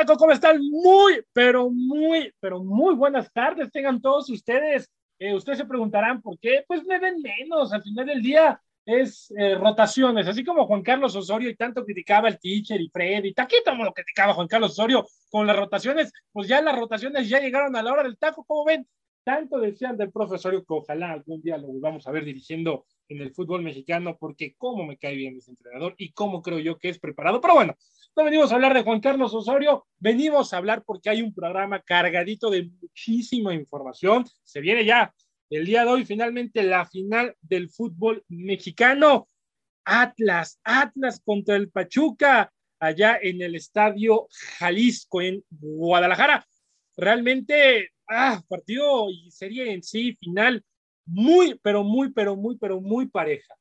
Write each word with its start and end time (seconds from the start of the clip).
Taco, 0.00 0.16
¿cómo 0.16 0.32
están? 0.32 0.60
Muy, 0.62 1.22
pero 1.32 1.70
muy, 1.70 2.32
pero 2.40 2.62
muy 2.62 2.94
buenas 2.94 3.30
tardes. 3.32 3.70
Tengan 3.70 4.00
todos 4.00 4.30
ustedes. 4.30 4.90
Eh, 5.18 5.34
ustedes 5.34 5.58
se 5.58 5.64
preguntarán 5.66 6.22
por 6.22 6.38
qué. 6.38 6.64
Pues 6.66 6.84
me 6.86 6.98
ven 6.98 7.20
menos. 7.20 7.72
Al 7.72 7.82
final 7.82 8.06
del 8.06 8.22
día 8.22 8.60
es 8.86 9.32
eh, 9.36 9.56
rotaciones. 9.56 10.26
Así 10.26 10.42
como 10.42 10.66
Juan 10.66 10.82
Carlos 10.82 11.14
Osorio 11.14 11.50
y 11.50 11.56
tanto 11.56 11.84
criticaba 11.84 12.28
el 12.28 12.38
teacher 12.38 12.80
y 12.80 12.88
Fred 12.88 13.24
y 13.24 13.34
Taquito 13.34 13.70
como 13.70 13.84
lo 13.84 13.92
criticaba 13.92 14.32
Juan 14.32 14.48
Carlos 14.48 14.72
Osorio 14.72 15.06
con 15.30 15.46
las 15.46 15.56
rotaciones. 15.56 16.12
Pues 16.32 16.48
ya 16.48 16.62
las 16.62 16.78
rotaciones 16.78 17.28
ya 17.28 17.38
llegaron 17.38 17.76
a 17.76 17.82
la 17.82 17.92
hora 17.92 18.02
del 18.02 18.16
taco. 18.16 18.44
¿Cómo 18.44 18.64
ven? 18.64 18.86
Tanto 19.22 19.58
decían 19.58 19.98
del 19.98 20.10
profesorio 20.10 20.64
que 20.64 20.72
ojalá 20.72 21.12
algún 21.12 21.42
día 21.42 21.58
lo 21.58 21.66
volvamos 21.66 22.06
a 22.06 22.10
ver 22.10 22.24
dirigiendo 22.24 22.86
en 23.08 23.20
el 23.20 23.34
fútbol 23.34 23.60
mexicano, 23.62 24.16
porque 24.18 24.54
cómo 24.56 24.86
me 24.86 24.96
cae 24.96 25.14
bien 25.14 25.36
ese 25.36 25.50
entrenador 25.50 25.94
y 25.98 26.12
cómo 26.12 26.40
creo 26.40 26.58
yo 26.58 26.78
que 26.78 26.88
es 26.88 26.98
preparado. 26.98 27.40
Pero 27.40 27.54
bueno, 27.54 27.76
no 28.16 28.24
venimos 28.24 28.50
a 28.50 28.56
hablar 28.56 28.74
de 28.74 28.82
Juan 28.82 29.00
Carlos 29.00 29.32
Osorio, 29.34 29.86
venimos 29.98 30.52
a 30.52 30.58
hablar 30.58 30.82
porque 30.84 31.10
hay 31.10 31.22
un 31.22 31.32
programa 31.32 31.80
cargadito 31.80 32.50
de 32.50 32.64
muchísima 32.80 33.54
información. 33.54 34.24
Se 34.42 34.60
viene 34.60 34.84
ya 34.84 35.14
el 35.48 35.64
día 35.64 35.84
de 35.84 35.90
hoy 35.90 36.04
finalmente 36.04 36.62
la 36.62 36.86
final 36.86 37.34
del 37.40 37.70
fútbol 37.70 38.24
mexicano. 38.28 39.28
Atlas, 39.84 40.60
Atlas 40.62 41.20
contra 41.24 41.56
el 41.56 41.70
Pachuca, 41.70 42.52
allá 42.78 43.18
en 43.20 43.42
el 43.42 43.54
estadio 43.54 44.28
Jalisco, 44.58 45.22
en 45.22 45.42
Guadalajara. 45.50 46.46
Realmente, 46.96 47.90
ah, 48.08 48.42
partido 48.48 49.10
y 49.10 49.30
serie 49.30 49.72
en 49.72 49.82
sí, 49.82 50.16
final, 50.20 50.64
muy, 51.06 51.58
pero 51.62 51.82
muy, 51.82 52.12
pero 52.12 52.36
muy, 52.36 52.56
pero 52.58 52.80
muy 52.80 53.08
pareja. 53.08 53.54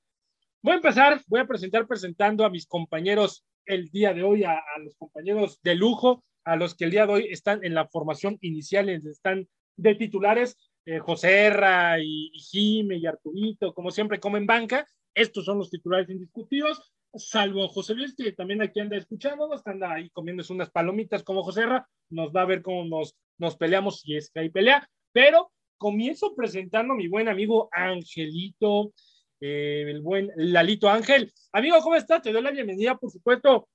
Voy 0.62 0.74
a 0.74 0.76
empezar, 0.76 1.22
voy 1.28 1.40
a 1.40 1.48
presentar 1.48 1.88
presentando 1.88 2.46
a 2.46 2.50
mis 2.50 2.68
compañeros 2.68 3.46
el 3.70 3.90
día 3.90 4.14
de 4.14 4.24
hoy 4.24 4.44
a, 4.44 4.62
los 4.84 4.96
compañeros 4.96 5.60
de 5.64 5.76
lujo, 5.76 6.24
a 6.44 6.56
los 6.56 6.76
que 6.76 6.86
el 6.86 6.92
día 6.92 7.06
de 7.06 7.14
hoy 7.14 7.28
están 7.30 7.64
en 7.64 7.76
la 7.76 7.88
formación 7.88 8.38
inicial, 8.42 8.90
están 8.90 9.48
de 9.78 9.96
titulares, 9.96 10.58
eh, 10.86 11.00
José 11.00 11.46
Herra 11.46 12.00
y, 12.00 12.32
y 12.34 12.40
Jime 12.40 12.98
y 12.98 13.06
Arturito, 13.06 13.74
como 13.74 13.92
siempre, 13.92 14.20
como 14.20 14.38
en 14.38 14.48
banca. 14.48 14.86
Estos 15.14 15.46
son 15.46 15.60
los 15.60 15.70
titulares 15.70 16.10
indiscutidos, 16.10 16.92
salvo 17.14 17.68
José 17.68 17.94
Luis, 17.94 18.16
que 18.16 18.32
también 18.32 18.62
aquí 18.62 18.80
anda 18.80 18.98
escuchando, 18.98 19.50
anda 19.66 19.94
ahí 19.94 20.10
comiéndose 20.10 20.54
unas 20.54 20.72
palomitas 20.72 21.24
como 21.24 21.44
José 21.44 21.62
Herra, 21.62 21.88
nos 22.10 22.32
va 22.32 22.42
a 22.42 22.46
ver 22.46 22.62
cómo 22.62 22.86
nos, 22.86 23.16
nos 23.38 23.56
peleamos 23.56 24.02
si 24.02 24.16
es 24.16 24.32
que 24.32 24.42
hay 24.42 24.50
pelea, 24.50 24.88
pero 25.12 25.52
comienzo 25.78 26.36
presentando 26.36 26.94
a 26.94 26.98
mi 26.98 27.08
buen 27.08 27.28
amigo 27.28 27.70
Angelito, 27.72 28.94
eh, 29.42 29.86
el 29.88 30.02
buen 30.02 30.32
Lalito 30.36 30.90
Ángel. 30.90 31.34
Amigo, 31.52 31.80
¿cómo 31.82 31.96
estás? 31.96 32.22
Te 32.22 32.32
doy 32.32 32.42
la 32.42 32.52
bienvenida, 32.52 32.98
por 32.98 33.12
supuesto, 33.12 33.70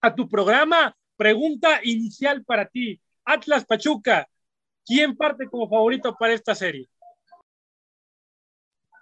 a 0.00 0.14
tu 0.14 0.28
programa. 0.28 0.96
Pregunta 1.16 1.80
inicial 1.82 2.44
para 2.44 2.68
ti. 2.68 3.00
Atlas 3.24 3.64
Pachuca, 3.64 4.28
¿quién 4.84 5.16
parte 5.16 5.46
como 5.46 5.68
favorito 5.68 6.14
para 6.18 6.32
esta 6.32 6.54
serie? 6.54 6.88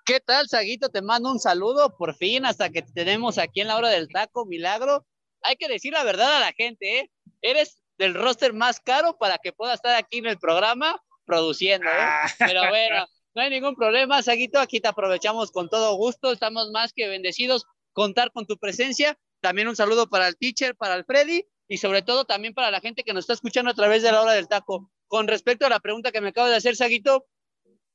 ¿Qué 0.05 0.21
tal, 0.21 0.49
Saguito? 0.49 0.89
Te 0.89 1.03
mando 1.03 1.33
un 1.33 1.41
saludo, 1.41 1.97
por 1.97 2.15
fin, 2.15 2.47
hasta 2.47 2.71
que 2.71 2.83
tenemos 2.83 3.39
aquí 3.39 3.61
en 3.61 3.69
la 3.69 3.77
hora 3.77 3.89
del 3.89 4.09
taco, 4.09 4.47
milagro. 4.47 5.05
Hay 5.43 5.57
que 5.57 5.69
decir 5.69 5.93
la 5.93 6.05
verdad 6.05 6.37
a 6.37 6.41
la 6.41 6.53
gente, 6.53 7.01
¿eh? 7.01 7.11
Eres 7.43 7.83
del 7.99 8.15
roster 8.15 8.53
más 8.53 8.79
caro 8.79 9.19
para 9.19 9.39
que 9.39 9.53
pueda 9.53 9.75
estar 9.75 9.97
aquí 9.97 10.19
en 10.19 10.27
el 10.27 10.39
programa 10.39 11.03
produciendo, 11.25 11.89
¿eh? 11.89 11.99
Ah. 11.99 12.29
Pero 12.39 12.69
bueno, 12.69 13.07
no 13.37 13.43
hay 13.43 13.51
ningún 13.51 13.77
problema, 13.77 14.23
Saguito. 14.23 14.59
Aquí 14.59 14.81
te 14.81 14.89
aprovechamos 14.89 15.53
con 15.53 15.69
todo 15.69 15.95
gusto. 15.95 16.33
Estamos 16.33 16.71
más 16.71 16.95
que 16.95 17.07
bendecidos 17.07 17.67
contar 17.93 18.33
con 18.33 18.47
tu 18.47 18.57
presencia. 18.57 19.19
También 19.43 19.69
un 19.69 19.77
saludo 19.77 20.09
para 20.09 20.27
el 20.27 20.39
teacher, 20.39 20.75
para 20.75 20.95
el 20.95 21.05
Freddy 21.05 21.45
y 21.69 21.77
sobre 21.77 22.01
todo 22.01 22.25
también 22.25 22.55
para 22.55 22.71
la 22.71 22.81
gente 22.81 23.03
que 23.03 23.13
nos 23.13 23.25
está 23.25 23.35
escuchando 23.35 23.71
a 23.71 23.75
través 23.75 24.03
de 24.03 24.11
la 24.11 24.23
hora 24.23 24.33
del 24.33 24.49
taco. 24.49 24.91
Con 25.07 25.29
respecto 25.29 25.67
a 25.67 25.69
la 25.69 25.81
pregunta 25.81 26.13
que 26.13 26.23
me 26.23 26.31
acaba 26.31 26.49
de 26.49 26.57
hacer, 26.57 26.77
Saguito, 26.77 27.27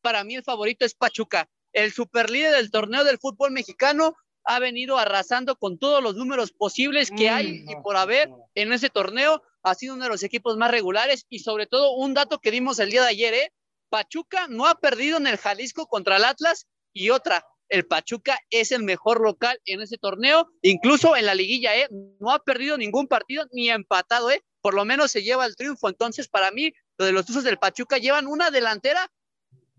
para 0.04 0.24
mí 0.24 0.36
el 0.36 0.44
favorito 0.44 0.86
es 0.86 0.94
Pachuca. 0.94 1.50
El 1.74 1.92
superlíder 1.92 2.52
del 2.52 2.70
torneo 2.70 3.04
del 3.04 3.18
fútbol 3.18 3.50
mexicano 3.50 4.16
ha 4.44 4.60
venido 4.60 5.00
arrasando 5.00 5.56
con 5.56 5.80
todos 5.80 6.04
los 6.04 6.16
números 6.16 6.52
posibles 6.52 7.10
que 7.10 7.32
hay 7.32 7.66
y 7.68 7.76
por 7.82 7.98
haber 7.98 8.30
en 8.54 8.74
ese 8.74 8.92
torneo. 8.92 9.42
Ha 9.64 9.74
sido 9.74 9.96
uno 9.96 10.04
de 10.04 10.12
los 10.12 10.22
equipos 10.22 10.56
más 10.58 10.70
regulares 10.70 11.26
y 11.30 11.40
sobre 11.40 11.66
todo 11.66 11.94
un 11.94 12.14
dato 12.14 12.38
que 12.38 12.52
dimos 12.52 12.78
el 12.78 12.92
día 12.92 13.02
de 13.02 13.10
ayer, 13.10 13.34
¿eh? 13.34 13.52
Pachuca 13.92 14.48
no 14.48 14.68
ha 14.68 14.76
perdido 14.76 15.18
en 15.18 15.28
el 15.28 15.38
Jalisco 15.38 15.86
contra 15.86 16.16
el 16.16 16.24
Atlas 16.24 16.66
y 16.94 17.10
otra, 17.10 17.46
el 17.68 17.86
Pachuca 17.86 18.40
es 18.50 18.72
el 18.72 18.84
mejor 18.84 19.22
local 19.22 19.60
en 19.66 19.82
ese 19.82 19.98
torneo, 19.98 20.50
incluso 20.62 21.16
en 21.16 21.26
la 21.26 21.36
liguilla, 21.36 21.76
¿eh? 21.76 21.88
No 22.20 22.32
ha 22.32 22.40
perdido 22.40 22.78
ningún 22.78 23.08
partido 23.08 23.46
ni 23.52 23.70
empatado, 23.70 24.32
¿eh? 24.32 24.44
Por 24.62 24.76
lo 24.76 24.86
menos 24.86 25.12
se 25.12 25.24
lleva 25.24 25.46
el 25.46 25.56
triunfo. 25.58 25.90
Entonces, 25.90 26.30
para 26.30 26.52
mí, 26.52 26.72
lo 26.98 27.06
de 27.06 27.12
los 27.12 27.30
usos 27.30 27.44
del 27.44 27.60
Pachuca 27.60 27.98
llevan 27.98 28.28
una 28.28 28.50
delantera 28.50 29.12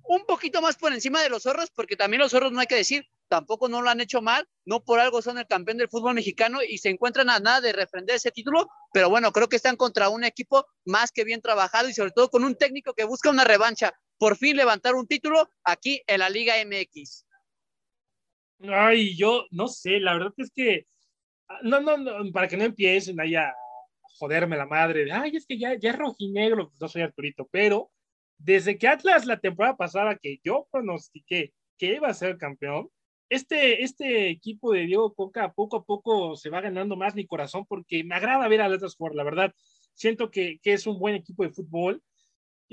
un 0.04 0.26
poquito 0.26 0.60
más 0.60 0.76
por 0.76 0.92
encima 0.92 1.22
de 1.22 1.30
los 1.30 1.44
zorros, 1.44 1.70
porque 1.70 1.96
también 1.96 2.20
los 2.20 2.32
zorros 2.32 2.52
no 2.52 2.60
hay 2.60 2.66
que 2.66 2.74
decir, 2.74 3.06
tampoco 3.28 3.68
no 3.68 3.80
lo 3.80 3.88
han 3.88 4.00
hecho 4.00 4.20
mal, 4.20 4.46
no 4.66 4.84
por 4.84 5.00
algo 5.00 5.22
son 5.22 5.38
el 5.38 5.46
campeón 5.46 5.78
del 5.78 5.88
fútbol 5.88 6.14
mexicano 6.14 6.58
y 6.62 6.78
se 6.78 6.90
encuentran 6.90 7.30
a 7.30 7.40
nada 7.40 7.60
de 7.60 7.72
refrender 7.72 8.16
ese 8.16 8.30
título, 8.30 8.68
pero 8.92 9.08
bueno, 9.08 9.32
creo 9.32 9.48
que 9.48 9.56
están 9.56 9.76
contra 9.76 10.08
un 10.08 10.24
equipo 10.24 10.66
más 10.84 11.12
que 11.12 11.24
bien 11.24 11.40
trabajado 11.40 11.88
y 11.88 11.94
sobre 11.94 12.10
todo 12.10 12.28
con 12.28 12.44
un 12.44 12.56
técnico 12.56 12.92
que 12.94 13.04
busca 13.04 13.30
una 13.30 13.44
revancha, 13.44 13.94
por 14.22 14.36
fin 14.36 14.56
levantar 14.56 14.94
un 14.94 15.04
título 15.04 15.50
aquí 15.64 16.00
en 16.06 16.20
la 16.20 16.30
Liga 16.30 16.54
MX. 16.64 17.26
Ay, 18.60 19.16
yo 19.16 19.46
no 19.50 19.66
sé, 19.66 19.98
la 19.98 20.12
verdad 20.12 20.32
es 20.36 20.52
que, 20.54 20.86
ah, 21.48 21.58
no, 21.64 21.80
no, 21.80 21.96
no 21.96 22.30
para 22.30 22.46
que 22.46 22.56
no 22.56 22.62
empiecen 22.62 23.20
ahí 23.20 23.34
a 23.34 23.52
joderme 24.20 24.56
la 24.56 24.64
madre, 24.64 25.10
ay, 25.10 25.34
es 25.34 25.44
que 25.44 25.58
ya, 25.58 25.76
ya 25.76 25.90
es 25.90 25.98
rojinegro, 25.98 26.68
pues 26.68 26.80
no 26.80 26.86
soy 26.86 27.02
Arturito, 27.02 27.48
pero 27.50 27.90
desde 28.38 28.78
que 28.78 28.86
Atlas 28.86 29.26
la 29.26 29.40
temporada 29.40 29.76
pasada 29.76 30.16
que 30.16 30.38
yo 30.44 30.68
pronostiqué 30.70 31.52
que 31.76 31.96
iba 31.96 32.06
a 32.06 32.14
ser 32.14 32.38
campeón, 32.38 32.90
este, 33.28 33.82
este 33.82 34.28
equipo 34.28 34.72
de 34.72 34.86
Diego 34.86 35.12
Coca 35.14 35.52
poco 35.52 35.78
a 35.78 35.84
poco 35.84 36.36
se 36.36 36.48
va 36.48 36.60
ganando 36.60 36.94
más 36.94 37.16
mi 37.16 37.26
corazón 37.26 37.66
porque 37.66 38.04
me 38.04 38.14
agrada 38.14 38.46
ver 38.46 38.60
a 38.60 38.66
Atlas 38.66 38.94
jugar, 38.94 39.16
la 39.16 39.24
verdad. 39.24 39.52
Siento 39.94 40.30
que, 40.30 40.60
que 40.62 40.74
es 40.74 40.86
un 40.86 41.00
buen 41.00 41.16
equipo 41.16 41.42
de 41.42 41.50
fútbol 41.50 42.00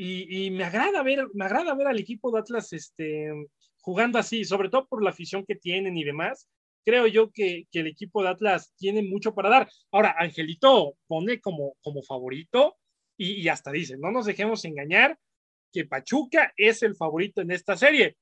y, 0.02 0.52
me 0.52 0.64
agrada 0.64 1.04
ver, 1.04 1.28
me 1.34 1.46
agrada 1.46 1.76
ver 1.76 1.88
al 1.88 2.00
equipo 2.00 2.32
de 2.32 2.40
Atlas 2.40 2.72
este, 2.72 3.32
jugando 3.82 4.18
así, 4.18 4.46
sobre 4.46 4.70
todo 4.70 4.88
por 4.88 5.04
la 5.04 5.10
afición 5.10 5.46
que 5.46 5.56
tienen 5.56 5.98
y 5.98 6.06
demás. 6.06 6.48
Creo 6.86 7.06
yo 7.08 7.32
que, 7.32 7.68
que 7.70 7.82
el 7.82 7.88
equipo 7.88 8.24
de 8.24 8.30
Atlas 8.30 8.74
tiene 8.78 9.04
mucho 9.04 9.36
para 9.36 9.50
dar. 9.50 9.70
Ahora, 9.92 10.16
Angelito 10.18 10.96
pone 11.06 11.42
como, 11.42 11.76
como 11.82 12.02
favorito 12.02 12.78
y, 13.18 13.42
y 13.42 13.50
hasta 13.50 13.72
dice, 13.72 13.98
no 13.98 14.12
nos 14.12 14.26
dejemos 14.26 14.64
engañar, 14.64 15.20
que 15.72 15.86
Pachuca 15.86 16.54
es 16.56 16.82
el 16.82 16.96
favorito 16.96 17.42
en 17.42 17.52
esta 17.52 17.76
serie. 17.76 18.16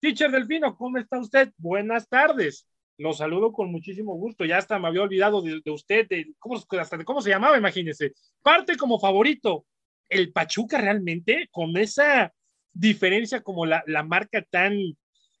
Teacher 0.00 0.30
Delfino, 0.30 0.76
¿cómo 0.76 0.98
está 0.98 1.18
usted? 1.18 1.50
Buenas 1.56 2.08
tardes. 2.08 2.68
Lo 2.98 3.14
saludo 3.14 3.52
con 3.52 3.72
muchísimo 3.72 4.14
gusto. 4.14 4.44
Ya 4.44 4.58
hasta 4.58 4.78
me 4.78 4.88
había 4.88 5.02
olvidado 5.02 5.40
de, 5.40 5.62
usted, 5.70 6.06
de 6.06 6.34
cómo, 6.38 6.62
hasta 6.78 6.98
de 6.98 7.04
cómo 7.04 7.22
se 7.22 7.30
llamaba, 7.30 7.56
imagínese. 7.56 8.12
Parte 8.42 8.76
como 8.76 9.00
favorito. 9.00 9.64
El 10.08 10.32
Pachuca 10.32 10.78
realmente, 10.78 11.48
con 11.50 11.76
esa 11.76 12.32
diferencia 12.72 13.40
como 13.42 13.66
la, 13.66 13.82
la 13.86 14.02
marca 14.02 14.42
tan 14.42 14.76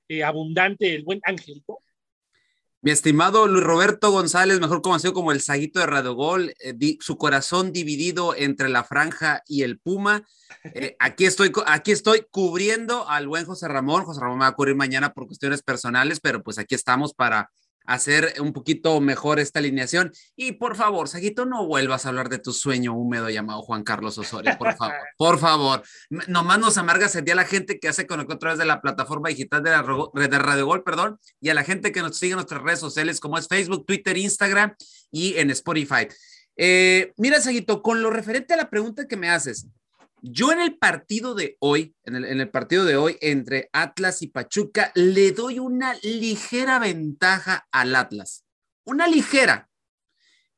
eh, 0.08 0.24
abundante, 0.24 0.94
el 0.94 1.04
buen 1.04 1.20
Angelito, 1.24 1.80
mi 2.84 2.90
estimado 2.90 3.48
Luis 3.48 3.64
Roberto 3.64 4.10
González, 4.10 4.60
mejor 4.60 4.82
conocido 4.82 5.14
como 5.14 5.32
el 5.32 5.40
Saguito 5.40 5.80
de 5.80 5.86
Radogol, 5.86 6.52
eh, 6.60 6.98
su 7.00 7.16
corazón 7.16 7.72
dividido 7.72 8.34
entre 8.36 8.68
la 8.68 8.84
franja 8.84 9.42
y 9.46 9.62
el 9.62 9.78
Puma. 9.78 10.28
Eh, 10.64 10.94
aquí, 10.98 11.24
estoy, 11.24 11.50
aquí 11.64 11.92
estoy 11.92 12.26
cubriendo 12.30 13.08
al 13.08 13.26
buen 13.26 13.46
José 13.46 13.68
Ramón. 13.68 14.04
José 14.04 14.20
Ramón 14.20 14.36
me 14.36 14.44
va 14.44 14.48
a 14.48 14.54
cubrir 14.54 14.74
mañana 14.74 15.14
por 15.14 15.26
cuestiones 15.26 15.62
personales, 15.62 16.20
pero 16.20 16.42
pues 16.42 16.58
aquí 16.58 16.74
estamos 16.74 17.14
para 17.14 17.50
hacer 17.84 18.34
un 18.40 18.52
poquito 18.52 19.00
mejor 19.00 19.38
esta 19.38 19.58
alineación. 19.58 20.12
Y 20.36 20.52
por 20.52 20.76
favor, 20.76 21.08
Saguito, 21.08 21.46
no 21.46 21.66
vuelvas 21.66 22.06
a 22.06 22.08
hablar 22.08 22.28
de 22.28 22.38
tu 22.38 22.52
sueño 22.52 22.94
húmedo 22.94 23.28
llamado 23.30 23.62
Juan 23.62 23.84
Carlos 23.84 24.18
Osorio, 24.18 24.56
por 24.58 24.74
favor, 24.76 24.96
por 25.16 25.38
favor. 25.38 25.82
Nomás 26.28 26.58
nos 26.58 26.78
amargas 26.78 27.14
el 27.16 27.24
día 27.24 27.34
a 27.34 27.36
la 27.36 27.44
gente 27.44 27.78
que 27.78 27.88
hace 27.88 28.06
conectó 28.06 28.34
a 28.34 28.38
través 28.38 28.58
de 28.58 28.64
la 28.64 28.80
plataforma 28.80 29.28
digital 29.28 29.62
de, 29.62 29.70
la, 29.70 30.28
de 30.28 30.38
Radio 30.38 30.66
Gol, 30.66 30.82
perdón, 30.82 31.18
y 31.40 31.50
a 31.50 31.54
la 31.54 31.64
gente 31.64 31.92
que 31.92 32.00
nos 32.00 32.18
sigue 32.18 32.32
en 32.32 32.36
nuestras 32.36 32.62
redes 32.62 32.80
sociales 32.80 33.20
como 33.20 33.38
es 33.38 33.48
Facebook, 33.48 33.86
Twitter, 33.86 34.16
Instagram 34.16 34.74
y 35.10 35.36
en 35.36 35.50
Spotify. 35.50 36.08
Eh, 36.56 37.12
mira, 37.16 37.40
Saguito, 37.40 37.82
con 37.82 38.02
lo 38.02 38.10
referente 38.10 38.54
a 38.54 38.56
la 38.56 38.70
pregunta 38.70 39.06
que 39.06 39.16
me 39.16 39.28
haces, 39.28 39.66
yo 40.26 40.52
en 40.52 40.60
el 40.60 40.78
partido 40.78 41.34
de 41.34 41.58
hoy, 41.60 41.94
en 42.04 42.16
el, 42.16 42.50
partido 42.50 42.86
de 42.86 42.96
hoy 42.96 43.18
entre 43.20 43.68
Atlas 43.74 44.22
y 44.22 44.28
Pachuca, 44.28 44.90
le 44.94 45.32
doy 45.32 45.58
una 45.58 45.92
ligera 46.02 46.78
ventaja 46.78 47.68
al 47.70 47.94
Atlas. 47.94 48.42
Una 48.84 49.06
ligera. 49.06 49.68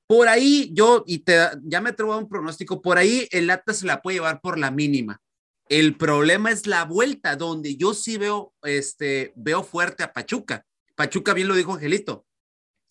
Por 0.06 0.28
ahí 0.28 0.70
yo, 0.72 1.02
y 1.04 1.18
te, 1.18 1.36
ya 1.64 1.80
me 1.80 1.90
atrevo 1.90 2.12
a 2.12 2.18
un 2.18 2.28
pronóstico, 2.28 2.80
por 2.80 2.96
ahí 2.96 3.26
el 3.32 3.50
Atlas 3.50 3.78
se 3.78 3.86
la 3.86 4.02
puede 4.02 4.18
llevar 4.18 4.40
por 4.40 4.56
la 4.56 4.70
mínima. 4.70 5.20
El 5.69 5.96
problema 5.96 6.52
es 6.52 6.69
la 6.69 6.84
vuelta, 6.84 7.34
donde 7.34 7.76
yo 7.76 7.92
sí 7.92 8.19
veo, 8.19 8.54
este, 8.62 9.32
veo 9.34 9.64
fuerte 9.64 10.04
a 10.04 10.12
Pachuca. 10.12 10.64
Pachuca, 10.94 11.34
bien 11.34 11.48
lo 11.48 11.56
dijo 11.56 11.74
Angelito, 11.74 12.24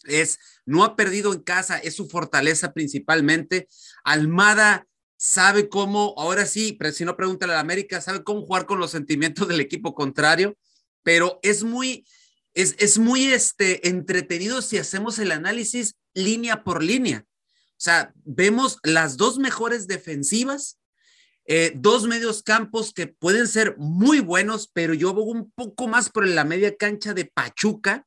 es, 0.04 0.40
no 0.66 0.84
ha 0.84 0.98
perdido 0.98 1.34
en 1.34 1.42
casa, 1.42 1.78
es 1.78 1.96
su 1.96 2.10
fortaleza 2.10 2.74
principalmente. 2.74 3.70
Almada 4.04 4.86
sabe 5.26 5.70
cómo, 5.70 6.14
ahora 6.18 6.46
sí, 6.46 6.78
si 6.94 7.04
no 7.04 7.18
pregúntale 7.18 7.54
a 7.54 7.56
la 7.56 7.62
América, 7.62 8.00
sabe 8.00 8.24
cómo 8.24 8.46
jugar 8.46 8.68
con 8.68 8.78
los 8.78 8.92
sentimientos 8.92 9.48
del 9.48 9.60
equipo 9.60 9.96
contrario, 9.96 10.56
pero 11.02 11.40
es 11.42 11.64
muy, 11.64 12.06
es, 12.54 12.76
es 12.78 13.00
muy 13.00 13.34
este, 13.34 13.88
entretenido 13.90 14.62
si 14.62 14.78
hacemos 14.78 15.18
el 15.18 15.32
análisis 15.32 15.96
línea 16.14 16.64
por 16.64 16.84
línea. 16.84 17.26
O 17.26 17.80
sea, 17.80 18.14
vemos 18.24 18.78
las 18.84 19.18
dos 19.18 19.40
mejores 19.40 19.88
defensivas, 19.88 20.78
eh, 21.46 21.74
dos 21.76 22.06
medios 22.06 22.44
campos 22.44 22.94
que 22.94 23.08
pueden 23.08 23.48
ser 23.48 23.76
muy 23.80 24.20
buenos, 24.20 24.70
pero 24.72 24.94
yo 24.94 25.12
voy 25.12 25.26
un 25.36 25.52
poco 25.52 25.88
más 25.88 26.12
por 26.12 26.28
la 26.28 26.44
media 26.44 26.78
cancha 26.78 27.16
de 27.16 27.26
Pachuca, 27.26 28.06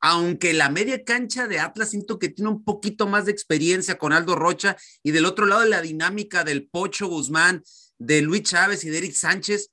aunque 0.00 0.54
la 0.54 0.70
media 0.70 1.04
cancha 1.04 1.46
de 1.46 1.58
Atlas 1.58 1.90
siento 1.90 2.18
que 2.18 2.30
tiene 2.30 2.50
un 2.50 2.64
poquito 2.64 3.06
más 3.06 3.26
de 3.26 3.32
experiencia 3.32 3.98
con 3.98 4.12
Aldo 4.12 4.34
Rocha 4.34 4.76
y 5.02 5.10
del 5.10 5.26
otro 5.26 5.46
lado 5.46 5.64
la 5.64 5.82
dinámica 5.82 6.42
del 6.42 6.66
Pocho 6.68 7.06
Guzmán, 7.06 7.62
de 7.98 8.22
Luis 8.22 8.44
Chávez 8.44 8.84
y 8.84 8.90
de 8.90 8.98
Eric 8.98 9.14
Sánchez, 9.14 9.70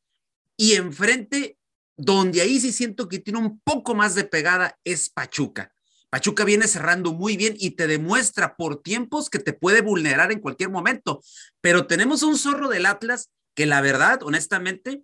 y 0.57 0.73
enfrente, 0.73 1.57
donde 1.95 2.41
ahí 2.41 2.59
sí 2.59 2.71
siento 2.71 3.07
que 3.07 3.19
tiene 3.19 3.39
un 3.39 3.59
poco 3.61 3.95
más 3.95 4.15
de 4.15 4.25
pegada, 4.25 4.77
es 4.83 5.09
Pachuca. 5.09 5.71
Pachuca 6.09 6.43
viene 6.43 6.67
cerrando 6.67 7.13
muy 7.13 7.37
bien 7.37 7.55
y 7.57 7.71
te 7.71 7.87
demuestra 7.87 8.55
por 8.55 8.81
tiempos 8.81 9.29
que 9.29 9.39
te 9.39 9.53
puede 9.53 9.81
vulnerar 9.81 10.31
en 10.31 10.39
cualquier 10.39 10.69
momento, 10.69 11.21
pero 11.61 11.87
tenemos 11.87 12.23
un 12.23 12.37
zorro 12.37 12.69
del 12.69 12.85
Atlas 12.85 13.29
que 13.55 13.65
la 13.65 13.81
verdad, 13.81 14.23
honestamente, 14.23 15.03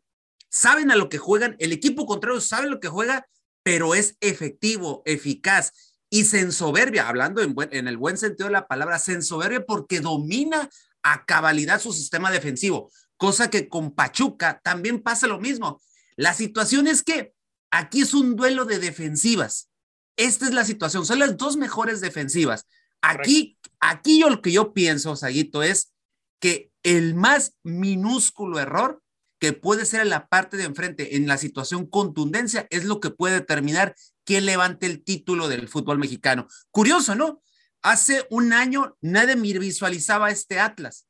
saben 0.49 0.91
a 0.91 0.95
lo 0.95 1.09
que 1.09 1.17
juegan, 1.17 1.55
el 1.59 1.71
equipo 1.71 2.05
contrario 2.05 2.39
sabe 2.41 2.69
lo 2.69 2.79
que 2.79 2.87
juega 2.87 3.27
pero 3.63 3.95
es 3.95 4.17
efectivo, 4.19 5.01
eficaz 5.05 5.73
y 6.09 6.25
se 6.25 6.41
ensoberbia, 6.41 7.07
hablando 7.07 7.41
en, 7.41 7.55
en 7.71 7.87
el 7.87 7.97
buen 7.97 8.17
sentido 8.17 8.47
de 8.47 8.53
la 8.53 8.67
palabra, 8.67 8.99
se 8.99 9.13
ensoberbia 9.13 9.65
porque 9.65 9.99
domina 9.99 10.69
a 11.01 11.25
cabalidad 11.25 11.81
su 11.81 11.91
sistema 11.91 12.31
defensivo, 12.31 12.91
cosa 13.17 13.49
que 13.49 13.67
con 13.67 13.95
Pachuca 13.95 14.61
también 14.63 15.01
pasa 15.01 15.27
lo 15.27 15.39
mismo. 15.39 15.81
La 16.15 16.33
situación 16.33 16.87
es 16.87 17.03
que 17.03 17.33
aquí 17.71 18.01
es 18.01 18.13
un 18.13 18.35
duelo 18.35 18.65
de 18.65 18.79
defensivas. 18.79 19.69
Esta 20.15 20.45
es 20.45 20.53
la 20.53 20.65
situación, 20.65 21.05
son 21.05 21.19
las 21.19 21.37
dos 21.37 21.57
mejores 21.57 21.99
defensivas. 21.99 22.67
Aquí, 23.01 23.57
aquí 23.79 24.19
yo 24.19 24.29
lo 24.29 24.41
que 24.41 24.51
yo 24.51 24.73
pienso, 24.73 25.15
Saguito, 25.15 25.63
es 25.63 25.93
que 26.39 26.71
el 26.83 27.15
más 27.15 27.55
minúsculo 27.63 28.59
error 28.59 29.02
que 29.43 29.51
puede 29.51 29.85
ser 29.85 29.99
en 29.99 30.09
la 30.09 30.29
parte 30.29 30.55
de 30.55 30.63
enfrente, 30.63 31.17
en 31.17 31.27
la 31.27 31.37
situación 31.37 31.85
contundencia, 31.85 32.65
es 32.69 32.85
lo 32.85 33.01
que 33.01 33.09
puede 33.09 33.41
determinar 33.41 33.93
quién 34.23 34.45
levante 34.45 34.85
el 34.85 35.03
título 35.03 35.49
del 35.49 35.67
fútbol 35.67 35.97
mexicano. 35.97 36.47
Curioso, 36.71 37.13
¿no? 37.13 37.43
Hace 37.81 38.25
un 38.29 38.53
año 38.53 38.95
nadie 39.01 39.35
visualizaba 39.35 40.31
este 40.31 40.61
Atlas 40.61 41.07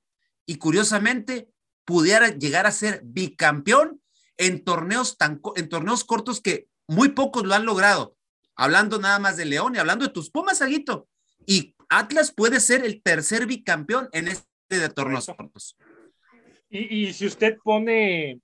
y 0.48 0.56
curiosamente 0.56 1.48
pudiera 1.86 2.30
llegar 2.30 2.66
a 2.66 2.72
ser 2.72 3.02
bicampeón 3.04 4.02
en 4.38 4.64
torneos, 4.64 5.20
tan, 5.20 5.40
en 5.56 5.70
torneos 5.70 6.04
cortos 6.04 6.42
que 6.42 6.68
muy 6.88 7.10
pocos 7.10 7.46
lo 7.46 7.54
han 7.54 7.68
logrado. 7.68 8.18
Hablando 8.56 8.98
nada 8.98 9.20
más 9.20 9.38
de 9.38 9.46
León 9.46 9.76
y 9.76 9.78
hablando 9.78 10.08
de 10.08 10.12
tus 10.12 10.32
Pumas, 10.32 10.64
Aguito. 10.64 11.08
Y 11.46 11.76
Atlas 11.88 12.34
puede 12.36 12.60
ser 12.62 12.84
el 12.84 13.04
tercer 13.04 13.46
bicampeón 13.46 14.10
en 14.12 14.28
este 14.28 14.48
de 14.70 14.90
torneos 14.90 15.28
cortos. 15.28 15.78
Y, 16.76 17.14
si 17.14 17.28
usted 17.28 17.60
pone 17.64 18.40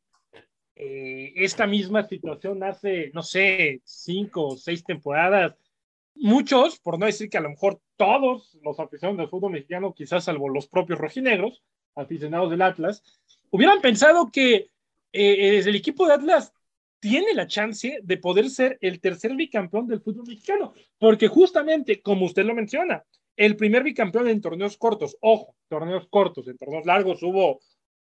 eh, 0.75 1.33
esta 1.35 1.65
misma 1.65 2.07
situación 2.07 2.61
hace, 2.61 3.09
no 3.11 3.23
sé, 3.23 3.81
cinco 3.83 4.49
o 4.49 4.55
seis 4.55 4.83
temporadas, 4.83 5.55
muchos, 6.13 6.79
por 6.79 6.99
no 6.99 7.07
decir 7.07 7.27
que 7.27 7.39
a 7.39 7.41
lo 7.41 7.49
mejor 7.49 7.81
todos 7.97 8.55
los 8.61 8.79
aficionados 8.79 9.17
del 9.17 9.29
fútbol 9.29 9.53
mexicano, 9.53 9.95
quizás 9.95 10.25
salvo 10.25 10.47
los 10.47 10.67
propios 10.67 10.99
rojinegros, 10.99 11.63
aficionados 11.95 12.51
del 12.51 12.61
Atlas, 12.61 13.01
hubieran 13.49 13.81
pensado 13.81 14.29
que 14.31 14.69
eh, 15.11 15.63
el 15.65 15.75
equipo 15.75 16.05
de 16.05 16.13
Atlas 16.13 16.53
tiene 16.99 17.33
la 17.33 17.47
chance 17.47 17.99
de 18.03 18.17
poder 18.17 18.51
ser 18.51 18.77
el 18.81 19.01
tercer 19.01 19.35
bicampeón 19.35 19.87
del 19.87 20.01
fútbol 20.01 20.27
mexicano, 20.27 20.75
porque 20.99 21.29
justamente, 21.29 21.99
como 22.03 22.27
usted 22.27 22.45
lo 22.45 22.53
menciona, 22.53 23.03
el 23.35 23.55
primer 23.55 23.81
bicampeón 23.81 24.27
en 24.27 24.39
torneos 24.39 24.77
cortos, 24.77 25.17
ojo, 25.19 25.55
torneos 25.67 26.07
cortos, 26.09 26.47
en 26.47 26.57
torneos 26.59 26.85
largos 26.85 27.23
hubo 27.23 27.61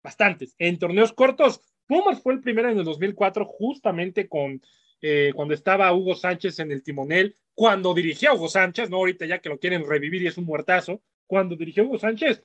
bastantes. 0.03 0.55
En 0.57 0.79
torneos 0.79 1.13
cortos, 1.13 1.61
Pumas 1.87 2.21
fue 2.21 2.33
el 2.33 2.41
primero 2.41 2.69
en 2.69 2.77
el 2.77 2.85
2004, 2.85 3.45
justamente 3.45 4.27
con 4.27 4.61
eh, 5.01 5.31
cuando 5.35 5.53
estaba 5.53 5.93
Hugo 5.93 6.15
Sánchez 6.15 6.59
en 6.59 6.71
el 6.71 6.83
timonel, 6.83 7.35
cuando 7.53 7.93
dirigía 7.93 8.33
Hugo 8.33 8.47
Sánchez, 8.47 8.89
no 8.89 8.97
ahorita 8.97 9.25
ya 9.25 9.39
que 9.39 9.49
lo 9.49 9.59
quieren 9.59 9.85
revivir 9.85 10.21
y 10.21 10.27
es 10.27 10.37
un 10.37 10.45
muertazo, 10.45 11.01
cuando 11.27 11.55
dirigió 11.55 11.83
Hugo 11.83 11.99
Sánchez, 11.99 12.43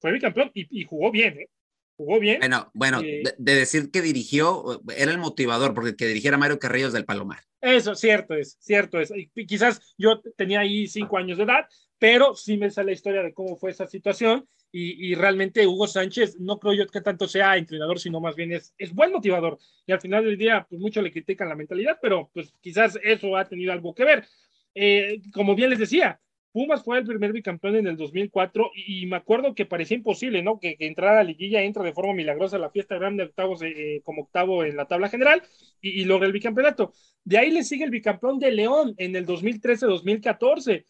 fue 0.00 0.12
bicampeón 0.12 0.50
y, 0.54 0.80
y 0.80 0.84
jugó 0.84 1.10
bien, 1.10 1.38
¿eh? 1.38 1.48
Jugó 1.96 2.20
bien. 2.20 2.38
Bueno, 2.38 2.70
bueno, 2.74 3.00
eh, 3.00 3.24
de, 3.36 3.54
decir 3.56 3.90
que 3.90 4.00
dirigió, 4.00 4.80
era 4.96 5.10
el 5.10 5.18
motivador, 5.18 5.74
porque 5.74 5.96
que 5.96 6.06
dirigiera 6.06 6.38
Mario 6.38 6.60
Carrillos 6.60 6.92
del 6.92 7.04
Palomar. 7.04 7.40
Eso, 7.60 7.96
cierto 7.96 8.34
es, 8.34 8.56
cierto 8.60 9.00
es. 9.00 9.12
Y 9.16 9.46
quizás 9.46 9.80
yo 9.98 10.20
tenía 10.36 10.60
ahí 10.60 10.86
cinco 10.86 11.18
años 11.18 11.38
de 11.38 11.44
edad, 11.44 11.66
pero 11.98 12.36
sí 12.36 12.56
me 12.56 12.70
sale 12.70 12.86
la 12.86 12.92
historia 12.92 13.22
de 13.24 13.34
cómo 13.34 13.56
fue 13.56 13.72
esa 13.72 13.88
situación 13.88 14.48
y, 14.70 15.14
realmente 15.14 15.66
Hugo 15.66 15.86
Sánchez 15.86 16.38
no 16.40 16.58
creo 16.58 16.74
yo 16.74 16.86
que 16.86 17.00
tanto 17.00 17.26
sea 17.26 17.56
entrenador, 17.56 17.98
sino 17.98 18.20
más 18.20 18.36
bien 18.36 18.52
es, 18.52 18.74
es 18.76 18.94
buen 18.94 19.12
motivador. 19.12 19.58
Y 19.86 19.92
al 19.92 20.00
final 20.00 20.24
del 20.24 20.36
día, 20.36 20.66
pues 20.68 20.80
mucho 20.80 21.00
le 21.00 21.10
critican 21.10 21.48
la 21.48 21.54
mentalidad, 21.54 21.98
pero 22.02 22.30
pues 22.34 22.52
quizás 22.60 22.98
eso 23.02 23.36
ha 23.36 23.46
tenido 23.46 23.72
algo 23.72 23.94
que 23.94 24.04
ver. 24.04 24.26
Eh, 24.74 25.22
como 25.32 25.54
bien 25.54 25.70
les 25.70 25.78
decía, 25.78 26.20
Pumas 26.52 26.84
fue 26.84 26.98
el 26.98 27.04
primer 27.04 27.32
bicampeón 27.32 27.76
en 27.76 27.86
el 27.86 27.96
2004 27.96 28.70
y, 28.74 29.06
me 29.06 29.16
acuerdo 29.16 29.54
que 29.54 29.64
parecía 29.64 29.96
imposible, 29.96 30.42
¿no? 30.42 30.60
Que, 30.60 30.76
que, 30.76 30.86
entrara 30.86 31.12
a 31.12 31.22
la 31.22 31.24
liguilla, 31.24 31.62
entra 31.62 31.82
de 31.82 31.94
forma 31.94 32.12
milagrosa 32.12 32.56
a 32.56 32.60
la 32.60 32.70
fiesta 32.70 32.96
grande 32.96 33.22
de 33.22 33.30
octavos 33.30 33.62
eh, 33.62 34.02
como 34.04 34.22
octavo 34.22 34.64
en 34.64 34.76
la 34.76 34.86
tabla 34.86 35.08
general 35.08 35.42
y 35.80 36.04
logra 36.04 36.26
el 36.26 36.32
bicampeonato. 36.32 36.92
De 37.24 37.38
ahí 37.38 37.50
le 37.50 37.64
sigue 37.64 37.84
el 37.84 37.90
bicampeón 37.90 38.38
de 38.38 38.50
León 38.50 38.94
en 38.98 39.16
el 39.16 39.26
2013-2014 39.26 40.84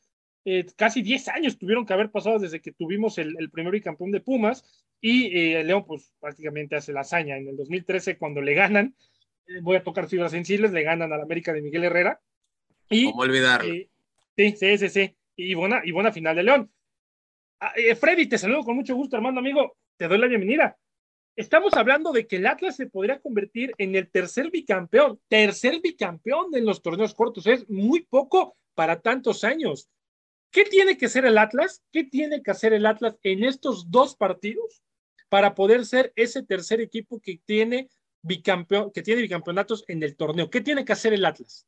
eh, 0.51 0.67
casi 0.77 1.03
10 1.03 1.29
años 1.29 1.59
tuvieron 1.59 1.85
que 1.85 1.93
haber 1.93 2.11
pasado 2.11 2.39
desde 2.39 2.63
que 2.63 2.73
tuvimos 2.73 3.19
el, 3.19 3.37
el 3.39 3.51
primer 3.51 3.71
bicampeón 3.71 4.13
de 4.13 4.21
Pumas 4.21 4.65
y 4.99 5.27
eh, 5.37 5.63
León 5.63 5.85
pues 5.87 6.11
prácticamente 6.19 6.75
hace 6.75 6.95
la 6.95 7.01
hazaña 7.01 7.37
en 7.37 7.49
el 7.49 7.57
2013 7.59 8.17
cuando 8.17 8.41
le 8.41 8.55
ganan, 8.55 8.97
eh, 9.47 9.61
voy 9.61 9.77
a 9.77 9.85
tocar 9.85 10.09
fibras 10.09 10.31
sensibles, 10.31 10.73
le 10.73 10.83
ganan 10.83 11.13
al 11.13 11.21
América 11.21 11.53
de 11.53 11.61
Miguel 11.61 11.85
Herrera. 11.85 12.19
Y, 12.89 13.11
¿Cómo 13.11 13.25
olvidarlo? 13.25 13.69
sí, 13.69 14.57
sí, 14.57 14.79
sí, 14.79 14.89
sí, 14.89 15.17
y 15.37 15.53
buena, 15.53 15.83
y 15.85 15.91
buena 15.91 16.13
final 16.13 16.35
de 16.35 16.43
León. 16.43 16.73
Ah, 17.61 17.75
Freddy, 18.01 18.27
te 18.27 18.39
saludo 18.39 18.63
con 18.63 18.77
mucho 18.77 18.95
gusto, 18.95 19.17
hermano 19.17 19.41
amigo, 19.41 19.77
te 19.99 20.09
doy 20.09 20.17
la 20.17 20.29
bienvenida. 20.29 20.79
Estamos 21.37 21.75
hablando 21.75 22.11
de 22.13 22.27
que 22.27 22.37
el 22.37 22.47
Atlas 22.47 22.77
se 22.77 22.87
podría 22.87 23.21
convertir 23.21 23.75
en 23.77 23.95
el 23.95 24.09
tercer 24.11 24.51
bicampeón, 24.51 25.21
tercer 25.29 25.81
bicampeón 25.83 26.55
en 26.55 26.65
los 26.65 26.81
torneos 26.81 27.13
cortos, 27.13 27.47
es 27.47 27.69
muy 27.69 28.01
poco 28.01 28.57
para 28.75 29.01
tantos 29.01 29.45
años. 29.45 29.91
¿Qué 30.51 30.65
tiene 30.65 30.97
que 30.97 31.07
hacer 31.07 31.27
el 31.27 31.39
Atlas? 31.39 31.83
¿Qué 31.93 32.05
tiene 32.05 32.43
que 32.43 32.51
hacer 32.51 32.73
el 32.73 32.87
Atlas 32.87 33.17
en 33.23 33.45
estos 33.45 33.91
dos 33.91 34.17
partidos 34.17 34.83
para 35.29 35.55
poder 35.55 35.85
ser 35.85 36.13
ese 36.17 36.43
tercer 36.43 36.81
equipo 36.81 37.21
que 37.21 37.41
tiene 37.45 37.89
bicampeón, 38.23 38.91
que 38.93 39.03
tiene 39.03 39.23
bicampeonatos 39.23 39.85
en 39.89 40.03
el 40.03 40.17
torneo? 40.17 40.51
¿Qué 40.51 40.61
tiene 40.61 40.85
que 40.85 40.93
hacer 40.93 41.13
el 41.13 41.25
Atlas? 41.25 41.67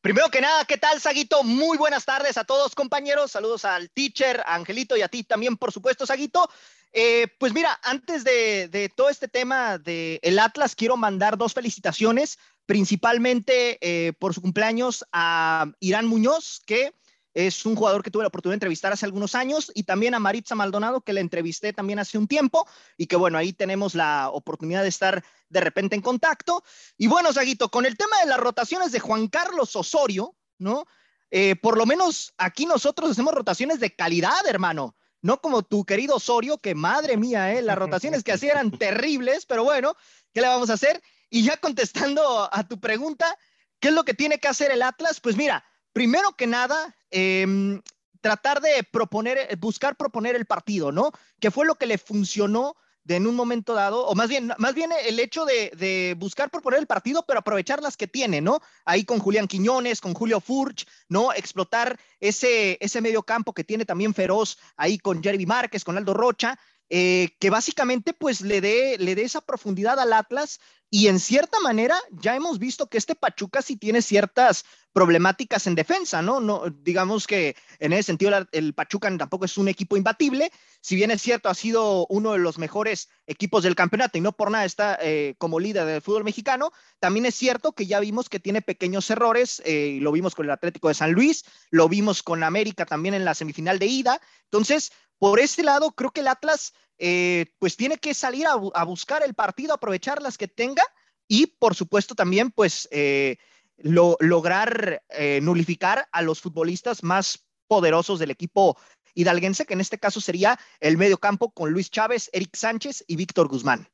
Primero 0.00 0.30
que 0.30 0.40
nada, 0.40 0.64
¿qué 0.64 0.78
tal, 0.78 0.98
Saguito? 0.98 1.42
Muy 1.44 1.76
buenas 1.76 2.06
tardes 2.06 2.38
a 2.38 2.44
todos, 2.44 2.74
compañeros. 2.74 3.32
Saludos 3.32 3.66
al 3.66 3.90
teacher, 3.90 4.40
a 4.46 4.54
Angelito 4.54 4.96
y 4.96 5.02
a 5.02 5.08
ti 5.08 5.24
también, 5.24 5.58
por 5.58 5.72
supuesto, 5.72 6.06
Saguito. 6.06 6.48
Eh, 6.92 7.28
pues 7.38 7.52
mira, 7.52 7.78
antes 7.82 8.24
de, 8.24 8.90
todo 8.96 9.10
este 9.10 9.28
tema 9.28 9.78
del 9.78 10.18
el 10.22 10.38
Atlas, 10.38 10.74
quiero 10.74 10.96
mandar 10.96 11.36
dos 11.36 11.52
felicitaciones 11.52 12.38
principalmente 12.64 13.78
eh, 13.80 14.12
por 14.14 14.32
su 14.32 14.40
cumpleaños 14.40 15.04
a 15.12 15.70
Irán 15.80 16.06
Muñoz, 16.06 16.62
que 16.64 16.94
es 17.34 17.64
un 17.64 17.76
jugador 17.76 18.02
que 18.02 18.10
tuve 18.10 18.24
la 18.24 18.28
oportunidad 18.28 18.54
de 18.54 18.56
entrevistar 18.56 18.92
hace 18.92 19.06
algunos 19.06 19.34
años, 19.34 19.70
y 19.74 19.84
también 19.84 20.14
a 20.14 20.18
Maritza 20.18 20.54
Maldonado, 20.54 21.00
que 21.00 21.12
la 21.12 21.20
entrevisté 21.20 21.72
también 21.72 21.98
hace 21.98 22.18
un 22.18 22.26
tiempo, 22.26 22.66
y 22.96 23.06
que 23.06 23.16
bueno, 23.16 23.38
ahí 23.38 23.52
tenemos 23.52 23.94
la 23.94 24.28
oportunidad 24.30 24.82
de 24.82 24.88
estar 24.88 25.24
de 25.48 25.60
repente 25.60 25.96
en 25.96 26.02
contacto. 26.02 26.64
Y 26.96 27.06
bueno, 27.06 27.32
Saguito, 27.32 27.70
con 27.70 27.86
el 27.86 27.96
tema 27.96 28.18
de 28.20 28.28
las 28.28 28.38
rotaciones 28.38 28.92
de 28.92 29.00
Juan 29.00 29.28
Carlos 29.28 29.76
Osorio, 29.76 30.36
¿no? 30.58 30.86
Eh, 31.30 31.54
por 31.56 31.78
lo 31.78 31.86
menos 31.86 32.34
aquí 32.38 32.66
nosotros 32.66 33.10
hacemos 33.10 33.34
rotaciones 33.34 33.78
de 33.80 33.94
calidad, 33.94 34.46
hermano. 34.46 34.96
No 35.22 35.40
como 35.40 35.62
tu 35.62 35.84
querido 35.84 36.16
Osorio, 36.16 36.58
que 36.58 36.74
madre 36.74 37.16
mía, 37.16 37.52
¿eh? 37.54 37.62
las 37.62 37.78
rotaciones 37.78 38.24
que 38.24 38.32
hacía 38.32 38.52
eran 38.52 38.70
terribles, 38.78 39.46
pero 39.46 39.62
bueno, 39.62 39.94
¿qué 40.32 40.40
le 40.40 40.48
vamos 40.48 40.70
a 40.70 40.74
hacer? 40.74 41.00
Y 41.28 41.44
ya 41.44 41.58
contestando 41.58 42.48
a 42.52 42.66
tu 42.66 42.80
pregunta, 42.80 43.36
¿qué 43.78 43.88
es 43.88 43.94
lo 43.94 44.04
que 44.04 44.14
tiene 44.14 44.38
que 44.38 44.48
hacer 44.48 44.72
el 44.72 44.82
Atlas? 44.82 45.20
Pues 45.20 45.36
mira, 45.36 45.64
primero 45.92 46.32
que 46.36 46.46
nada, 46.46 46.96
em, 47.10 47.80
tratar 48.20 48.60
de 48.60 48.84
proponer, 48.90 49.56
buscar 49.58 49.96
proponer 49.96 50.36
el 50.36 50.46
partido, 50.46 50.92
¿no? 50.92 51.10
Que 51.40 51.50
fue 51.50 51.66
lo 51.66 51.74
que 51.74 51.86
le 51.86 51.98
funcionó 51.98 52.76
de 53.04 53.16
en 53.16 53.26
un 53.26 53.34
momento 53.34 53.74
dado, 53.74 54.06
o 54.06 54.14
más 54.14 54.28
bien, 54.28 54.52
más 54.58 54.74
bien 54.74 54.90
el 55.06 55.18
hecho 55.20 55.46
de, 55.46 56.14
buscar 56.18 56.50
proponer 56.50 56.80
el 56.80 56.86
partido, 56.86 57.24
pero 57.26 57.40
aprovechar 57.40 57.82
las 57.82 57.96
que 57.96 58.06
tiene, 58.06 58.40
¿no? 58.40 58.60
Ahí 58.84 59.04
con 59.04 59.18
Julián 59.18 59.48
Quiñones, 59.48 60.00
con 60.00 60.14
Julio 60.14 60.40
Furch, 60.40 60.86
¿no? 61.08 61.32
Explotar 61.32 61.98
ese, 62.20 62.76
ese 62.80 63.00
medio 63.00 63.22
campo 63.22 63.54
que 63.54 63.64
tiene 63.64 63.84
también 63.84 64.14
feroz 64.14 64.58
ahí 64.76 64.98
con 64.98 65.22
Jeremy 65.22 65.46
Márquez, 65.46 65.82
con 65.82 65.96
Aldo 65.96 66.14
Rocha, 66.14 66.58
eh, 66.90 67.36
que 67.38 67.50
básicamente 67.50 68.12
pues 68.12 68.40
le 68.40 68.60
dé, 68.60 68.96
le 68.98 69.14
dé 69.14 69.22
esa 69.22 69.40
profundidad 69.40 70.00
al 70.00 70.12
Atlas 70.12 70.58
y 70.90 71.06
en 71.06 71.20
cierta 71.20 71.60
manera 71.60 71.96
ya 72.10 72.34
hemos 72.34 72.58
visto 72.58 72.88
que 72.88 72.98
este 72.98 73.14
Pachuca 73.14 73.62
sí 73.62 73.76
tiene 73.76 74.02
ciertas 74.02 74.64
problemáticas 74.92 75.68
en 75.68 75.76
defensa, 75.76 76.20
¿no? 76.20 76.40
no 76.40 76.64
digamos 76.68 77.28
que 77.28 77.54
en 77.78 77.92
ese 77.92 78.02
sentido 78.02 78.32
el 78.50 78.74
Pachuca 78.74 79.16
tampoco 79.16 79.44
es 79.44 79.56
un 79.56 79.68
equipo 79.68 79.96
imbatible, 79.96 80.50
si 80.80 80.96
bien 80.96 81.12
es 81.12 81.22
cierto 81.22 81.48
ha 81.48 81.54
sido 81.54 82.08
uno 82.08 82.32
de 82.32 82.38
los 82.38 82.58
mejores 82.58 83.08
equipos 83.28 83.62
del 83.62 83.76
campeonato 83.76 84.18
y 84.18 84.20
no 84.20 84.32
por 84.32 84.50
nada 84.50 84.64
está 84.64 84.98
eh, 85.00 85.36
como 85.38 85.60
líder 85.60 85.86
del 85.86 86.02
fútbol 86.02 86.24
mexicano, 86.24 86.72
también 86.98 87.24
es 87.24 87.36
cierto 87.36 87.70
que 87.70 87.86
ya 87.86 88.00
vimos 88.00 88.28
que 88.28 88.40
tiene 88.40 88.62
pequeños 88.62 89.08
errores, 89.10 89.62
eh, 89.64 89.98
lo 90.00 90.10
vimos 90.10 90.34
con 90.34 90.46
el 90.46 90.50
Atlético 90.50 90.88
de 90.88 90.94
San 90.94 91.12
Luis, 91.12 91.44
lo 91.70 91.88
vimos 91.88 92.24
con 92.24 92.42
América 92.42 92.84
también 92.84 93.14
en 93.14 93.24
la 93.24 93.36
semifinal 93.36 93.78
de 93.78 93.86
ida, 93.86 94.20
entonces 94.46 94.90
por 95.20 95.38
ese 95.38 95.62
lado, 95.62 95.92
creo 95.92 96.12
que 96.12 96.22
el 96.22 96.28
Atlas 96.28 96.72
eh, 96.98 97.52
pues 97.58 97.76
tiene 97.76 97.98
que 97.98 98.14
salir 98.14 98.46
a, 98.46 98.84
buscar 98.84 99.22
el 99.22 99.34
partido, 99.34 99.74
aprovechar 99.74 100.22
las 100.22 100.38
que 100.38 100.48
tenga 100.48 100.82
y 101.28 101.46
por 101.46 101.74
supuesto 101.74 102.14
también 102.14 102.50
pues 102.50 102.88
eh, 102.90 103.36
lograr 103.76 105.02
eh, 105.10 105.40
nulificar 105.42 106.08
a 106.10 106.22
los 106.22 106.40
futbolistas 106.40 107.02
más 107.02 107.46
poderosos 107.68 108.18
del 108.18 108.30
equipo 108.30 108.78
hidalguense, 109.14 109.66
que 109.66 109.74
en 109.74 109.82
este 109.82 109.98
caso 109.98 110.22
sería 110.22 110.58
el 110.80 110.96
medio 110.96 111.18
campo 111.18 111.50
con 111.50 111.70
Luis 111.70 111.90
Chávez, 111.90 112.30
Eric 112.32 112.56
Sánchez 112.56 113.04
y 113.06 113.16
Víctor 113.16 113.48
Guzmán. 113.48 113.88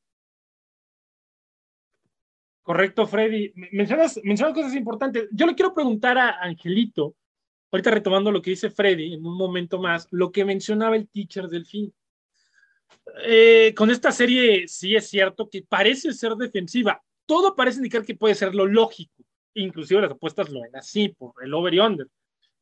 Correcto, 2.62 3.04
Freddy. 3.04 3.52
Mencionas, 3.73 4.21
mencionas 4.23 4.54
cosas 4.54 4.75
importantes. 4.75 5.28
Yo 5.33 5.47
le 5.47 5.56
quiero 5.56 5.75
preguntar 5.75 6.18
a 6.18 6.40
Angelito, 6.40 7.16
ahorita 7.70 7.90
retomando 7.90 8.30
lo 8.30 8.42
que 8.42 8.50
dice 8.50 8.70
Freddy 8.70 9.14
en 9.14 9.26
un 9.26 9.37
momento 9.37 9.78
más, 9.78 10.08
lo 10.11 10.30
que 10.30 10.44
mencionaba 10.44 10.96
el 10.96 11.08
teacher 11.08 11.49
del 11.49 11.66
fin. 11.66 11.92
Eh, 13.25 13.73
con 13.76 13.90
esta 13.90 14.12
serie 14.12 14.68
sí 14.68 14.94
es 14.94 15.08
cierto 15.08 15.49
que 15.49 15.62
parece 15.62 16.12
ser 16.12 16.35
defensiva. 16.35 17.02
Todo 17.25 17.54
parece 17.56 17.78
indicar 17.78 18.04
que 18.04 18.14
puede 18.14 18.35
ser 18.35 18.54
lo 18.54 18.66
lógico. 18.66 19.25
Inclusive 19.54 20.02
las 20.02 20.11
apuestas 20.11 20.50
lo 20.50 20.62
ven 20.62 20.76
así 20.76 21.08
por 21.08 21.32
el 21.42 21.52
over 21.54 21.75
y 21.75 21.80
under. 21.80 22.06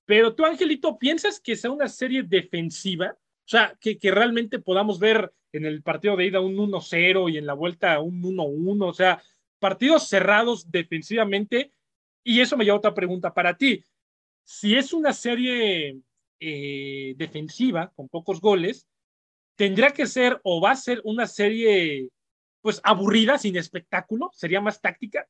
Pero 0.06 0.34
tú, 0.34 0.44
Angelito, 0.44 0.99
¿piensas 0.99 1.40
que 1.40 1.56
sea 1.56 1.70
una 1.70 1.88
serie 1.88 2.23
defensiva? 2.23 3.16
O 3.16 3.49
sea, 3.49 3.76
que, 3.80 3.99
que 3.99 4.11
realmente 4.11 4.58
podamos 4.58 4.99
ver 4.99 5.32
en 5.52 5.66
el 5.66 5.82
partido 5.82 6.16
de 6.16 6.26
ida 6.26 6.40
un 6.40 6.56
1-0 6.56 7.32
y 7.32 7.38
en 7.38 7.46
la 7.46 7.54
vuelta 7.54 8.00
un 8.00 8.23
1-1. 8.23 8.88
O 8.88 8.94
sea, 8.94 9.23
partidos 9.58 10.08
cerrados 10.08 10.70
defensivamente. 10.70 11.73
Y 12.23 12.40
eso 12.40 12.56
me 12.56 12.64
lleva 12.64 12.76
a 12.76 12.78
otra 12.78 12.94
pregunta 12.94 13.34
para 13.34 13.56
ti 13.56 13.82
si 14.44 14.76
es 14.76 14.92
una 14.92 15.12
serie 15.12 15.98
eh, 16.38 17.14
defensiva 17.16 17.92
con 17.96 18.08
pocos 18.08 18.40
goles, 18.40 18.86
tendría 19.56 19.90
que 19.90 20.06
ser 20.06 20.40
o 20.44 20.60
va 20.60 20.72
a 20.72 20.76
ser 20.76 21.00
una 21.04 21.26
serie 21.26 22.08
pues 22.60 22.80
aburrida, 22.82 23.38
sin 23.38 23.56
espectáculo, 23.56 24.30
sería 24.32 24.60
más 24.60 24.80
táctica. 24.80 25.26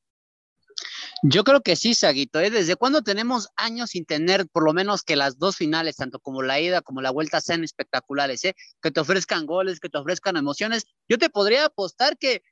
Yo 1.22 1.42
creo 1.42 1.62
que 1.62 1.74
sí, 1.74 1.94
Saguito. 1.94 2.38
¿eh? 2.38 2.50
¿Desde 2.50 2.76
cuándo 2.76 3.02
tenemos 3.02 3.48
años 3.56 3.90
sin 3.90 4.04
tener 4.04 4.46
por 4.48 4.64
lo 4.64 4.72
menos 4.72 5.02
que 5.02 5.16
las 5.16 5.38
dos 5.38 5.56
finales, 5.56 5.96
tanto 5.96 6.18
como 6.18 6.42
la 6.42 6.60
ida 6.60 6.82
como 6.82 7.00
la 7.00 7.10
vuelta, 7.10 7.40
sean 7.40 7.64
espectaculares? 7.64 8.44
¿eh? 8.44 8.54
Que 8.82 8.90
te 8.90 9.00
ofrezcan 9.00 9.46
goles, 9.46 9.80
que 9.80 9.88
te 9.88 9.98
ofrezcan 9.98 10.36
emociones. 10.36 10.84
Yo 11.08 11.18
te 11.18 11.30
podría 11.30 11.64
apostar 11.64 12.18
que 12.18 12.42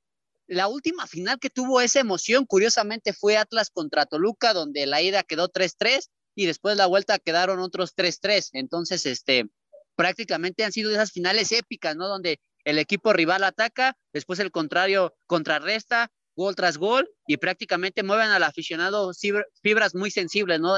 la 0.46 0.68
última 0.68 1.06
final 1.06 1.38
que 1.38 1.50
tuvo 1.50 1.80
esa 1.80 2.00
emoción, 2.00 2.46
curiosamente, 2.46 3.12
fue 3.12 3.36
Atlas 3.36 3.70
contra 3.70 4.06
Toluca, 4.06 4.52
donde 4.52 4.86
la 4.86 5.02
ida 5.02 5.22
quedó 5.22 5.48
3-3 5.50 6.08
y 6.34 6.46
después 6.46 6.76
la 6.76 6.86
vuelta 6.86 7.18
quedaron 7.18 7.60
otros 7.60 7.94
3-3. 7.94 8.50
Entonces, 8.52 9.06
este, 9.06 9.46
prácticamente 9.96 10.64
han 10.64 10.72
sido 10.72 10.90
esas 10.90 11.12
finales 11.12 11.52
épicas, 11.52 11.96
¿no? 11.96 12.08
Donde 12.08 12.40
el 12.64 12.78
equipo 12.78 13.12
rival 13.12 13.44
ataca, 13.44 13.96
después 14.12 14.38
el 14.38 14.50
contrario 14.50 15.14
contrarresta, 15.26 16.10
gol 16.34 16.54
tras 16.56 16.78
gol, 16.78 17.10
y 17.26 17.36
prácticamente 17.36 18.02
mueven 18.02 18.30
al 18.30 18.42
aficionado 18.42 19.12
fibras 19.62 19.94
muy 19.94 20.10
sensibles, 20.10 20.60
¿no? 20.60 20.74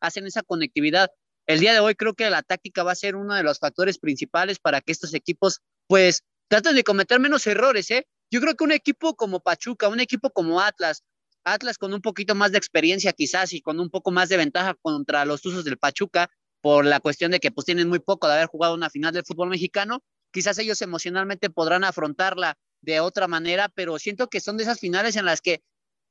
hacen 0.00 0.26
esa 0.26 0.42
conectividad. 0.42 1.10
El 1.46 1.60
día 1.60 1.72
de 1.72 1.80
hoy 1.80 1.94
creo 1.94 2.14
que 2.14 2.30
la 2.30 2.42
táctica 2.42 2.84
va 2.84 2.92
a 2.92 2.96
ser 2.96 3.16
uno 3.16 3.34
de 3.34 3.42
los 3.42 3.58
factores 3.58 3.98
principales 3.98 4.58
para 4.58 4.80
que 4.80 4.92
estos 4.92 5.12
equipos, 5.14 5.60
pues, 5.88 6.22
traten 6.48 6.76
de 6.76 6.84
cometer 6.84 7.18
menos 7.18 7.46
errores, 7.46 7.90
¿eh? 7.90 8.06
Yo 8.30 8.40
creo 8.40 8.54
que 8.54 8.64
un 8.64 8.72
equipo 8.72 9.14
como 9.14 9.40
Pachuca, 9.40 9.88
un 9.88 10.00
equipo 10.00 10.30
como 10.30 10.60
Atlas, 10.60 11.02
Atlas 11.44 11.78
con 11.78 11.94
un 11.94 12.00
poquito 12.00 12.34
más 12.34 12.52
de 12.52 12.58
experiencia 12.58 13.12
quizás 13.12 13.52
y 13.52 13.60
con 13.60 13.80
un 13.80 13.90
poco 13.90 14.10
más 14.10 14.28
de 14.28 14.36
ventaja 14.36 14.74
contra 14.80 15.24
los 15.24 15.44
usos 15.44 15.64
del 15.64 15.78
Pachuca 15.78 16.30
por 16.60 16.84
la 16.84 17.00
cuestión 17.00 17.32
de 17.32 17.40
que 17.40 17.50
pues 17.50 17.64
tienen 17.66 17.88
muy 17.88 17.98
poco 17.98 18.28
de 18.28 18.34
haber 18.34 18.46
jugado 18.46 18.74
una 18.74 18.90
final 18.90 19.12
del 19.12 19.24
fútbol 19.24 19.48
mexicano, 19.48 20.02
quizás 20.30 20.58
ellos 20.58 20.80
emocionalmente 20.80 21.50
podrán 21.50 21.84
afrontarla 21.84 22.56
de 22.80 23.00
otra 23.00 23.28
manera, 23.28 23.68
pero 23.68 23.98
siento 23.98 24.28
que 24.28 24.40
son 24.40 24.56
de 24.56 24.64
esas 24.64 24.80
finales 24.80 25.16
en 25.16 25.24
las 25.24 25.40
que 25.40 25.62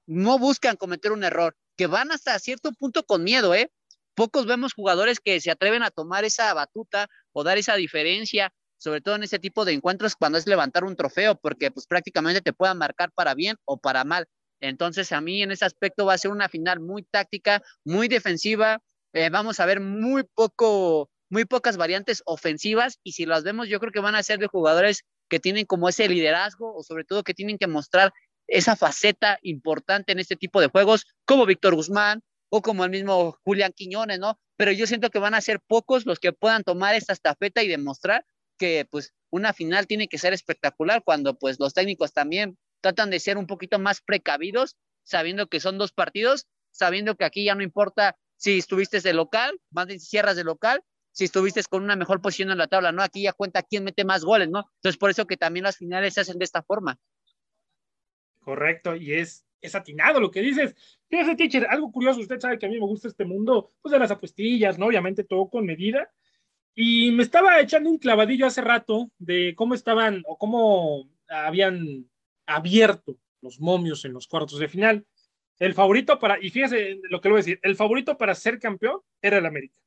no 0.07 0.39
buscan 0.39 0.75
cometer 0.75 1.11
un 1.11 1.23
error, 1.23 1.55
que 1.77 1.87
van 1.87 2.11
hasta 2.11 2.37
cierto 2.39 2.71
punto 2.73 3.03
con 3.05 3.23
miedo, 3.23 3.55
¿eh? 3.55 3.71
Pocos 4.13 4.45
vemos 4.45 4.73
jugadores 4.73 5.19
que 5.19 5.39
se 5.39 5.51
atreven 5.51 5.83
a 5.83 5.91
tomar 5.91 6.25
esa 6.25 6.53
batuta 6.53 7.07
o 7.31 7.43
dar 7.43 7.57
esa 7.57 7.75
diferencia, 7.75 8.53
sobre 8.77 9.01
todo 9.01 9.15
en 9.15 9.23
este 9.23 9.39
tipo 9.39 9.63
de 9.63 9.73
encuentros 9.73 10.15
cuando 10.15 10.37
es 10.37 10.47
levantar 10.47 10.83
un 10.83 10.95
trofeo, 10.95 11.35
porque 11.35 11.71
pues 11.71 11.87
prácticamente 11.87 12.41
te 12.41 12.51
puedan 12.51 12.77
marcar 12.77 13.11
para 13.13 13.35
bien 13.35 13.55
o 13.65 13.77
para 13.77 14.03
mal. 14.03 14.27
Entonces, 14.61 15.11
a 15.11 15.21
mí 15.21 15.41
en 15.41 15.51
ese 15.51 15.65
aspecto 15.65 16.05
va 16.05 16.13
a 16.13 16.17
ser 16.17 16.31
una 16.31 16.47
final 16.47 16.79
muy 16.79 17.03
táctica, 17.03 17.61
muy 17.83 18.07
defensiva. 18.07 18.79
Eh, 19.13 19.29
vamos 19.29 19.59
a 19.59 19.65
ver 19.65 19.81
muy 19.81 20.23
poco, 20.23 21.09
muy 21.29 21.45
pocas 21.45 21.75
variantes 21.77 22.21
ofensivas 22.25 22.99
y 23.03 23.11
si 23.13 23.25
las 23.25 23.43
vemos, 23.43 23.67
yo 23.67 23.79
creo 23.79 23.91
que 23.91 23.99
van 23.99 24.15
a 24.15 24.23
ser 24.23 24.39
de 24.39 24.47
jugadores 24.47 25.03
que 25.27 25.39
tienen 25.39 25.65
como 25.65 25.89
ese 25.89 26.07
liderazgo 26.07 26.75
o 26.75 26.83
sobre 26.83 27.03
todo 27.03 27.23
que 27.23 27.33
tienen 27.33 27.57
que 27.57 27.67
mostrar 27.67 28.13
esa 28.47 28.75
faceta 28.75 29.39
importante 29.41 30.11
en 30.11 30.19
este 30.19 30.35
tipo 30.35 30.61
de 30.61 30.67
juegos, 30.67 31.05
como 31.25 31.45
Víctor 31.45 31.75
Guzmán 31.75 32.21
o 32.49 32.61
como 32.61 32.83
el 32.83 32.91
mismo 32.91 33.37
Julián 33.43 33.71
Quiñones, 33.73 34.19
¿no? 34.19 34.37
Pero 34.57 34.71
yo 34.73 34.85
siento 34.85 35.09
que 35.09 35.19
van 35.19 35.33
a 35.33 35.41
ser 35.41 35.61
pocos 35.65 36.05
los 36.05 36.19
que 36.19 36.33
puedan 36.33 36.63
tomar 36.63 36.95
esta 36.95 37.13
estafeta 37.13 37.63
y 37.63 37.69
demostrar 37.69 38.25
que 38.57 38.85
pues 38.91 39.13
una 39.31 39.53
final 39.53 39.87
tiene 39.87 40.07
que 40.07 40.17
ser 40.17 40.33
espectacular 40.33 41.01
cuando 41.03 41.39
pues 41.39 41.59
los 41.59 41.73
técnicos 41.73 42.13
también 42.13 42.57
tratan 42.81 43.09
de 43.09 43.19
ser 43.19 43.37
un 43.37 43.47
poquito 43.47 43.79
más 43.79 44.01
precavidos, 44.01 44.75
sabiendo 45.03 45.47
que 45.47 45.59
son 45.59 45.77
dos 45.77 45.91
partidos, 45.91 46.47
sabiendo 46.71 47.15
que 47.15 47.25
aquí 47.25 47.45
ya 47.45 47.55
no 47.55 47.63
importa 47.63 48.17
si 48.37 48.57
estuviste 48.57 48.99
de 48.99 49.13
local, 49.13 49.59
más 49.69 49.87
de 49.87 49.99
cierras 49.99 50.35
de 50.35 50.43
local, 50.43 50.83
si 51.11 51.25
estuviste 51.25 51.61
con 51.69 51.83
una 51.83 51.95
mejor 51.95 52.21
posición 52.21 52.51
en 52.51 52.57
la 52.57 52.67
tabla, 52.67 52.91
¿no? 52.91 53.03
Aquí 53.03 53.23
ya 53.23 53.33
cuenta 53.33 53.63
quién 53.63 53.83
mete 53.83 54.03
más 54.03 54.23
goles, 54.23 54.49
¿no? 54.49 54.65
Entonces, 54.75 54.97
por 54.97 55.09
eso 55.09 55.27
que 55.27 55.37
también 55.37 55.63
las 55.63 55.77
finales 55.77 56.13
se 56.13 56.21
hacen 56.21 56.39
de 56.39 56.45
esta 56.45 56.63
forma. 56.63 56.97
Correcto, 58.39 58.95
y 58.95 59.13
es, 59.13 59.45
es 59.59 59.75
atinado 59.75 60.19
lo 60.19 60.31
que 60.31 60.41
dices. 60.41 60.75
Fíjese, 61.09 61.35
teacher, 61.35 61.67
algo 61.69 61.91
curioso, 61.91 62.19
usted 62.21 62.39
sabe 62.39 62.57
que 62.57 62.65
a 62.65 62.69
mí 62.69 62.79
me 62.79 62.85
gusta 62.85 63.07
este 63.07 63.25
mundo, 63.25 63.69
pues 63.81 63.91
de 63.91 63.99
las 63.99 64.11
apuestillas, 64.11 64.79
¿no? 64.79 64.87
Obviamente 64.87 65.23
todo 65.23 65.49
con 65.49 65.65
medida. 65.65 66.09
Y 66.73 67.11
me 67.11 67.23
estaba 67.23 67.59
echando 67.59 67.89
un 67.89 67.97
clavadillo 67.97 68.47
hace 68.47 68.61
rato 68.61 69.11
de 69.19 69.53
cómo 69.55 69.75
estaban 69.75 70.23
o 70.25 70.37
cómo 70.37 71.09
habían 71.27 72.09
abierto 72.55 73.17
los 73.41 73.59
momios 73.59 74.05
en 74.05 74.13
los 74.13 74.27
cuartos 74.27 74.59
de 74.59 74.67
final. 74.67 75.05
El 75.59 75.73
favorito 75.73 76.17
para, 76.19 76.39
y 76.39 76.49
fíjese 76.49 76.99
lo 77.09 77.21
que 77.21 77.29
le 77.29 77.33
voy 77.33 77.39
a 77.39 77.43
decir, 77.43 77.59
el 77.63 77.75
favorito 77.75 78.17
para 78.17 78.33
ser 78.35 78.59
campeón 78.59 79.01
era 79.21 79.37
el 79.37 79.45
América, 79.45 79.77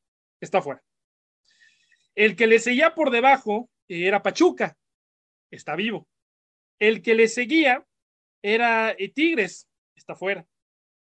está 0.40 0.62
fuera. 0.62 0.82
El 2.14 2.36
que 2.36 2.46
le 2.46 2.58
seguía 2.60 2.94
por 2.94 3.10
debajo 3.10 3.70
era 3.88 4.22
Pachuca, 4.22 4.76
está 5.50 5.74
vivo. 5.74 6.06
El 6.78 7.02
que 7.02 7.14
le 7.14 7.28
seguía 7.28 7.84
era 8.42 8.96
Tigres, 9.14 9.68
está 9.96 10.14
fuera. 10.14 10.46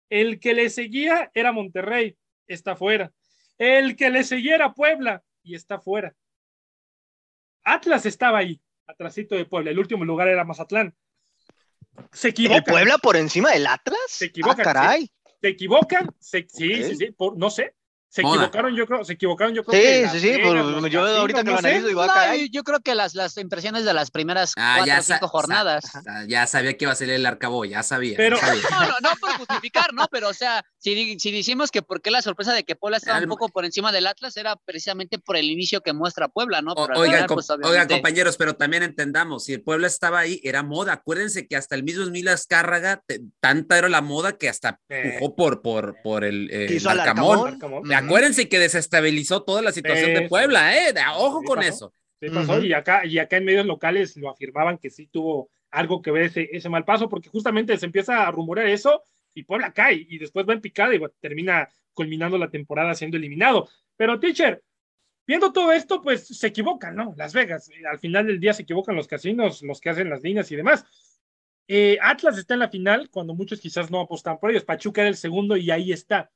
El 0.09 0.40
que 0.40 0.54
le 0.54 0.71
seguía 0.71 1.31
era 1.35 1.52
Monterrey, 1.52 2.16
está 2.47 2.76
fuera. 2.76 3.12
El 3.59 3.97
que 3.97 4.11
le 4.11 4.25
seguía 4.25 4.54
era 4.54 4.73
Puebla 4.73 5.23
y 5.42 5.54
está 5.54 5.81
fuera. 5.81 6.14
Atlas 7.64 8.07
estaba 8.07 8.38
ahí, 8.38 8.61
atrásito 8.87 9.35
de 9.35 9.45
Puebla. 9.45 9.71
El 9.71 9.78
último 9.78 10.04
lugar 10.04 10.28
era 10.28 10.45
Mazatlán. 10.45 10.95
Se 12.12 12.28
equivocan. 12.28 12.58
¿El 12.58 12.64
Puebla 12.64 12.99
por 12.99 13.16
encima 13.16 13.50
del 13.50 13.66
Atlas? 13.66 13.99
Se 14.08 14.26
equivocan. 14.26 14.61
Ah, 14.61 14.64
caray. 14.64 15.11
Se 15.40 15.49
equivocan. 15.49 16.08
Se, 16.18 16.46
sí, 16.49 16.72
Ok. 16.75 16.88
sí, 16.88 16.96
sí. 16.96 17.06
por- 17.12 17.37
no 17.37 17.50
sé. 17.50 17.75
Se 18.14 18.21
Moda. 18.21 18.42
equivocaron, 18.45 18.76
yo 18.76 18.87
creo. 18.87 19.04
Se 19.07 19.14
equivocaron, 19.14 19.54
yo 19.54 19.64
creo. 19.64 19.81
Sí, 19.81 19.88
que 19.88 19.97
sí, 19.97 20.02
Las 20.02 20.37
sí, 20.37 20.42
pues, 20.42 20.54
los 20.54 20.90
yo 20.90 21.00
casinos, 21.00 21.09
ahorita 21.19 21.45
que 21.45 21.50
lo 21.50 21.59
analizo 21.59 21.87
digo, 21.87 22.02
ah, 22.02 22.07
No, 22.09 22.12
caray. 22.12 22.50
yo 22.50 22.62
creo 22.62 22.81
que 22.81 22.95
las, 22.95 23.14
las 23.14 23.38
impresiones 23.38 23.87
de 23.87 23.95
las 23.95 24.11
primeras 24.11 24.52
Ah, 24.59 24.75
cuatro 24.85 24.99
o 24.99 25.02
cinco 25.02 25.28
jornadas. 25.28 25.85
sa- 25.90 26.26
ya 26.28 26.47
sabía 26.47 26.76
que 26.76 26.85
iba 26.85 26.92
a 26.92 26.95
salir 26.95 27.14
el 27.14 27.25
arcabo, 27.25 27.64
ya 27.64 27.83
sabía. 27.83 28.19
Pero- 28.19 28.37
ya 28.37 28.47
sabía. 28.47 28.62
No, 28.71 28.87
no, 28.87 28.95
no 29.00 29.11
por 29.19 29.31
justificar, 29.38 29.95
¿no? 29.95 30.07
Pero, 30.11 30.28
o 30.28 30.35
sea, 30.35 30.62
si, 30.76 31.19
si 31.19 31.31
decimos 31.33 31.71
que 31.71 31.81
por 31.81 32.02
qué 32.02 32.11
la 32.11 32.21
sorpresa 32.21 32.52
de 32.52 32.64
que 32.64 32.76
Puebla 32.76 32.99
estaba 32.99 33.19
un 33.19 33.28
poco 33.28 33.49
por 33.49 33.64
encima 33.64 33.92
del 33.92 34.07
Atlas 34.07 34.37
era 34.37 34.57
precisamente 34.57 35.19
por 35.19 35.38
el 35.38 35.47
inicio 35.47 35.81
que 35.81 35.95
muestra 35.95 36.28
Puebla, 36.28 36.61
¿no? 36.61 36.75
Pero 36.75 37.00
oigan, 37.00 37.14
final, 37.14 37.26
com- 37.28 37.37
pues, 37.37 37.49
oigan, 37.50 37.88
compañeros, 37.88 38.37
pero 38.37 38.57
también 38.57 38.83
entendamos, 38.83 39.45
si 39.47 39.54
el 39.54 39.62
Puebla 39.62 39.87
estaba 39.87 40.19
ahí, 40.19 40.38
era 40.45 40.62
moda. 40.62 40.92
Acuérdense 40.92 41.47
que 41.47 41.57
hasta 41.57 41.76
el 41.76 41.83
mismo 41.83 42.04
Emilio 42.04 42.31
Azcárraga, 42.31 43.02
te- 43.07 43.23
tanta 43.40 43.78
era 43.78 43.88
la 43.88 44.02
moda 44.02 44.33
que 44.37 44.50
hasta 44.50 44.78
Eh. 44.90 45.12
empujó 45.14 45.35
por, 45.35 45.62
por, 45.62 45.97
por 46.02 46.25
el, 46.25 46.50
eh, 46.52 46.66
el 46.76 46.87
Arcamón. 46.88 47.49
Arcamón. 47.54 48.01
Acuérdense 48.04 48.49
que 48.49 48.59
desestabilizó 48.59 49.42
toda 49.42 49.62
la 49.62 49.73
situación 49.73 50.06
Sí, 50.11 50.23
de. 50.23 50.28
Puebla, 50.28 50.76
¿eh? 50.76 50.94
Ojo 51.16 51.40
Sí, 51.40 51.47
con 51.47 51.56
pasó. 51.56 51.68
eso. 51.68 51.94
Sí 52.21 52.28
pasó, 52.30 52.52
Ujú. 52.59 52.64
y, 52.64 52.73
acá, 52.73 53.04
y 53.04 53.18
acá 53.18 53.37
en 53.38 53.44
medios 53.44 53.66
locales 53.66 54.16
lo 54.16 54.30
afirmaban 54.30 54.78
que 54.78 54.90
sí 54.90 55.06
tuvo 55.09 55.50
algo 55.71 56.02
que 56.02 56.11
ver 56.11 56.25
ese, 56.25 56.49
ese 56.52 56.68
mal 56.68 56.85
paso, 56.85 57.09
porque 57.09 57.28
justamente 57.28 57.76
se 57.78 57.87
empieza 57.87 58.26
a 58.26 58.30
rumorear 58.30 58.68
eso 58.68 59.02
y 59.35 59.42
Puebla 59.44 59.73
cae 59.73 60.06
y 60.09 60.18
después 60.18 60.47
va 60.49 60.52
en 60.52 60.61
picada 60.61 60.94
y 60.94 60.99
bueno, 60.99 61.14
termina 61.21 61.68
culminando 61.94 62.37
la 62.38 62.50
temporada 62.50 62.94
siendo 62.94 63.16
eliminado. 63.16 63.68
Pero, 63.97 64.21
teacher, 64.21 64.62
viendo 65.26 65.52
todo 65.52 65.73
esto, 65.73 66.02
pues 66.02 66.26
se 66.28 66.47
equivocan, 66.47 66.94
¿no? 66.94 67.14
Las 67.16 67.32
Vegas, 67.32 67.68
eh, 67.71 67.82
al 67.90 67.99
final 67.99 68.26
del 68.26 68.38
día 68.40 68.52
se 68.52 68.62
equivocan 68.62 68.94
los 68.97 69.06
casinos, 69.09 69.62
los 69.62 69.80
que 69.80 69.90
hacen 69.90 70.11
las 70.11 70.23
líneas 70.23 70.50
y 70.52 70.56
demás. 70.56 70.85
Eh, 71.68 71.97
Atlas 72.02 72.37
está 72.38 72.54
en 72.54 72.61
la 72.61 72.68
final, 72.68 73.09
cuando 73.11 73.35
muchos 73.35 73.61
quizás 73.61 73.90
no 73.90 74.00
apostan 74.00 74.38
por 74.38 74.50
ellos. 74.50 74.64
Pachuca 74.64 75.00
era 75.00 75.09
el 75.09 75.16
segundo 75.16 75.56
y 75.56 75.71
ahí 75.71 75.92
está. 75.92 76.30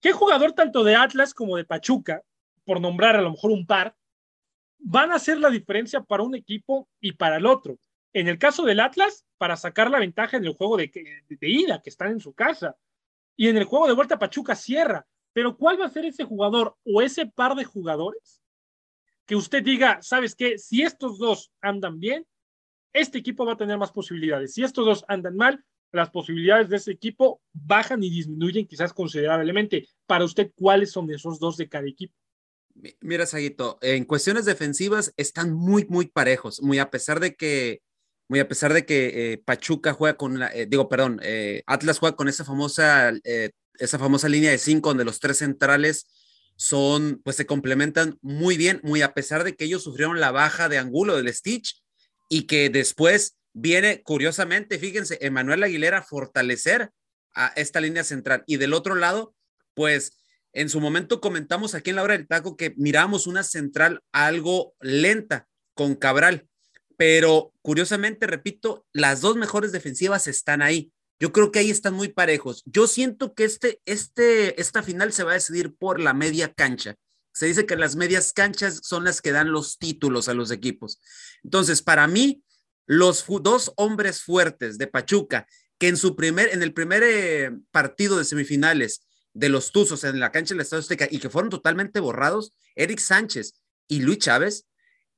¿Qué 0.00 0.12
jugador 0.12 0.52
tanto 0.52 0.82
de 0.82 0.96
Atlas 0.96 1.34
como 1.34 1.56
de 1.56 1.64
Pachuca, 1.64 2.22
por 2.64 2.80
nombrar 2.80 3.16
a 3.16 3.22
lo 3.22 3.32
mejor 3.32 3.50
un 3.50 3.66
par, 3.66 3.94
van 4.78 5.12
a 5.12 5.16
hacer 5.16 5.38
la 5.38 5.50
diferencia 5.50 6.00
para 6.02 6.22
un 6.22 6.34
equipo 6.34 6.88
y 7.00 7.12
para 7.12 7.36
el 7.36 7.46
otro? 7.46 7.78
En 8.12 8.26
el 8.28 8.38
caso 8.38 8.64
del 8.64 8.80
Atlas, 8.80 9.26
para 9.38 9.56
sacar 9.56 9.90
la 9.90 9.98
ventaja 9.98 10.36
en 10.36 10.44
el 10.44 10.54
juego 10.54 10.76
de, 10.76 10.90
ida, 11.40 11.80
que 11.82 11.90
están 11.90 12.12
en 12.12 12.20
su 12.20 12.34
casa. 12.34 12.76
Y 13.36 13.48
en 13.48 13.56
el 13.56 13.64
juego 13.64 13.86
de 13.86 13.94
vuelta, 13.94 14.18
Pachuca 14.18 14.54
cierra. 14.54 15.06
Pero 15.32 15.56
¿cuál 15.56 15.80
va 15.80 15.86
a 15.86 15.90
ser 15.90 16.04
ese 16.04 16.24
jugador 16.24 16.76
o 16.84 17.02
ese 17.02 17.26
par 17.26 17.54
de 17.54 17.64
jugadores 17.64 18.42
que 19.26 19.36
usted 19.36 19.62
diga, 19.62 20.02
sabes 20.02 20.34
qué, 20.34 20.58
si 20.58 20.82
estos 20.82 21.18
dos 21.18 21.52
andan 21.60 22.00
bien, 22.00 22.26
este 22.92 23.18
equipo 23.18 23.46
va 23.46 23.52
a 23.52 23.56
tener 23.56 23.78
más 23.78 23.92
posibilidades. 23.92 24.54
Si 24.54 24.64
estos 24.64 24.84
dos 24.84 25.04
andan 25.06 25.36
mal, 25.36 25.64
las 25.92 26.10
posibilidades 26.10 26.68
de 26.68 26.76
ese 26.76 26.92
equipo 26.92 27.40
bajan 27.52 28.02
y 28.02 28.10
disminuyen 28.10 28.66
quizás 28.66 28.92
considerablemente. 28.92 29.88
Para 30.06 30.24
usted, 30.24 30.52
¿cuáles 30.54 30.90
son 30.92 31.10
esos 31.10 31.38
dos 31.38 31.56
de 31.56 31.68
cada 31.68 31.88
equipo? 31.88 32.14
Mi- 32.74 32.94
Mira, 33.00 33.26
Saguito, 33.26 33.78
en 33.82 34.04
cuestiones 34.04 34.44
defensivas 34.44 35.12
están 35.16 35.52
muy, 35.52 35.86
muy 35.88 36.06
parejos, 36.06 36.62
muy 36.62 36.78
a 36.78 36.90
pesar 36.90 37.20
de 37.20 37.34
que, 37.34 37.82
muy 38.28 38.38
a 38.38 38.48
pesar 38.48 38.72
de 38.72 38.86
que 38.86 39.32
eh, 39.32 39.38
Pachuca 39.44 39.92
juega 39.92 40.16
con, 40.16 40.38
la- 40.38 40.54
eh, 40.54 40.66
digo, 40.66 40.88
perdón, 40.88 41.20
eh, 41.22 41.62
Atlas 41.66 41.98
juega 41.98 42.16
con 42.16 42.28
esa 42.28 42.44
famosa, 42.44 43.12
esa 43.74 43.98
famosa 43.98 44.28
línea 44.28 44.50
de 44.52 44.58
cinco 44.58 44.90
donde 44.90 45.04
los 45.04 45.18
tres 45.18 45.38
centrales 45.38 46.06
son, 46.56 47.20
pues 47.24 47.36
se 47.36 47.46
complementan 47.46 48.18
muy 48.20 48.56
bien, 48.56 48.80
muy 48.84 49.02
a 49.02 49.14
pesar 49.14 49.44
de 49.44 49.56
que 49.56 49.64
ellos 49.64 49.82
sufrieron 49.82 50.20
la 50.20 50.30
baja 50.30 50.68
de 50.68 50.78
Angulo 50.78 51.16
del 51.16 51.32
Stitch 51.32 51.82
y 52.28 52.42
que 52.42 52.68
después 52.70 53.36
viene, 53.52 54.02
curiosamente, 54.02 54.78
fíjense, 54.78 55.18
Emanuel 55.20 55.62
Aguilera 55.62 56.02
fortalecer 56.02 56.90
a 57.34 57.48
esta 57.56 57.80
línea 57.80 58.04
central 58.04 58.44
y 58.46 58.56
del 58.56 58.74
otro 58.74 58.94
lado, 58.94 59.34
pues 59.74 60.18
en 60.52 60.68
su 60.68 60.80
momento 60.80 61.20
comentamos 61.20 61.74
aquí 61.74 61.90
en 61.90 61.96
la 61.96 62.02
hora 62.02 62.16
del 62.16 62.26
taco 62.26 62.56
que 62.56 62.74
miramos 62.76 63.26
una 63.26 63.42
central 63.42 64.02
algo 64.12 64.74
lenta 64.80 65.48
con 65.74 65.94
Cabral, 65.94 66.48
pero 66.96 67.54
curiosamente, 67.62 68.26
repito, 68.26 68.86
las 68.92 69.20
dos 69.20 69.36
mejores 69.36 69.72
defensivas 69.72 70.26
están 70.26 70.60
ahí. 70.60 70.92
Yo 71.18 71.32
creo 71.32 71.52
que 71.52 71.58
ahí 71.58 71.70
están 71.70 71.94
muy 71.94 72.08
parejos. 72.08 72.62
Yo 72.66 72.86
siento 72.86 73.34
que 73.34 73.44
este, 73.44 73.80
este, 73.84 74.60
esta 74.60 74.82
final 74.82 75.12
se 75.12 75.22
va 75.22 75.32
a 75.32 75.34
decidir 75.34 75.74
por 75.74 76.00
la 76.00 76.14
media 76.14 76.52
cancha. 76.52 76.96
Se 77.32 77.46
dice 77.46 77.64
que 77.64 77.76
las 77.76 77.94
medias 77.94 78.32
canchas 78.32 78.80
son 78.82 79.04
las 79.04 79.22
que 79.22 79.32
dan 79.32 79.52
los 79.52 79.78
títulos 79.78 80.28
a 80.28 80.34
los 80.34 80.50
equipos. 80.50 81.00
Entonces, 81.44 81.80
para 81.82 82.06
mí, 82.06 82.42
los 82.90 83.24
dos 83.28 83.72
hombres 83.76 84.20
fuertes 84.20 84.76
de 84.76 84.88
Pachuca, 84.88 85.46
que 85.78 85.86
en 85.86 85.96
su 85.96 86.16
primer, 86.16 86.48
en 86.52 86.60
el 86.60 86.72
primer 86.72 87.04
eh, 87.04 87.52
partido 87.70 88.18
de 88.18 88.24
semifinales 88.24 89.06
de 89.32 89.48
los 89.48 89.70
Tuzos 89.70 90.02
en 90.02 90.18
la 90.18 90.32
cancha 90.32 90.54
del 90.54 90.62
Estado 90.62 90.80
Azteca 90.80 91.06
y 91.08 91.20
que 91.20 91.30
fueron 91.30 91.50
totalmente 91.50 92.00
borrados, 92.00 92.52
Eric 92.74 92.98
Sánchez 92.98 93.54
y 93.86 94.00
Luis 94.00 94.18
Chávez, 94.18 94.66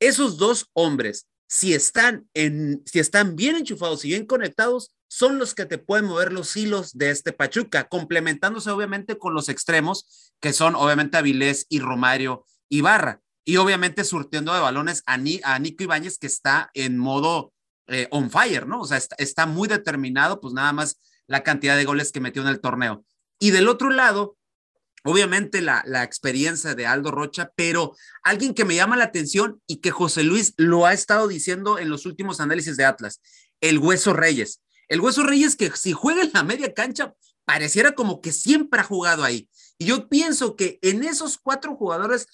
esos 0.00 0.36
dos 0.36 0.68
hombres, 0.74 1.28
si 1.46 1.72
están, 1.72 2.28
en, 2.34 2.82
si 2.84 2.98
están 2.98 3.36
bien 3.36 3.56
enchufados 3.56 4.04
y 4.04 4.08
bien 4.08 4.26
conectados, 4.26 4.94
son 5.08 5.38
los 5.38 5.54
que 5.54 5.64
te 5.64 5.78
pueden 5.78 6.04
mover 6.04 6.30
los 6.30 6.54
hilos 6.54 6.92
de 6.92 7.08
este 7.08 7.32
Pachuca, 7.32 7.88
complementándose 7.88 8.68
obviamente 8.68 9.16
con 9.16 9.32
los 9.32 9.48
extremos, 9.48 10.34
que 10.40 10.52
son 10.52 10.74
obviamente 10.74 11.16
Avilés 11.16 11.64
y 11.70 11.78
Romario 11.78 12.44
Ibarra, 12.68 13.22
y 13.46 13.56
obviamente 13.56 14.04
surtiendo 14.04 14.52
de 14.52 14.60
balones 14.60 15.02
a, 15.06 15.14
a 15.14 15.58
Nico 15.58 15.84
Ibáñez, 15.84 16.18
que 16.18 16.26
está 16.26 16.70
en 16.74 16.98
modo 16.98 17.51
eh, 17.88 18.08
on 18.10 18.30
fire, 18.30 18.66
¿no? 18.66 18.80
O 18.80 18.86
sea, 18.86 19.00
está, 19.18 19.46
muy 19.46 19.68
determinado, 19.68 20.40
pues 20.40 20.54
nada 20.54 20.72
más 20.72 21.00
la 21.26 21.42
cantidad 21.42 21.76
de 21.76 21.84
goles 21.84 22.12
que 22.12 22.20
metió 22.20 22.42
en 22.42 22.48
el 22.48 22.60
torneo. 22.60 23.04
Y 23.38 23.50
del 23.50 23.68
otro 23.68 23.90
lado, 23.90 24.36
obviamente 25.04 25.60
la, 25.60 25.82
la, 25.86 26.04
experiencia 26.04 26.74
de 26.74 26.86
Aldo 26.86 27.10
Rocha, 27.10 27.52
pero 27.56 27.94
alguien 28.22 28.54
que 28.54 28.64
me 28.64 28.74
llama 28.74 28.96
la 28.96 29.04
atención 29.04 29.60
y 29.66 29.76
que 29.76 29.90
José 29.90 30.22
Luis 30.22 30.54
lo 30.56 30.86
ha 30.86 30.92
estado 30.92 31.28
diciendo 31.28 31.78
en 31.78 31.88
los 31.88 32.06
últimos 32.06 32.40
análisis 32.40 32.76
de 32.76 32.84
Atlas, 32.84 33.20
el 33.60 33.78
Hueso 33.78 34.12
Reyes. 34.12 34.60
El 34.88 35.00
Hueso 35.00 35.22
Reyes 35.22 35.56
que 35.56 35.70
si 35.70 35.92
juega 35.92 36.22
en 36.22 36.30
la 36.34 36.42
media 36.42 36.74
cancha, 36.74 37.14
pareciera 37.44 37.92
como 37.92 38.20
que 38.20 38.32
siempre 38.32 38.80
ha 38.80 38.84
jugado 38.84 39.24
ahí. 39.24 39.48
Y 39.78 39.86
yo 39.86 40.08
pienso 40.08 40.54
que 40.54 40.78
en 40.82 41.02
esos 41.02 41.38
cuatro 41.38 41.76
jugadores 41.76 42.28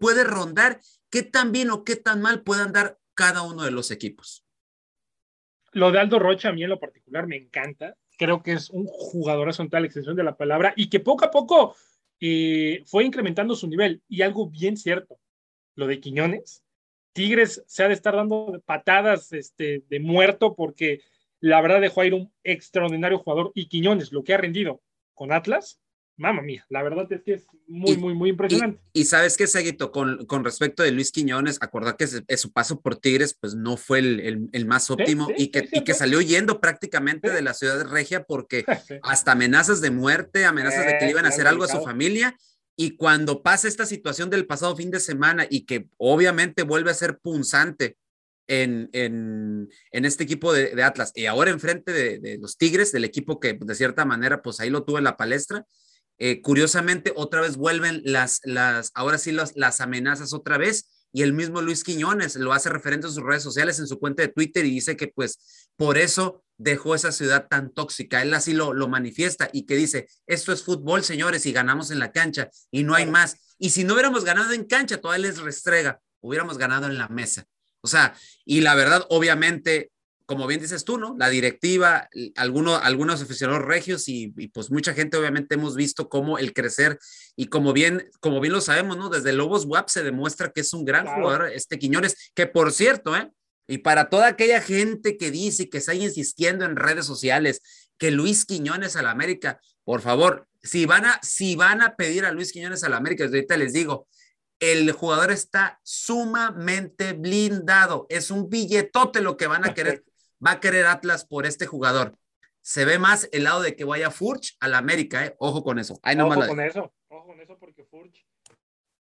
puede 0.00 0.24
rondar 0.24 0.80
qué 1.10 1.22
tan 1.22 1.52
bien 1.52 1.70
o 1.70 1.84
qué 1.84 1.96
tan 1.96 2.20
mal 2.20 2.42
puedan 2.42 2.72
dar 2.72 2.98
cada 3.14 3.42
uno 3.42 3.62
de 3.62 3.70
los 3.70 3.90
equipos. 3.90 4.43
Lo 5.74 5.90
de 5.90 5.98
Aldo 5.98 6.18
Rocha 6.18 6.48
a 6.48 6.52
mí 6.52 6.62
en 6.62 6.70
lo 6.70 6.80
particular 6.80 7.26
me 7.26 7.36
encanta. 7.36 7.96
Creo 8.16 8.42
que 8.42 8.52
es 8.52 8.70
un 8.70 8.86
jugador 8.86 9.52
en 9.58 9.68
tal 9.68 9.84
extensión 9.84 10.16
de 10.16 10.24
la 10.24 10.36
palabra 10.36 10.72
y 10.76 10.88
que 10.88 11.00
poco 11.00 11.24
a 11.24 11.30
poco 11.30 11.74
eh, 12.20 12.82
fue 12.86 13.04
incrementando 13.04 13.56
su 13.56 13.68
nivel. 13.68 14.02
Y 14.08 14.22
algo 14.22 14.48
bien 14.48 14.76
cierto, 14.76 15.18
lo 15.74 15.86
de 15.86 16.00
Quiñones. 16.00 16.64
Tigres 17.12 17.62
se 17.66 17.84
ha 17.84 17.88
de 17.88 17.94
estar 17.94 18.16
dando 18.16 18.60
patadas 18.64 19.32
este, 19.32 19.84
de 19.88 20.00
muerto 20.00 20.54
porque 20.54 21.00
la 21.40 21.60
verdad 21.60 21.80
dejó 21.80 22.00
a 22.00 22.06
ir 22.06 22.14
un 22.14 22.32
extraordinario 22.42 23.18
jugador 23.18 23.52
y 23.54 23.68
Quiñones, 23.68 24.12
lo 24.12 24.24
que 24.24 24.34
ha 24.34 24.38
rendido 24.38 24.80
con 25.12 25.32
Atlas, 25.32 25.80
mamá 26.16 26.42
mía, 26.42 26.64
la 26.68 26.82
verdad 26.82 27.10
es 27.10 27.22
que 27.22 27.34
es 27.34 27.46
muy, 27.66 27.92
y, 27.92 27.96
muy, 27.96 28.14
muy 28.14 28.30
impresionante. 28.30 28.80
Y, 28.92 29.00
y 29.00 29.04
sabes 29.04 29.36
qué, 29.36 29.46
Seguito, 29.46 29.90
con, 29.90 30.26
con, 30.26 30.44
respecto 30.44 30.82
de 30.82 30.92
Luis 30.92 31.10
Quiñones, 31.10 31.58
acordar 31.60 31.96
que 31.96 32.06
su, 32.06 32.22
su 32.36 32.52
paso 32.52 32.80
por 32.80 32.96
Tigres 32.96 33.36
pues 33.38 33.54
no 33.54 33.76
fue 33.76 33.98
el, 33.98 34.20
el, 34.20 34.48
el 34.52 34.66
más 34.66 34.90
óptimo 34.90 35.26
sí, 35.28 35.34
sí, 35.36 35.42
y, 35.44 35.48
que, 35.48 35.68
y, 35.72 35.82
que, 35.82 35.94
salió 35.94 36.20
yendo 36.20 36.60
prácticamente 36.60 37.30
de 37.30 37.42
la 37.42 37.54
ciudad 37.54 37.78
de 37.78 37.84
Regia 37.84 38.24
porque 38.24 38.64
hasta 39.02 39.32
amenazas 39.32 39.80
de 39.80 39.90
muerte, 39.90 40.44
amenazas 40.44 40.86
de 40.86 40.98
que 40.98 41.04
le 41.06 41.10
iban 41.10 41.26
a 41.26 41.30
hacer 41.30 41.46
algo 41.46 41.64
a 41.64 41.68
su 41.68 41.82
familia. 41.82 42.36
Y 42.76 42.96
cuando 42.96 43.42
pasa 43.42 43.68
esta 43.68 43.86
situación 43.86 44.30
del 44.30 44.46
pasado 44.46 44.74
fin 44.76 44.90
de 44.90 44.98
semana 44.98 45.46
y 45.48 45.64
que 45.64 45.88
obviamente 45.96 46.64
vuelve 46.64 46.90
a 46.90 46.94
ser 46.94 47.18
punzante 47.18 47.96
en, 48.46 48.90
en, 48.92 49.70
en, 49.90 50.04
este 50.04 50.24
equipo 50.24 50.52
de, 50.52 50.74
de, 50.74 50.82
Atlas 50.82 51.12
y 51.14 51.26
ahora 51.26 51.50
enfrente 51.50 51.92
de, 51.92 52.18
de, 52.18 52.38
los 52.38 52.58
Tigres, 52.58 52.92
del 52.92 53.04
equipo 53.04 53.40
que 53.40 53.54
de 53.54 53.74
cierta 53.74 54.04
manera 54.04 54.42
pues 54.42 54.60
ahí 54.60 54.70
lo 54.70 54.84
tuvo 54.84 54.98
en 54.98 55.04
la 55.04 55.16
palestra. 55.16 55.66
Eh, 56.18 56.40
curiosamente, 56.42 57.12
otra 57.16 57.40
vez 57.40 57.56
vuelven 57.56 58.02
las, 58.04 58.40
las 58.44 58.90
ahora 58.94 59.18
sí 59.18 59.32
las, 59.32 59.56
las 59.56 59.80
amenazas 59.80 60.32
otra 60.32 60.58
vez 60.58 61.08
y 61.12 61.22
el 61.22 61.32
mismo 61.32 61.62
Luis 61.62 61.84
Quiñones 61.84 62.36
lo 62.36 62.52
hace 62.52 62.68
referente 62.68 63.06
en 63.06 63.12
sus 63.12 63.22
redes 63.22 63.42
sociales, 63.42 63.78
en 63.78 63.86
su 63.86 63.98
cuenta 63.98 64.22
de 64.22 64.28
Twitter 64.28 64.64
y 64.64 64.70
dice 64.70 64.96
que 64.96 65.08
pues 65.08 65.68
por 65.76 65.96
eso 65.96 66.42
dejó 66.56 66.94
esa 66.94 67.12
ciudad 67.12 67.46
tan 67.48 67.72
tóxica. 67.72 68.22
Él 68.22 68.34
así 68.34 68.52
lo, 68.52 68.72
lo 68.72 68.88
manifiesta 68.88 69.48
y 69.52 69.64
que 69.64 69.76
dice, 69.76 70.08
esto 70.26 70.52
es 70.52 70.64
fútbol, 70.64 71.04
señores, 71.04 71.46
y 71.46 71.52
ganamos 71.52 71.90
en 71.90 72.00
la 72.00 72.12
cancha 72.12 72.50
y 72.70 72.82
no 72.82 72.94
hay 72.94 73.06
más. 73.06 73.54
Y 73.58 73.70
si 73.70 73.84
no 73.84 73.94
hubiéramos 73.94 74.24
ganado 74.24 74.52
en 74.52 74.64
cancha, 74.64 75.00
todavía 75.00 75.28
les 75.28 75.38
restrega, 75.38 76.00
hubiéramos 76.20 76.58
ganado 76.58 76.86
en 76.86 76.98
la 76.98 77.08
mesa. 77.08 77.46
O 77.80 77.86
sea, 77.86 78.16
y 78.44 78.62
la 78.62 78.74
verdad, 78.74 79.04
obviamente, 79.10 79.92
como 80.26 80.46
bien 80.46 80.60
dices 80.60 80.84
tú, 80.84 80.98
¿no? 80.98 81.14
La 81.18 81.28
directiva, 81.28 82.08
algunos, 82.36 82.80
algunos 82.82 83.20
aficionados 83.20 83.64
regios 83.64 84.08
y, 84.08 84.28
pues 84.52 84.70
mucha 84.70 84.94
gente 84.94 85.16
obviamente 85.16 85.54
hemos 85.54 85.76
visto 85.76 86.08
cómo 86.08 86.38
el 86.38 86.52
crecer 86.52 86.98
y 87.36 87.46
como 87.46 87.72
bien, 87.72 88.10
como 88.20 88.40
bien 88.40 88.52
lo 88.52 88.60
sabemos, 88.60 88.96
¿no? 88.96 89.10
Desde 89.10 89.32
Lobos 89.32 89.66
WAP 89.66 89.88
se 89.88 90.02
demuestra 90.02 90.50
que 90.50 90.62
es 90.62 90.72
un 90.72 90.84
gran 90.84 91.06
jugador, 91.06 91.50
este 91.52 91.78
Quiñones, 91.78 92.32
que 92.34 92.46
por 92.46 92.72
cierto, 92.72 93.16
¿eh? 93.16 93.30
Y 93.66 93.78
para 93.78 94.10
toda 94.10 94.28
aquella 94.28 94.60
gente 94.60 95.16
que 95.16 95.30
dice 95.30 95.70
que 95.70 95.78
está 95.78 95.94
insistiendo 95.94 96.64
en 96.64 96.76
redes 96.76 97.06
sociales 97.06 97.62
que 97.98 98.10
Luis 98.10 98.44
Quiñones 98.44 98.96
a 98.96 99.02
la 99.02 99.10
América, 99.10 99.60
por 99.84 100.00
favor, 100.00 100.46
si 100.62 100.86
van 100.86 101.04
a, 101.04 101.20
si 101.22 101.56
van 101.56 101.82
a 101.82 101.96
pedir 101.96 102.24
a 102.24 102.32
Luis 102.32 102.52
Quiñones 102.52 102.84
a 102.84 102.88
la 102.88 102.96
América, 102.96 103.24
ahorita 103.24 103.56
les 103.56 103.72
digo, 103.72 104.06
el 104.60 104.92
jugador 104.92 105.30
está 105.30 105.80
sumamente 105.82 107.12
blindado. 107.12 108.06
Es 108.08 108.30
un 108.30 108.48
billetote 108.48 109.20
lo 109.20 109.36
que 109.36 109.46
van 109.46 109.64
a 109.64 109.74
querer, 109.74 110.04
va 110.44 110.52
a 110.52 110.60
querer 110.60 110.86
Atlas 110.86 111.24
por 111.24 111.46
este 111.46 111.66
jugador. 111.66 112.16
Se 112.60 112.84
ve 112.84 112.98
más 112.98 113.28
el 113.32 113.44
lado 113.44 113.62
de 113.62 113.76
que 113.76 113.84
vaya 113.84 114.10
Furch 114.10 114.56
a 114.60 114.68
la 114.68 114.78
América, 114.78 115.26
¿eh? 115.26 115.34
Ojo 115.38 115.62
con 115.62 115.78
eso. 115.78 115.94
ojo 116.02 116.46
con 116.46 116.60
eso, 116.60 116.92
ojo 117.08 117.26
con 117.26 117.40
eso 117.40 117.58
porque 117.58 117.84
Furch 117.84 118.24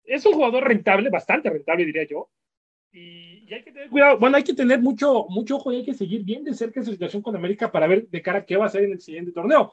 es 0.09 0.25
un 0.25 0.33
jugador 0.33 0.67
rentable, 0.67 1.11
bastante 1.11 1.51
rentable 1.51 1.85
diría 1.85 2.07
yo. 2.07 2.31
Y, 2.91 3.53
hay 3.53 3.63
que 3.63 3.73
tener 3.73 3.89
cuidado, 3.89 4.19
bueno, 4.19 4.37
hay 4.37 4.43
que 4.43 4.55
tener 4.55 4.81
mucho, 4.81 5.27
mucho 5.29 5.57
ojo 5.57 5.73
y 5.73 5.77
hay 5.77 5.85
que 5.85 5.95
seguir 5.95 6.25
bien 6.25 6.45
de 6.45 6.55
cerca 6.55 6.81
esa 6.81 6.91
situación 6.91 7.23
con 7.23 7.37
América 7.37 7.71
para 7.71 7.87
ver 7.87 8.09
de 8.09 8.23
cara 8.23 8.41
a 8.41 8.45
qué 8.45 8.57
va 8.57 8.65
a 8.65 8.69
hacer 8.69 8.85
en 8.85 8.93
el 8.93 9.01
siguiente 9.01 9.33
torneo. 9.33 9.73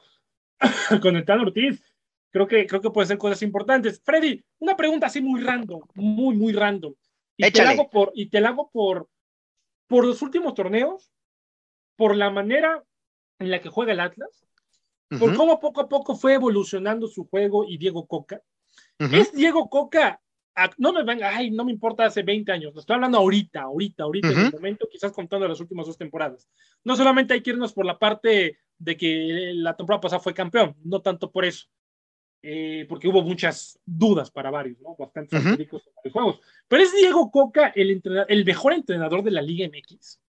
con 1.02 1.16
el 1.16 1.24
Tan 1.24 1.40
Ortiz, 1.40 1.82
creo 2.30 2.46
que, 2.46 2.66
creo 2.66 2.80
que 2.80 2.90
puede 2.90 3.08
ser 3.08 3.18
cosas 3.18 3.42
importantes. 3.42 4.00
Freddy, 4.04 4.42
una 4.58 4.76
pregunta 4.76 5.06
así 5.06 5.20
muy 5.20 5.40
random, 5.40 5.82
muy, 5.94 6.36
muy 6.36 6.52
random. 6.52 6.94
Y 7.36 7.50
te 7.50 7.62
la 7.62 7.70
hago 7.70 7.90
por, 7.90 8.12
y 8.14 8.26
te 8.26 8.40
la 8.40 8.50
hago 8.50 8.70
por, 8.70 9.08
por 9.86 10.06
los 10.06 10.22
últimos 10.22 10.54
torneos, 10.54 11.10
por 11.96 12.16
la 12.16 12.30
manera 12.30 12.82
en 13.38 13.50
la 13.50 13.60
que 13.60 13.68
juega 13.68 13.92
el 13.92 14.00
Atlas, 14.00 14.46
por 15.18 15.34
cómo 15.34 15.60
poco 15.60 15.82
a 15.82 15.88
poco 15.88 16.16
fue 16.16 16.34
evolucionando 16.34 17.06
su 17.06 17.26
juego 17.26 17.64
y 17.66 17.78
Diego 17.78 18.06
Coca. 18.06 18.42
¿Es 18.98 19.32
Diego 19.32 19.68
Coca 19.68 20.20
no 20.78 20.92
me 20.92 21.02
venga, 21.04 21.36
ay, 21.36 21.50
no 21.50 21.64
me 21.64 21.72
importa 21.72 22.06
hace 22.06 22.22
20 22.22 22.50
años, 22.50 22.76
estoy 22.76 22.94
hablando 22.94 23.18
ahorita, 23.18 23.62
ahorita, 23.62 24.04
ahorita, 24.04 24.28
en 24.28 24.38
el 24.38 24.52
momento, 24.52 24.88
quizás 24.90 25.12
contando 25.12 25.46
las 25.46 25.60
últimas 25.60 25.86
dos 25.86 25.98
temporadas. 25.98 26.48
No 26.82 26.96
solamente 26.96 27.34
hay 27.34 27.42
que 27.42 27.50
irnos 27.50 27.72
por 27.72 27.84
la 27.84 27.98
parte 27.98 28.58
de 28.78 28.96
que 28.96 29.52
la 29.54 29.76
temporada 29.76 30.00
pasada 30.00 30.20
fue 30.20 30.32
campeón, 30.32 30.74
no 30.82 31.02
tanto 31.02 31.30
por 31.30 31.44
eso, 31.44 31.66
eh, 32.42 32.86
porque 32.88 33.08
hubo 33.08 33.22
muchas 33.22 33.78
dudas 33.84 34.30
para 34.30 34.50
varios, 34.50 34.80
¿no? 34.80 34.96
Bastantes 34.98 35.44
uh 35.44 36.10
juegos. 36.10 36.40
Pero 36.68 36.82
es 36.82 36.94
Diego 36.94 37.30
Coca 37.30 37.72
el, 37.74 38.00
el 38.28 38.44
mejor 38.44 38.72
entrenador 38.72 39.22
de 39.22 39.32
la 39.32 39.42
Liga 39.42 39.68
MX. 39.68 40.20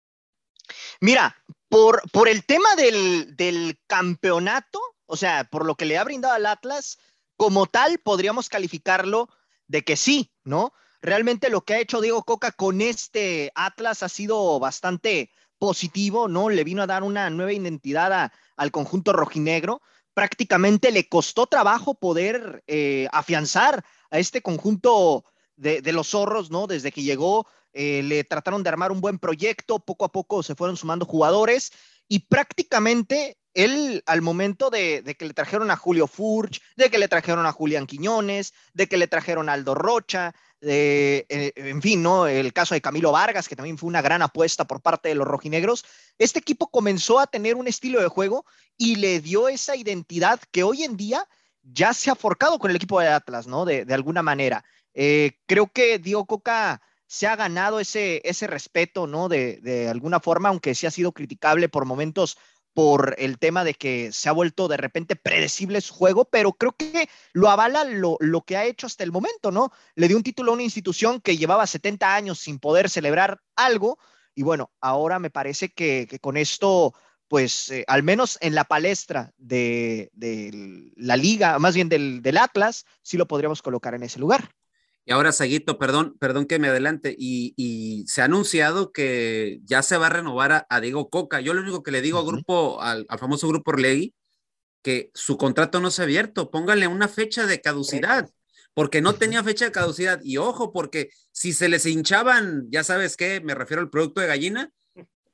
Mira, 1.02 1.36
por, 1.70 2.02
por 2.12 2.28
el 2.28 2.46
tema 2.46 2.76
del, 2.76 3.36
del 3.36 3.80
campeonato, 3.88 4.80
o 5.06 5.16
sea, 5.16 5.44
por 5.46 5.66
lo 5.66 5.76
que 5.76 5.86
le 5.86 5.98
ha 5.98 6.04
brindado 6.04 6.34
al 6.34 6.46
Atlas, 6.46 6.98
como 7.36 7.68
tal, 7.68 8.00
podríamos 8.00 8.50
calificarlo 8.50 9.30
de 9.68 9.84
que 9.84 9.96
sí, 9.96 10.32
¿no? 10.44 10.74
Realmente 11.02 11.50
lo 11.50 11.62
que 11.62 11.76
ha 11.76 11.80
hecho 11.80 12.02
Diego 12.02 12.24
Coca 12.24 12.52
con 12.52 12.82
este 12.82 13.52
Atlas 13.56 14.02
ha 14.02 14.10
sido 14.10 14.60
bastante 14.60 15.30
positivo, 15.60 16.28
¿no? 16.28 16.50
Le 16.50 16.64
vino 16.64 16.82
a 16.82 16.88
dar 16.88 17.04
una 17.04 17.30
nueva 17.30 17.54
identidad 17.54 18.32
al 18.56 18.72
conjunto 18.72 19.14
rojinegro. 19.14 19.82
Prácticamente 20.14 20.92
le 20.92 21.08
costó 21.08 21.48
trabajo 21.48 21.94
poder 21.94 22.64
eh, 22.68 23.08
afianzar 23.12 23.86
a 24.10 24.20
este 24.20 24.42
conjunto 24.42 25.26
de, 25.56 25.82
los 25.92 26.10
zorros, 26.10 26.50
¿no? 26.50 26.68
Desde 26.68 26.92
que 26.92 27.04
llegó, 27.04 27.48
eh, 27.80 28.02
le 28.02 28.24
trataron 28.24 28.64
de 28.64 28.70
armar 28.70 28.92
un 28.92 29.02
buen 29.02 29.20
proyecto, 29.20 29.78
poco 29.78 30.04
a 30.04 30.12
poco 30.12 30.42
se 30.42 30.56
fueron 30.56 30.78
sumando 30.78 31.06
jugadores 31.06 31.72
y 32.08 32.20
prácticamente 32.20 33.38
él 33.54 34.02
al 34.08 34.24
momento 34.24 34.72
de, 34.72 35.04
que 35.16 35.26
le 35.26 35.34
trajeron 35.36 35.70
a 35.70 35.78
Julio 35.78 36.08
Furch, 36.08 36.60
de 36.76 36.90
que 36.90 36.98
le 36.98 37.08
trajeron 37.08 37.46
a 37.46 37.52
Julián 37.52 37.86
Quiñones, 37.86 38.56
de 38.74 38.88
que 38.88 38.98
le 38.98 39.08
trajeron 39.08 39.48
a 39.48 39.54
Aldo 39.54 39.76
Rocha, 39.76 40.34
de, 40.60 41.28
eh, 41.30 41.54
en 41.56 41.84
fin, 41.84 42.02
¿no? 42.02 42.26
El 42.26 42.52
caso 42.52 42.74
de 42.74 42.82
Camilo 42.82 43.12
Vargas, 43.12 43.48
que 43.48 43.56
también 43.56 43.78
fue 43.78 43.90
una 43.90 44.02
gran 44.02 44.24
apuesta 44.24 44.66
por 44.66 44.82
parte 44.82 45.10
de 45.10 45.16
los 45.16 45.28
rojinegros. 45.28 45.86
Este 46.18 46.40
equipo 46.40 46.72
comenzó 46.72 47.20
a 47.20 47.28
tener 47.28 47.58
un 47.58 47.68
estilo 47.68 48.02
de 48.02 48.08
juego 48.08 48.44
y 48.76 48.96
le 48.96 49.22
dio 49.22 49.50
esa 49.50 49.76
identidad 49.76 50.40
que 50.52 50.64
hoy 50.64 50.84
en 50.84 50.98
día 50.98 51.28
ya 51.62 51.94
se 51.94 52.10
ha 52.10 52.16
forcado 52.16 52.58
con 52.58 52.72
el 52.72 52.78
equipo 52.78 53.00
de 53.00 53.10
Atlas, 53.10 53.46
¿no? 53.46 53.66
De, 53.66 53.86
alguna 53.94 54.24
manera. 54.24 54.66
Eh, 54.96 55.38
creo 55.46 55.68
que 55.68 56.00
Diego 56.00 56.26
Coca 56.26 56.82
se 57.08 57.28
ha 57.28 57.36
ganado 57.36 57.80
ese, 57.80 58.22
ese 58.24 58.48
respeto, 58.48 59.08
¿no? 59.08 59.30
De, 59.30 59.60
de 59.62 59.90
alguna 59.90 60.20
forma, 60.20 60.50
aunque 60.50 60.76
sí 60.76 60.86
ha 60.86 60.92
sido 60.92 61.14
criticable 61.14 61.70
por 61.70 61.86
momentos 61.86 62.38
por 62.78 63.16
el 63.18 63.40
tema 63.40 63.64
de 63.64 63.74
que 63.74 64.12
se 64.12 64.30
ha 64.30 64.34
vuelto 64.34 64.68
de 64.68 64.78
repente 64.78 65.16
predecible 65.16 65.82
su 65.82 65.96
juego, 65.96 66.26
pero 66.26 66.54
creo 66.54 66.74
que 66.74 67.10
lo 67.34 67.50
avala 67.50 67.84
lo, 67.84 68.20
que 68.46 68.56
ha 68.56 68.66
hecho 68.66 68.86
hasta 68.86 69.04
el 69.04 69.12
momento, 69.12 69.50
¿no? 69.50 69.72
Le 69.96 70.08
dio 70.08 70.16
un 70.16 70.22
título 70.22 70.52
a 70.52 70.54
una 70.54 70.62
institución 70.62 71.20
que 71.20 71.38
llevaba 71.38 71.66
70 71.66 72.14
años 72.14 72.38
sin 72.38 72.60
poder 72.60 72.88
celebrar 72.88 73.42
algo, 73.56 73.98
y 74.36 74.44
bueno, 74.44 74.72
ahora 74.80 75.18
me 75.18 75.32
parece 75.32 75.70
que, 75.70 76.20
con 76.22 76.38
esto, 76.38 76.94
pues 77.28 77.72
eh, 77.72 77.84
al 77.88 78.04
menos 78.04 78.38
en 78.42 78.54
la 78.54 78.66
palestra 78.66 79.34
de, 79.38 80.12
la 80.96 81.18
liga, 81.18 81.58
más 81.58 81.74
bien 81.74 81.90
del, 81.90 82.22
del 82.22 82.38
Atlas, 82.38 82.86
sí 83.02 83.18
lo 83.18 83.28
podríamos 83.28 83.64
colocar 83.64 83.96
en 83.96 84.04
ese 84.04 84.20
lugar. 84.20 84.52
Y 85.08 85.14
ahora, 85.14 85.32
Saguito, 85.32 85.80
perdón, 85.80 86.18
perdón 86.20 86.48
que 86.48 86.60
me 86.60 86.68
adelante, 86.68 87.16
y, 87.18 88.04
se 88.08 88.22
ha 88.22 88.26
anunciado 88.26 88.92
que 88.92 89.62
ya 89.64 89.82
se 89.82 89.96
va 89.96 90.08
a 90.08 90.10
renovar 90.10 90.68
a, 90.70 90.82
Diego 90.82 91.10
Coca. 91.10 91.40
Yo 91.40 91.54
lo 91.54 91.62
único 91.62 91.82
que 91.82 91.92
le 91.92 92.02
digo 92.02 92.20
al 92.20 92.26
grupo, 92.26 92.82
al, 92.82 93.08
famoso 93.18 93.48
grupo 93.48 93.72
Orlegui, 93.72 94.14
que 94.84 95.10
su 95.14 95.38
contrato 95.38 95.80
no 95.80 95.92
se 95.92 96.02
ha 96.02 96.04
abierto, 96.04 96.52
póngale 96.52 96.88
una 96.88 97.08
fecha 97.08 97.46
de 97.46 97.62
caducidad, 97.62 98.30
porque 98.74 99.02
no 99.02 99.16
tenía 99.16 99.42
fecha 99.46 99.64
de 99.64 99.72
caducidad. 99.72 100.20
Y 100.26 100.36
ojo, 100.36 100.74
porque 100.74 101.10
si 101.32 101.54
se 101.54 101.70
les 101.70 101.86
hinchaban, 101.86 102.68
ya 102.70 102.84
sabes 102.84 103.16
qué, 103.16 103.40
me 103.40 103.56
refiero 103.56 103.82
al 103.82 103.90
producto 103.90 104.20
de 104.20 104.28
gallina, 104.28 104.72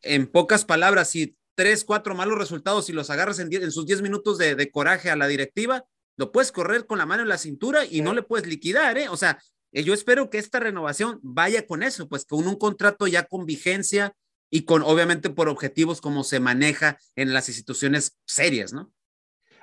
en 0.04 0.28
pocas 0.28 0.66
palabras, 0.66 1.10
si 1.10 1.36
tres, 1.56 1.84
cuatro 1.84 2.14
malos 2.14 2.38
resultados 2.38 2.90
y 2.90 2.94
los 2.94 3.10
agarras 3.10 3.40
en, 3.40 3.52
en 3.52 3.72
sus 3.72 3.88
diez 3.88 4.04
minutos 4.04 4.38
de, 4.38 4.54
de, 4.54 4.70
coraje 4.70 5.10
a 5.10 5.16
la 5.16 5.26
directiva, 5.26 5.84
lo 6.16 6.32
puedes 6.32 6.52
correr 6.52 6.86
con 6.86 7.00
la 7.00 7.08
mano 7.08 7.24
en 7.24 7.30
la 7.30 7.40
cintura 7.40 7.86
y 7.86 8.02
no 8.02 8.14
le 8.14 8.22
puedes 8.22 8.46
liquidar, 8.46 9.00
¿eh? 9.00 9.10
O 9.10 9.18
sea, 9.18 9.40
yo 9.82 9.94
espero 9.94 10.30
que 10.30 10.38
esta 10.38 10.60
renovación 10.60 11.20
vaya 11.24 11.66
con 11.66 11.82
eso, 11.82 12.08
pues 12.08 12.26
con 12.26 12.48
un 12.48 12.56
contrato 12.56 13.08
ya 13.08 13.24
con 13.24 13.46
vigencia 13.46 14.16
y 14.52 14.66
con, 14.66 14.84
obviamente, 14.84 15.32
por 15.32 15.50
objetivos 15.50 16.00
como 16.00 16.24
se 16.24 16.40
maneja 16.40 17.00
en 17.16 17.34
las 17.34 17.50
instituciones 17.50 18.20
serias, 18.26 18.72
¿no? 18.72 18.94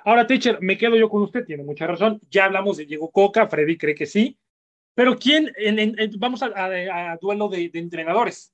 Ahora, 0.03 0.27
teacher, 0.27 0.57
me 0.61 0.77
quedo 0.77 0.97
yo 0.97 1.09
con 1.09 1.21
usted, 1.21 1.45
tiene 1.45 1.63
mucha 1.63 1.87
razón. 1.87 2.19
Ya 2.29 2.45
hablamos 2.45 2.75
de 2.75 2.85
Diego 2.85 3.09
Coca, 3.09 3.47
Freddy 3.47 3.77
cree 3.77 3.95
que 3.95 4.05
sí, 4.05 4.37
pero 4.93 5.17
¿quién? 5.17 5.53
vamos 6.17 6.43
a, 6.43 7.17
duelo 7.21 7.47
de, 7.47 7.69
de, 7.69 7.79
entrenadores. 7.79 8.53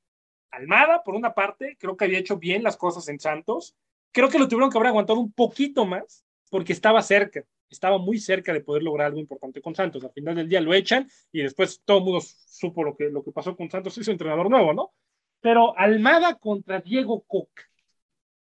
Almada, 0.52 1.04
por 1.04 1.16
una 1.16 1.34
parte, 1.34 1.76
creo 1.80 1.98
que 1.98 2.06
había 2.06 2.20
hecho 2.20 2.38
bien 2.38 2.62
las 2.62 2.78
cosas 2.78 3.08
en 3.08 3.20
Santos. 3.20 3.76
Creo 4.12 4.30
que 4.30 4.38
lo 4.38 4.48
tuvieron 4.48 4.70
que 4.70 4.78
haber 4.78 4.90
aguantado 4.90 5.20
un 5.20 5.32
poquito 5.32 5.86
más 5.86 6.24
porque 6.52 6.74
estaba 6.74 7.02
cerca 7.02 7.44
estaba 7.70 7.98
muy 7.98 8.20
cerca 8.20 8.54
de 8.54 8.62
poder 8.62 8.84
lograr 8.84 9.08
algo 9.08 9.20
importante 9.20 9.62
con 9.62 9.76
Santos. 9.76 10.04
Al 10.04 10.12
final 10.12 10.36
del 10.36 10.50
día 10.50 10.62
lo 10.62 10.74
echan 10.74 11.10
y 11.32 11.42
después 11.42 11.82
todo 11.84 12.00
el 12.00 12.04
mundo 12.04 12.22
supo 12.22 12.84
lo 12.84 12.96
que, 12.96 13.10
lo 13.10 13.24
que 13.24 13.32
pasó 13.32 13.56
con 13.56 13.70
Santos, 13.70 13.94
su 13.94 14.12
entrenador 14.12 14.50
nuevo, 14.50 14.74
¿no? 14.74 14.94
Pero 15.42 15.78
Almada 15.78 16.36
contra 16.36 16.80
Diego 16.80 17.24
Coca. 17.24 17.64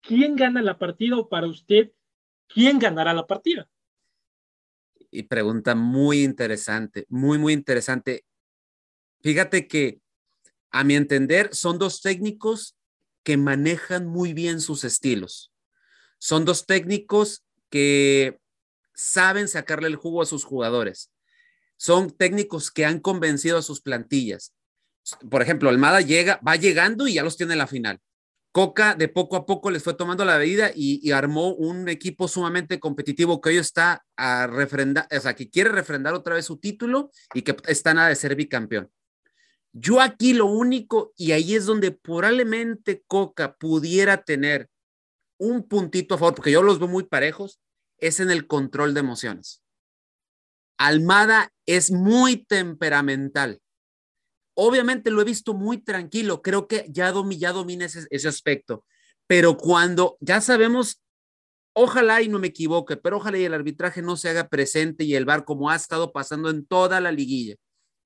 ¿Quién 0.02 0.36
gana 0.36 0.62
la 0.62 0.78
partida 0.78 1.18
o 1.18 1.30
para 1.30 1.48
usted, 1.48 1.92
quién 2.48 2.78
ganará 2.78 3.14
la 3.14 3.26
partida? 3.26 3.70
Y 5.10 5.24
pregunta 5.24 5.76
muy 5.76 6.24
interesante, 6.24 7.06
muy, 7.08 7.38
muy 7.38 7.54
interesante. 7.54 8.26
Fíjate 9.22 9.68
que, 9.68 10.02
a 10.72 10.84
mi 10.84 10.96
entender, 10.96 11.54
son 11.54 11.78
dos 11.78 12.02
técnicos 12.02 12.76
que 13.24 13.38
manejan 13.38 14.08
muy 14.08 14.34
bien 14.34 14.60
sus 14.60 14.84
estilos. 14.84 15.54
Son 16.18 16.46
dos 16.46 16.66
técnicos 16.66 17.46
que 17.70 18.40
saben 18.94 19.48
sacarle 19.48 19.88
el 19.88 19.96
jugo 19.96 20.22
a 20.22 20.26
sus 20.26 20.44
jugadores. 20.44 21.12
Son 21.78 22.12
técnicos 22.12 22.72
que 22.72 22.86
han 22.86 23.00
convencido 23.00 23.58
a 23.58 23.62
sus 23.62 23.82
plantillas. 23.82 24.54
Por 25.30 25.42
ejemplo, 25.42 25.70
Almada 25.70 26.02
llega, 26.02 26.40
va 26.48 26.56
llegando 26.56 27.08
y 27.08 27.16
ya 27.16 27.24
los 27.24 27.36
tiene 27.36 27.54
en 27.54 27.60
la 27.60 27.68
final. 27.68 28.00
Coca 28.54 28.94
de 28.94 29.08
poco 29.08 29.36
a 29.36 29.48
poco 29.48 29.72
les 29.72 29.82
fue 29.82 29.96
tomando 29.96 30.24
la 30.24 30.38
medida 30.38 30.72
y, 30.76 31.12
armó 31.12 31.56
un 31.56 31.90
equipo 31.90 32.28
sumamente 32.28 32.80
competitivo 32.80 33.42
que 33.42 33.50
hoy 33.50 33.58
está 33.58 34.06
a 34.16 34.46
refrendar, 34.46 35.08
o 35.12 35.20
sea, 35.20 35.34
que 35.34 35.50
quiere 35.50 35.72
refrendar 35.72 36.14
otra 36.14 36.36
vez 36.36 36.46
su 36.46 36.58
título 36.58 37.10
y 37.34 37.42
que 37.42 37.56
está 37.68 37.96
nada 37.96 38.10
de 38.10 38.16
ser 38.16 38.36
bicampeón. 38.36 38.92
Yo 39.72 40.00
aquí 40.00 40.34
lo 40.34 40.46
único, 40.46 41.14
y 41.18 41.32
ahí 41.32 41.56
es 41.56 41.66
donde 41.66 41.90
probablemente 41.90 43.04
Coca 43.08 43.56
pudiera 43.56 44.24
tener 44.24 44.70
un 45.40 45.68
puntito 45.68 46.14
a 46.14 46.20
favor, 46.20 46.36
porque 46.36 46.52
yo 46.52 46.62
los 46.62 46.78
veo 46.78 46.88
muy 46.88 47.06
parejos, 47.06 47.60
es 47.98 48.20
en 48.20 48.32
el 48.32 48.48
control 48.48 48.94
de 48.94 49.00
emociones. 49.00 49.62
Almada 50.78 51.52
es 51.66 51.92
muy 51.92 52.46
temperamental. 52.46 53.62
Obviamente 54.56 55.12
lo 55.12 55.22
he 55.22 55.26
visto 55.26 55.54
muy 55.54 55.78
tranquilo, 55.78 56.42
creo 56.42 56.68
que 56.68 56.86
ya, 56.90 57.12
domina 57.12 57.86
ese, 57.86 58.28
aspecto, 58.28 58.86
pero 59.26 59.58
cuando 59.58 60.18
ya 60.20 60.42
sabemos, 60.42 61.02
ojalá 61.74 62.22
y 62.22 62.28
no 62.28 62.38
me 62.38 62.48
equivoque, 62.48 62.98
pero 62.98 63.18
ojalá 63.18 63.40
y 63.40 63.46
el 63.46 63.54
arbitraje 63.54 64.04
no 64.04 64.16
se 64.16 64.30
haga 64.30 64.50
presente 64.50 65.06
y 65.06 65.16
el 65.16 65.26
VAR 65.26 65.44
como 65.44 65.72
ha 65.72 65.76
estado 65.76 66.12
pasando 66.12 66.52
en 66.52 66.68
toda 66.68 67.02
la 67.02 67.12
liguilla, 67.12 67.56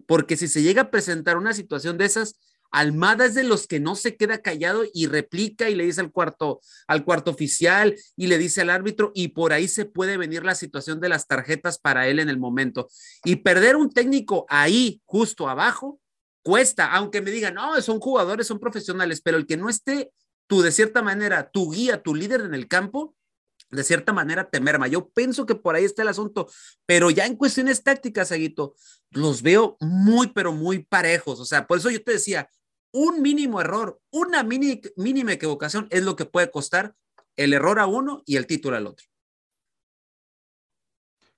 porque 0.05 0.37
si 0.37 0.47
se 0.47 0.61
llega 0.61 0.83
a 0.83 0.91
presentar 0.91 1.35
una 1.37 1.53
situación 1.53 1.97
de 1.97 2.05
esas, 2.05 2.39
Almada 2.71 3.25
es 3.25 3.33
de 3.33 3.43
los 3.43 3.67
que 3.67 3.79
no 3.79 3.95
se 3.95 4.15
queda 4.15 4.41
callado 4.41 4.83
y 4.93 5.07
replica 5.07 5.69
y 5.69 5.75
le 5.75 5.85
dice 5.85 6.01
al 6.01 6.11
cuarto, 6.11 6.61
al 6.87 7.05
cuarto 7.05 7.31
oficial 7.31 7.95
y 8.15 8.27
le 8.27 8.37
dice 8.37 8.61
al 8.61 8.69
árbitro 8.69 9.11
y 9.15 9.29
por 9.29 9.53
ahí 9.53 9.67
se 9.67 9.85
puede 9.85 10.17
venir 10.17 10.43
la 10.43 10.55
situación 10.55 10.99
de 10.99 11.09
las 11.09 11.27
tarjetas 11.27 11.79
para 11.79 12.07
él 12.07 12.19
en 12.19 12.29
el 12.29 12.37
momento. 12.37 12.87
Y 13.23 13.37
perder 13.37 13.75
un 13.75 13.91
técnico 13.91 14.45
ahí, 14.49 15.01
justo 15.05 15.47
abajo, 15.49 15.99
cuesta, 16.43 16.91
aunque 16.93 17.21
me 17.21 17.31
digan, 17.31 17.55
no, 17.55 17.79
son 17.81 17.99
jugadores, 17.99 18.47
son 18.47 18.59
profesionales, 18.59 19.21
pero 19.21 19.37
el 19.37 19.45
que 19.45 19.57
no 19.57 19.69
esté 19.69 20.11
tú 20.47 20.61
de 20.61 20.71
cierta 20.71 21.01
manera, 21.01 21.49
tu 21.51 21.71
guía, 21.71 22.01
tu 22.01 22.15
líder 22.15 22.41
en 22.41 22.53
el 22.53 22.67
campo, 22.67 23.15
de 23.69 23.83
cierta 23.83 24.13
manera 24.13 24.49
te 24.49 24.61
merma. 24.61 24.87
Yo 24.87 25.09
pienso 25.09 25.45
que 25.45 25.55
por 25.55 25.75
ahí 25.75 25.83
está 25.83 26.01
el 26.01 26.07
asunto, 26.07 26.49
pero 26.85 27.11
ya 27.11 27.25
en 27.25 27.35
cuestiones 27.35 27.83
tácticas, 27.83 28.31
Aguito, 28.31 28.75
los 29.11 29.41
veo 29.41 29.77
muy, 29.79 30.27
pero 30.27 30.53
muy 30.53 30.83
parejos. 30.83 31.39
O 31.39 31.45
sea, 31.45 31.67
por 31.67 31.77
eso 31.77 31.89
yo 31.89 32.01
te 32.03 32.13
decía, 32.13 32.49
un 32.91 33.21
mínimo 33.21 33.61
error, 33.61 33.99
una 34.11 34.43
mini, 34.43 34.81
mínima 34.95 35.33
equivocación 35.33 35.87
es 35.91 36.03
lo 36.03 36.15
que 36.15 36.25
puede 36.25 36.51
costar 36.51 36.95
el 37.35 37.53
error 37.53 37.79
a 37.79 37.85
uno 37.85 38.23
y 38.25 38.37
el 38.37 38.47
título 38.47 38.77
al 38.77 38.87
otro. 38.87 39.05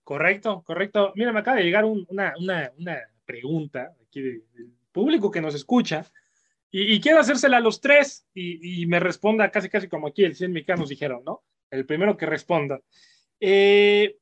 Correcto, 0.04 0.64
correcto. 0.66 1.14
Mira, 1.16 1.32
me 1.32 1.40
acaba 1.40 1.58
de 1.58 1.64
llegar 1.64 1.86
una, 1.86 2.34
una, 2.38 2.72
pregunta 3.26 3.94
aquí 4.02 4.22
del 4.22 4.44
público 4.92 5.30
que 5.30 5.40
nos 5.40 5.54
escucha 5.54 6.04
y, 6.72 7.00
quiero 7.00 7.20
hacérsela 7.20 7.58
a 7.58 7.62
los 7.62 7.80
tres 7.80 8.26
y, 8.34 8.88
me 8.88 9.00
responda 9.00 9.52
casi, 9.52 9.70
casi 9.70 9.88
como 9.88 10.08
aquí 10.08 10.24
el 10.24 10.36
100 10.36 10.52
mexicanos 10.52 10.90
dijeron, 10.90 11.24
¿no? 11.24 11.44
El 11.70 11.86
primero 11.86 12.18
que 12.18 12.26
responda. 12.26 12.80
Eh, 13.40 14.18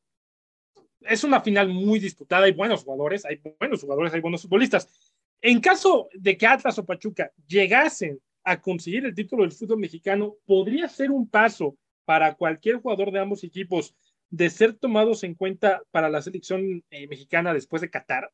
es 1.02 1.24
una 1.24 1.42
final 1.42 1.70
muy 1.70 2.00
disputada, 2.00 2.46
hay 2.46 2.54
buenos 2.54 2.84
jugadores, 2.84 3.26
hay 3.26 3.40
buenos 3.60 3.82
jugadores, 3.82 4.14
hay 4.14 4.22
buenos 4.22 4.42
futbolistas. 4.42 5.07
En 5.42 5.60
caso 5.62 6.10
de 6.14 6.38
que 6.38 6.48
Atlas 6.48 6.80
o 6.80 6.86
Pachuca 6.86 7.32
llegasen 7.48 8.20
a 8.44 8.62
conseguir 8.62 9.06
el 9.06 9.14
título 9.14 9.44
del 9.44 9.52
fútbol 9.52 9.80
mexicano, 9.80 10.36
podría 10.46 10.88
ser 10.88 11.12
un 11.12 11.30
paso 11.30 11.78
para 12.06 12.36
cualquier 12.36 12.78
jugador 12.78 13.12
de 13.12 13.20
ambos 13.20 13.44
equipos 13.44 13.94
de 14.30 14.50
ser 14.50 14.74
tomados 14.74 15.24
en 15.24 15.36
cuenta 15.36 15.82
para 15.92 16.10
la 16.10 16.22
selección 16.22 16.84
eh, 16.90 17.08
mexicana 17.08 17.54
después 17.54 17.82
de 17.82 17.90
Qatar. 17.90 18.32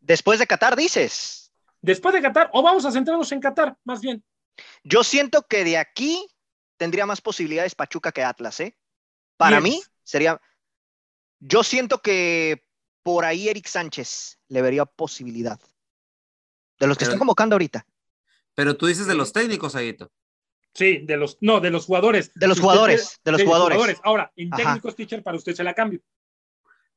Después 0.00 0.38
de 0.38 0.46
Qatar, 0.46 0.76
dices. 0.76 1.52
Después 1.80 2.14
de 2.14 2.22
Qatar, 2.22 2.50
o 2.52 2.62
vamos 2.62 2.84
a 2.84 2.92
centrarnos 2.92 3.30
en 3.32 3.40
Qatar, 3.40 3.76
más 3.84 4.00
bien. 4.00 4.24
Yo 4.82 5.04
siento 5.04 5.42
que 5.48 5.64
de 5.64 5.78
aquí 5.78 6.26
tendría 6.76 7.06
más 7.06 7.20
posibilidades 7.20 7.74
Pachuca 7.74 8.12
que 8.12 8.22
Atlas, 8.22 8.60
¿eh? 8.60 8.76
Para 9.36 9.60
mí 9.60 9.80
sería. 10.02 10.40
Yo 11.38 11.62
siento 11.62 12.02
que 12.02 12.64
por 13.08 13.24
ahí 13.24 13.48
Eric 13.48 13.66
Sánchez 13.66 14.38
le 14.48 14.60
vería 14.60 14.84
posibilidad. 14.84 15.58
De 16.78 16.86
los 16.86 16.98
que 16.98 17.04
están 17.04 17.18
convocando 17.18 17.54
ahorita. 17.54 17.86
Pero 18.54 18.76
tú 18.76 18.84
dices 18.86 19.06
de 19.06 19.14
los 19.14 19.32
técnicos, 19.32 19.74
Aguito. 19.74 20.12
Sí, 20.74 20.98
de 21.06 21.16
los, 21.16 21.38
no, 21.40 21.58
de 21.60 21.70
los 21.70 21.86
jugadores. 21.86 22.30
De 22.34 22.46
los 22.46 22.60
jugadores, 22.60 23.18
de 23.24 23.32
los 23.32 23.42
jugadores. 23.42 23.98
Ahora, 24.02 24.30
en 24.36 24.50
técnicos, 24.50 24.94
teacher, 24.94 25.22
para 25.22 25.38
usted 25.38 25.54
se 25.54 25.64
la 25.64 25.72
cambio. 25.72 26.02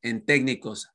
En 0.02 0.26
técnicos. 0.26 0.92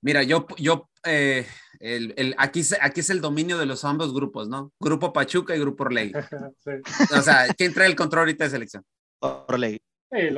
Mira, 0.00 0.22
yo, 0.22 0.46
yo, 0.56 0.88
eh, 1.04 1.46
el, 1.78 2.34
aquí, 2.38 2.62
aquí 2.80 3.00
es 3.00 3.10
el 3.10 3.20
dominio 3.20 3.58
de 3.58 3.66
los 3.66 3.84
ambos 3.84 4.14
grupos, 4.14 4.48
¿no? 4.48 4.72
Grupo 4.80 5.12
Pachuca 5.12 5.54
y 5.54 5.60
Grupo 5.60 5.84
Orlegui. 5.84 6.14
O 7.18 7.20
sea, 7.20 7.46
¿quién 7.58 7.74
trae 7.74 7.88
el 7.88 7.96
control 7.96 8.20
ahorita 8.20 8.44
de 8.44 8.50
selección? 8.50 8.86
Orlegui. 9.20 9.82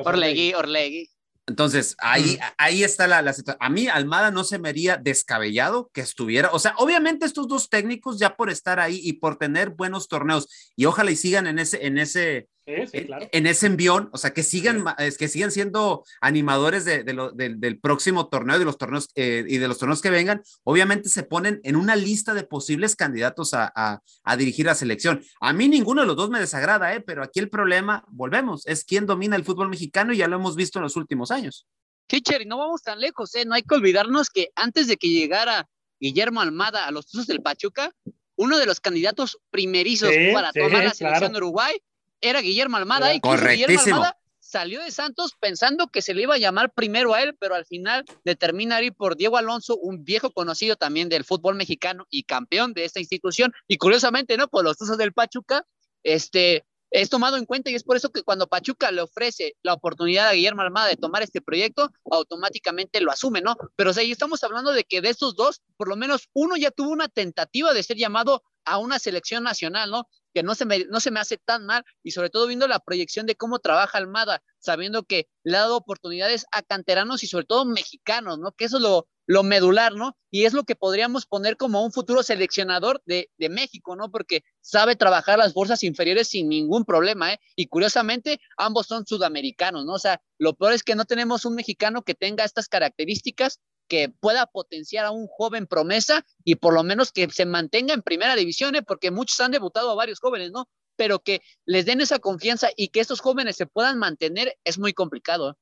Orlegui, 0.05 0.55
Orlegui. 0.55 1.14
Entonces, 1.47 1.95
ahí, 1.99 2.39
ahí 2.57 2.83
está 2.83 3.07
la, 3.07 3.21
situación. 3.33 3.59
A 3.61 3.69
mí, 3.69 3.87
Almada 3.87 4.31
no 4.31 4.45
se 4.45 4.59
me 4.59 4.71
haría 4.71 4.97
descabellado 4.97 5.91
que 5.93 6.01
estuviera. 6.01 6.51
O 6.53 6.59
sea, 6.59 6.75
obviamente 6.79 7.27
estos 7.27 7.49
dos 7.49 7.69
técnicos 7.69 8.19
ya 8.19 8.35
por 8.37 8.49
estar 8.49 8.81
ahí 8.81 8.99
y 9.03 9.15
por 9.15 9.37
tener 9.37 9.71
buenos 9.71 10.09
torneos 10.09 10.49
y 10.75 10.87
ojalá 10.87 11.11
y 11.11 11.17
sigan 11.17 11.47
en 11.47 11.59
ese, 11.59 11.87
en 11.87 11.99
ese, 11.99 12.49
en, 12.67 13.47
ese 13.47 13.67
envión, 13.67 14.09
o 14.13 14.19
sea, 14.19 14.33
que 14.33 14.43
sigan, 14.43 14.85
que 15.19 15.29
sigan 15.29 15.51
siendo 15.51 16.05
animadores 16.21 16.85
de, 16.85 17.05
del 17.05 17.81
próximo 17.81 18.29
torneo, 18.29 18.59
de 18.59 18.65
los 18.65 18.79
torneos 18.79 19.09
eh, 19.15 19.45
y 19.47 19.59
de 19.59 19.69
los 19.69 19.79
torneos 19.79 20.01
que 20.01 20.11
vengan, 20.11 20.43
obviamente 20.63 21.09
se 21.09 21.23
ponen 21.25 21.61
en 21.65 21.77
una 21.77 21.97
lista 21.97 22.33
de 22.35 22.45
posibles 22.45 22.97
candidatos 22.97 23.51
a, 23.53 24.03
dirigir 24.39 24.67
la 24.67 24.75
selección. 24.75 25.23
A 25.41 25.53
mí 25.53 25.69
ninguno 25.69 26.03
de 26.03 26.07
los 26.07 26.17
dos 26.17 26.31
me 26.31 26.41
desagrada, 26.41 26.95
¿eh? 26.95 27.01
pero 27.01 27.23
aquí 27.23 27.41
el 27.41 27.51
problema, 27.51 28.05
volvemos, 28.09 28.67
es 28.67 28.85
quién 28.85 29.07
domina 29.07 29.37
el 29.37 29.45
fútbol 29.45 29.69
mexicano 29.69 30.13
y 30.13 30.19
ya 30.19 30.29
lo 30.29 30.37
hemos 30.37 30.57
visto 30.57 30.79
en 30.79 30.85
los 30.85 30.97
últimos 30.97 31.31
años. 31.31 31.67
Teacher, 32.07 32.43
y 32.43 32.47
no 32.47 32.59
vamos 32.59 32.83
tan 32.83 33.01
lejos, 33.01 33.35
¿eh? 33.35 33.45
no 33.45 33.55
hay 33.55 33.63
que 33.63 33.75
olvidarnos 33.75 34.29
que 34.31 34.49
antes 34.57 34.87
de 34.87 34.97
que 34.97 35.09
llegara 35.09 35.69
Guillermo 36.01 36.41
Almada 36.41 36.87
a 36.87 36.91
los 36.91 37.07
Tuzos 37.07 37.27
del 37.27 37.43
Pachuca, 37.43 37.93
uno 38.37 38.59
de 38.59 38.67
los 38.67 38.81
candidatos 38.81 39.39
primerizos 39.51 40.11
para 40.33 40.53
tomar 40.53 40.85
la 40.85 40.95
selección 40.95 41.33
de 41.33 41.39
Uruguay 41.39 41.79
era 42.25 42.41
Guillermo 42.41 42.77
Almada 42.77 43.15
y 43.15 43.21
Guillermo 43.21 43.81
Almada 43.81 44.19
salió 44.55 44.83
de 44.83 44.91
Santos 44.93 45.33
pensando 45.41 45.89
que 45.89 46.01
se 46.01 46.15
le 46.15 46.23
iba 46.23 46.35
a 46.35 46.39
llamar 46.39 46.73
primero 46.73 47.13
a 47.13 47.23
él, 47.23 47.37
pero 47.41 47.57
al 47.57 47.67
final 47.67 48.05
determina 48.25 48.81
ir 48.83 48.95
por 48.95 49.17
Diego 49.17 49.37
Alonso, 49.37 49.77
un 49.77 50.05
viejo 50.05 50.31
conocido 50.31 50.77
también 50.77 51.09
del 51.09 51.25
fútbol 51.25 51.57
mexicano 51.57 52.07
y 52.09 52.23
campeón 52.23 52.73
de 52.73 52.85
esta 52.85 53.01
institución. 53.01 53.53
Y 53.67 53.79
curiosamente, 53.79 54.37
¿no? 54.37 54.47
Por 54.47 54.63
los 54.63 54.81
usos 54.81 54.97
del 54.97 55.13
Pachuca, 55.13 55.67
este, 56.05 56.65
es 56.91 57.11
tomado 57.11 57.37
en 57.37 57.47
cuenta 57.47 57.71
y 57.71 57.75
es 57.75 57.83
por 57.83 57.97
eso 57.97 58.13
que 58.13 58.23
cuando 58.23 58.47
Pachuca 58.47 58.93
le 58.93 59.01
ofrece 59.01 59.57
la 59.65 59.73
oportunidad 59.73 60.29
a 60.29 60.33
Guillermo 60.35 60.63
Almada 60.63 60.87
de 60.87 60.97
tomar 60.97 61.23
este 61.25 61.41
proyecto, 61.41 61.91
automáticamente 62.09 63.01
lo 63.01 63.11
asume, 63.11 63.41
¿no? 63.41 63.57
Pero 63.75 63.91
o 63.91 63.93
sea, 63.93 64.05
estamos 64.05 64.45
hablando 64.45 64.73
de 64.73 64.85
que 64.85 65.01
de 65.01 65.09
estos 65.09 65.35
dos, 65.35 65.63
por 65.77 65.89
lo 65.89 65.97
menos 65.97 66.29
uno 66.33 66.57
ya 66.57 66.71
tuvo 66.71 66.91
una 66.91 67.09
tentativa 67.09 67.75
de 67.75 67.83
ser 67.83 67.97
llamado 67.97 68.45
a 68.65 68.79
una 68.79 69.01
selección 69.01 69.43
nacional, 69.43 69.91
¿no? 69.91 70.07
Que 70.35 70.43
no 70.43 70.55
se, 70.55 70.67
me, 70.67 70.85
no 70.87 71.01
se 71.01 71.11
me 71.11 71.21
hace 71.21 71.39
tan 71.39 71.65
mal 71.65 71.85
y 72.03 72.11
sobre 72.11 72.29
todo 72.29 72.47
viendo 72.47 72.67
la 72.67 72.81
proyección 72.81 73.25
de 73.25 73.37
cómo 73.37 73.61
trabaja 73.61 73.99
Almada, 73.99 74.43
sabiendo 74.59 75.05
que 75.05 75.29
le 75.45 75.57
ha 75.57 75.61
dado 75.61 75.77
oportunidades 75.77 76.45
a 76.51 76.63
canteranos 76.63 77.23
y 77.23 77.29
sobre 77.29 77.47
todo 77.47 77.65
mexicanos, 77.65 78.39
¿no? 78.39 78.53
Que 78.53 78.65
eso 78.65 78.79
es 78.79 78.83
lo, 78.83 79.07
lo 79.27 79.43
medular, 79.43 79.95
¿no? 79.95 80.17
Y 80.31 80.45
es 80.45 80.53
lo 80.53 80.65
que 80.65 80.75
podríamos 80.75 81.27
poner 81.27 81.57
como 81.57 81.85
un 81.85 81.93
futuro 81.93 82.23
seleccionador 82.23 83.01
de, 83.07 83.31
de, 83.39 83.49
México, 83.49 83.95
¿no? 83.95 84.11
Porque 84.11 84.43
sabe 84.61 84.97
trabajar 84.97 85.39
las 85.39 85.55
bolsas 85.55 85.85
inferiores 85.85 86.29
sin 86.29 86.49
ningún 86.49 86.85
problema, 86.85 87.33
¿eh? 87.33 87.41
Y 87.55 87.69
curiosamente, 87.69 88.41
ambos 88.57 88.87
son 88.87 89.07
sudamericanos, 89.07 89.85
¿no? 89.85 89.93
O 89.95 89.99
sea, 89.99 90.21
lo 90.39 90.55
peor 90.55 90.73
es 90.73 90.83
que 90.83 90.97
no 90.97 91.05
tenemos 91.05 91.45
un 91.45 91.55
mexicano 91.55 92.03
que 92.03 92.15
tenga 92.15 92.45
estas 92.45 92.69
características 92.69 93.61
que 93.89 94.09
pueda 94.09 94.47
potenciar 94.47 95.05
a 95.05 95.11
un 95.11 95.27
joven 95.27 95.67
promesa 95.67 96.25
y 96.45 96.57
por 96.57 96.75
lo 96.75 96.83
menos 96.83 97.13
que 97.13 97.29
se 97.31 97.47
mantenga 97.47 97.95
en 97.95 98.03
primera 98.03 98.37
división, 98.37 98.75
¿eh? 98.77 98.83
porque 98.83 99.11
muchos 99.11 99.41
han 99.41 99.53
debutado 99.53 99.91
a 99.91 99.95
varios 99.95 100.21
jóvenes, 100.21 100.53
¿no? 100.53 100.69
Pero 100.97 101.21
que 101.21 101.43
les 101.65 101.87
den 101.87 102.01
esa 102.01 102.19
confianza 102.19 102.69
y 102.77 102.89
que 102.89 103.01
estos 103.01 103.21
jóvenes 103.21 103.57
se 103.57 103.67
puedan 103.67 103.99
mantener 103.99 104.57
es 104.65 104.79
muy 104.79 104.93
complicado. 104.93 105.51
¿eh? 105.51 105.55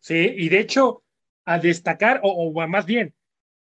Sí, 0.00 0.34
y 0.36 0.48
de 0.48 0.60
hecho, 0.60 1.04
a 1.44 1.58
destacar, 1.58 2.20
o, 2.22 2.30
o, 2.30 2.68
más 2.68 2.86
bien, 2.86 3.14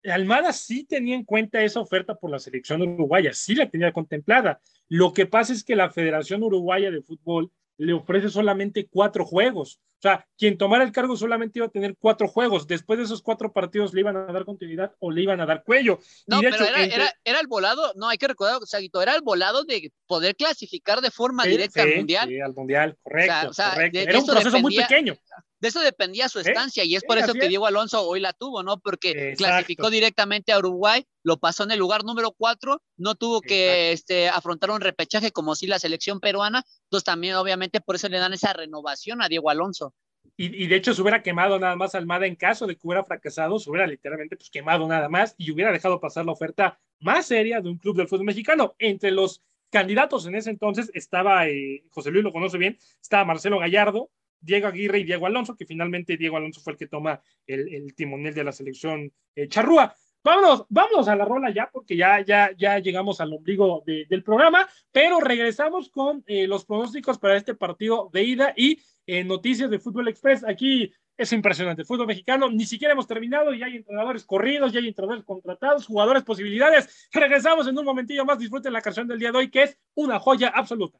Almada 0.03 0.51
sí 0.51 0.83
tenía 0.83 1.15
en 1.15 1.25
cuenta 1.25 1.61
esa 1.61 1.79
oferta 1.79 2.15
por 2.15 2.31
la 2.31 2.39
selección 2.39 2.81
uruguaya, 2.81 3.33
sí 3.33 3.53
la 3.53 3.69
tenía 3.69 3.91
contemplada. 3.91 4.59
Lo 4.87 5.13
que 5.13 5.25
pasa 5.27 5.53
es 5.53 5.63
que 5.63 5.75
la 5.75 5.91
Federación 5.91 6.41
Uruguaya 6.43 6.89
de 6.89 7.01
Fútbol 7.03 7.51
le 7.81 7.93
ofrece 7.93 8.29
solamente 8.29 8.87
cuatro 8.89 9.25
juegos. 9.25 9.79
O 9.97 10.01
sea, 10.01 10.27
quien 10.37 10.57
tomara 10.57 10.83
el 10.83 10.91
cargo 10.91 11.15
solamente 11.15 11.59
iba 11.59 11.67
a 11.67 11.71
tener 11.71 11.95
cuatro 11.99 12.27
juegos. 12.27 12.67
Después 12.67 12.99
de 12.99 13.05
esos 13.05 13.21
cuatro 13.21 13.51
partidos 13.51 13.93
le 13.93 14.01
iban 14.01 14.17
a 14.17 14.31
dar 14.31 14.45
continuidad 14.45 14.93
o 14.99 15.11
le 15.11 15.21
iban 15.21 15.41
a 15.41 15.45
dar 15.45 15.63
cuello. 15.63 15.99
No, 16.27 16.41
pero 16.41 16.63
era, 16.63 17.11
el 17.23 17.47
volado, 17.47 17.91
no 17.95 18.07
hay 18.07 18.17
que 18.17 18.27
recordar, 18.27 18.59
Saguito, 18.65 19.01
era 19.01 19.15
el 19.15 19.21
volado 19.21 19.63
de 19.63 19.91
poder 20.07 20.35
clasificar 20.35 21.01
de 21.01 21.11
forma 21.11 21.43
directa 21.45 21.83
al 21.83 21.95
Mundial. 21.95 22.29
Sí, 22.29 22.39
al 22.39 22.53
Mundial, 22.53 22.97
correcto. 23.01 23.51
era 23.93 24.19
un 24.19 24.25
proceso 24.25 24.59
muy 24.59 24.75
pequeño 24.75 25.15
de 25.61 25.67
eso 25.67 25.79
dependía 25.79 26.27
su 26.27 26.39
estancia 26.39 26.83
y 26.83 26.95
es 26.95 27.03
por 27.03 27.19
eso 27.19 27.33
que 27.33 27.47
Diego 27.47 27.67
Alonso 27.67 28.01
hoy 28.01 28.19
la 28.19 28.33
tuvo, 28.33 28.63
¿no? 28.63 28.79
Porque 28.79 29.35
clasificó 29.37 29.91
directamente 29.91 30.51
a 30.51 30.57
Uruguay, 30.57 31.05
lo 31.23 31.37
pasó 31.37 31.63
en 31.63 31.71
el 31.71 31.79
lugar 31.79 32.03
número 32.03 32.31
cuatro, 32.31 32.81
no 32.97 33.13
tuvo 33.13 33.41
que 33.41 33.91
este, 33.91 34.27
afrontar 34.27 34.71
un 34.71 34.81
repechaje 34.81 35.31
como 35.31 35.53
si 35.53 35.67
la 35.67 35.77
selección 35.77 36.19
peruana, 36.19 36.65
entonces 36.85 37.05
también 37.05 37.35
obviamente 37.35 37.79
por 37.79 37.95
eso 37.95 38.09
le 38.09 38.17
dan 38.17 38.33
esa 38.33 38.53
renovación 38.53 39.21
a 39.21 39.29
Diego 39.29 39.51
Alonso. 39.51 39.93
Y, 40.37 40.65
de 40.65 40.75
hecho 40.75 40.95
se 40.95 41.01
hubiera 41.03 41.21
quemado 41.21 41.59
nada 41.59 41.75
más 41.75 41.93
Almada 41.93 42.25
en 42.25 42.35
caso 42.35 42.65
de 42.65 42.75
que 42.75 42.81
hubiera 42.83 43.03
fracasado, 43.03 43.59
se 43.59 43.69
hubiera 43.69 43.85
literalmente 43.85 44.35
pues 44.35 44.49
quemado 44.49 44.87
nada 44.87 45.07
más 45.09 45.35
y 45.37 45.51
hubiera 45.51 45.71
dejado 45.71 45.99
pasar 45.99 46.25
la 46.25 46.31
oferta 46.31 46.79
más 46.99 47.27
seria 47.27 47.61
de 47.61 47.69
un 47.69 47.77
club 47.77 47.97
del 47.97 48.07
fútbol 48.07 48.25
mexicano. 48.25 48.73
Entre 48.79 49.11
los 49.11 49.43
candidatos 49.69 50.25
en 50.25 50.35
ese 50.35 50.49
entonces 50.49 50.89
estaba, 50.95 51.47
eh, 51.47 51.83
José 51.91 52.09
Luis 52.09 52.23
lo 52.23 52.31
conoce 52.31 52.57
bien, 52.57 52.79
estaba 52.99 53.25
Marcelo 53.25 53.59
Gallardo, 53.59 54.09
Diego 54.41 54.67
Aguirre 54.67 54.99
y 54.99 55.03
Diego 55.03 55.27
Alonso, 55.27 55.55
que 55.55 55.65
finalmente 55.65 56.17
Diego 56.17 56.37
Alonso 56.37 56.61
fue 56.61 56.73
el 56.73 56.79
que 56.79 56.87
toma 56.87 57.21
el, 57.45 57.93
timonel 57.95 58.33
de 58.33 58.43
la 58.43 58.51
selección 58.51 59.11
eh, 59.35 59.47
charrúa. 59.47 59.95
Vámonos, 60.23 60.65
vámonos 60.69 61.07
a 61.07 61.15
la 61.15 61.25
rola 61.25 61.51
ya, 61.51 61.69
porque 61.71 61.95
ya, 61.97 62.23
ya, 62.23 62.51
ya 62.55 62.77
llegamos 62.77 63.19
al 63.21 63.33
ombligo 63.33 63.83
del 63.85 64.23
programa, 64.23 64.67
pero 64.91 65.19
regresamos 65.19 65.89
con 65.89 66.23
eh, 66.27 66.45
los 66.45 66.63
pronósticos 66.65 67.17
para 67.17 67.37
este 67.37 67.55
partido 67.55 68.09
de 68.13 68.23
ida 68.23 68.53
y 68.55 68.79
eh, 69.07 69.23
noticias 69.23 69.71
de 69.71 69.79
Fútbol 69.79 70.09
Express. 70.09 70.43
Aquí 70.43 70.93
es 71.17 71.33
impresionante. 71.33 71.85
Fútbol 71.85 72.07
mexicano 72.07 72.49
ni 72.51 72.65
siquiera 72.65 72.93
hemos 72.93 73.07
terminado 73.07 73.53
y 73.53 73.63
hay 73.63 73.77
entrenadores 73.77 74.23
corridos, 74.23 74.71
ya 74.71 74.79
hay 74.79 74.87
entrenadores 74.87 75.23
contratados, 75.23 75.87
jugadores, 75.87 76.23
posibilidades. 76.23 77.09
Regresamos 77.11 77.67
en 77.67 77.77
un 77.77 77.85
momentillo 77.85 78.23
más. 78.23 78.37
Disfruten 78.37 78.73
la 78.73 78.81
canción 78.81 79.07
del 79.07 79.19
día 79.19 79.31
de 79.31 79.37
hoy, 79.39 79.49
que 79.49 79.63
es 79.63 79.77
una 79.95 80.19
joya 80.19 80.49
absoluta. 80.49 80.99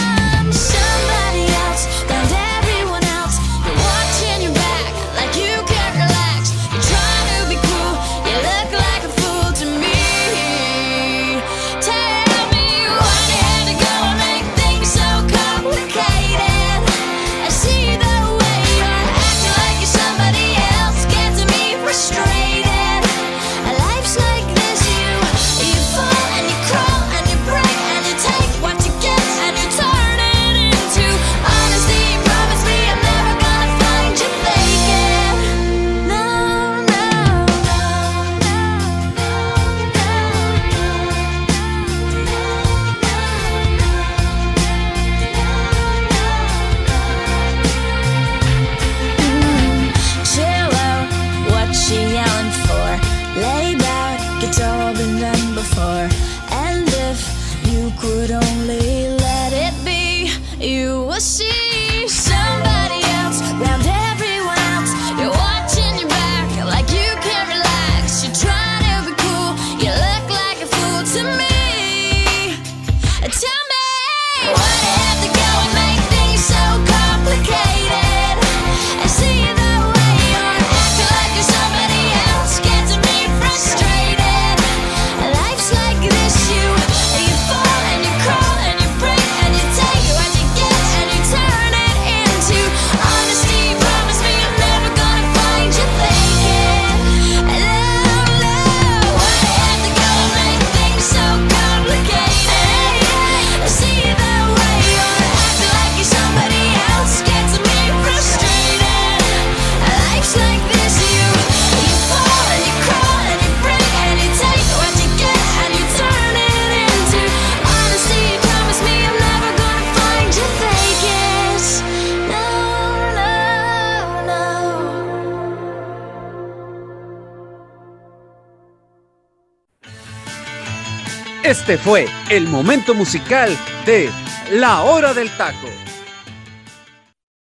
Este 131.51 131.77
fue 131.77 132.05
el 132.31 132.47
momento 132.47 132.95
musical 132.95 133.49
de 133.85 134.09
La 134.53 134.83
Hora 134.83 135.13
del 135.13 135.27
Taco. 135.35 135.67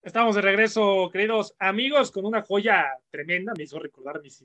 Estamos 0.02 0.34
de 0.34 0.40
regreso, 0.40 1.08
queridos 1.12 1.54
amigos, 1.60 2.10
con 2.10 2.24
una 2.26 2.42
joya 2.42 2.88
tremenda. 3.12 3.52
Me 3.56 3.62
hizo 3.62 3.78
recordar 3.78 4.20
mis 4.20 4.44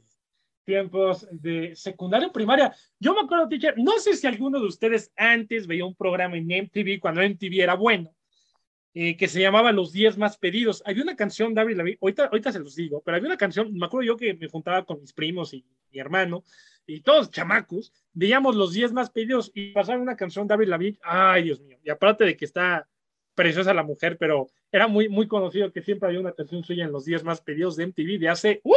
tiempos 0.65 1.27
de 1.31 1.75
secundaria 1.75 2.31
primaria. 2.31 2.75
Yo 2.99 3.15
me 3.15 3.21
acuerdo, 3.21 3.49
teacher, 3.49 3.73
no 3.75 3.97
sé 3.97 4.13
si 4.13 4.27
alguno 4.27 4.59
de 4.59 4.67
ustedes 4.67 5.11
antes 5.15 5.65
veía 5.65 5.83
un 5.83 5.95
programa 5.95 6.37
en 6.37 6.45
MTV 6.45 6.99
cuando 6.99 7.23
MTV 7.27 7.63
era 7.63 7.73
bueno, 7.73 8.13
eh, 8.93 9.17
que 9.17 9.27
se 9.27 9.41
llamaba 9.41 9.71
Los 9.71 9.91
10 9.91 10.19
más 10.19 10.37
pedidos. 10.37 10.83
Había 10.85 11.01
una 11.01 11.15
canción, 11.15 11.55
David 11.55 11.79
ahorita, 11.99 12.25
ahorita 12.25 12.51
se 12.51 12.59
los 12.59 12.75
digo, 12.75 13.01
pero 13.03 13.17
había 13.17 13.29
una 13.29 13.37
canción, 13.37 13.73
me 13.73 13.87
acuerdo 13.87 14.05
yo 14.05 14.15
que 14.15 14.35
me 14.35 14.47
juntaba 14.47 14.85
con 14.85 15.01
mis 15.01 15.11
primos 15.11 15.55
y 15.55 15.65
mi 15.91 15.97
hermano, 15.97 16.43
y 16.87 17.01
todos 17.01 17.31
chamacos, 17.31 17.93
veíamos 18.13 18.55
Los 18.55 18.73
10 18.73 18.93
más 18.93 19.09
pedidos 19.09 19.51
y 19.53 19.71
pasaban 19.71 20.01
una 20.01 20.15
canción, 20.15 20.47
David 20.47 20.67
Lavigne, 20.67 20.99
ay 21.03 21.43
Dios 21.43 21.61
mío, 21.61 21.77
y 21.83 21.89
aparte 21.89 22.25
de 22.25 22.37
que 22.37 22.45
está 22.45 22.87
preciosa 23.33 23.73
la 23.73 23.83
mujer, 23.83 24.17
pero 24.17 24.47
era 24.71 24.87
muy, 24.87 25.09
muy 25.09 25.27
conocido 25.27 25.71
que 25.71 25.81
siempre 25.81 26.07
había 26.07 26.19
una 26.19 26.33
canción 26.33 26.63
suya 26.63 26.85
en 26.85 26.91
Los 26.91 27.05
10 27.05 27.23
más 27.23 27.41
pedidos 27.41 27.75
de 27.75 27.87
MTV 27.87 28.19
de 28.19 28.29
hace, 28.29 28.61
¡uh! 28.63 28.73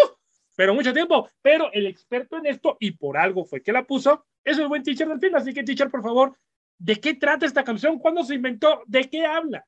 pero 0.57 0.75
mucho 0.75 0.93
tiempo, 0.93 1.31
pero 1.41 1.73
el 1.73 1.87
experto 1.87 2.37
en 2.37 2.47
esto, 2.47 2.77
y 2.81 2.93
por 2.93 3.17
algo 3.17 3.45
fue 3.45 3.63
que 3.63 3.73
la 3.73 3.87
puso, 3.87 4.25
es 4.45 4.59
el 4.59 4.67
buen 4.67 4.83
teacher 4.83 5.09
del 5.09 5.21
fin, 5.21 5.35
así 5.37 5.55
que 5.55 5.63
teacher, 5.63 5.91
por 5.91 6.03
favor, 6.03 6.37
¿de 6.79 6.97
qué 6.97 7.15
trata 7.15 7.47
esta 7.47 7.63
canción? 7.63 7.99
¿Cuándo 7.99 8.25
se 8.25 8.35
inventó? 8.35 8.83
¿De 8.87 9.09
qué 9.09 9.25
habla? 9.25 9.65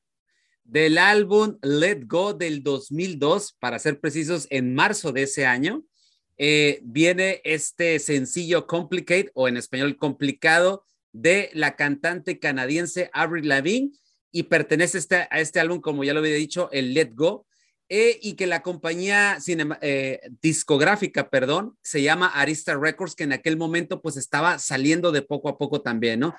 Del 0.63 0.97
álbum 0.97 1.57
Let 1.61 2.03
Go 2.05 2.33
del 2.33 2.61
2002, 2.63 3.53
para 3.59 3.79
ser 3.79 3.99
precisos, 3.99 4.47
en 4.49 4.75
marzo 4.75 5.11
de 5.11 5.23
ese 5.23 5.45
año, 5.45 5.83
eh, 6.43 6.79
viene 6.81 7.39
este 7.43 7.99
sencillo 7.99 8.65
Complicate, 8.65 9.29
o 9.35 9.47
en 9.47 9.57
español 9.57 9.95
complicado, 9.95 10.83
de 11.11 11.51
la 11.53 11.75
cantante 11.75 12.39
canadiense 12.39 13.11
Avril 13.13 13.47
Lavigne, 13.47 13.91
y 14.31 14.43
pertenece 14.43 14.97
este, 14.97 15.27
a 15.29 15.39
este 15.39 15.59
álbum, 15.59 15.81
como 15.81 16.03
ya 16.03 16.15
lo 16.15 16.19
había 16.19 16.33
dicho, 16.33 16.67
el 16.71 16.95
Let 16.95 17.11
Go, 17.13 17.45
eh, 17.89 18.17
y 18.23 18.33
que 18.33 18.47
la 18.47 18.63
compañía 18.63 19.37
cinema, 19.39 19.77
eh, 19.83 20.19
discográfica, 20.41 21.29
perdón, 21.29 21.77
se 21.83 22.01
llama 22.01 22.29
Arista 22.29 22.75
Records, 22.75 23.13
que 23.13 23.25
en 23.25 23.33
aquel 23.33 23.55
momento 23.55 24.01
pues 24.01 24.17
estaba 24.17 24.57
saliendo 24.57 25.11
de 25.11 25.21
poco 25.21 25.47
a 25.47 25.59
poco 25.59 25.81
también, 25.81 26.21
¿no? 26.21 26.33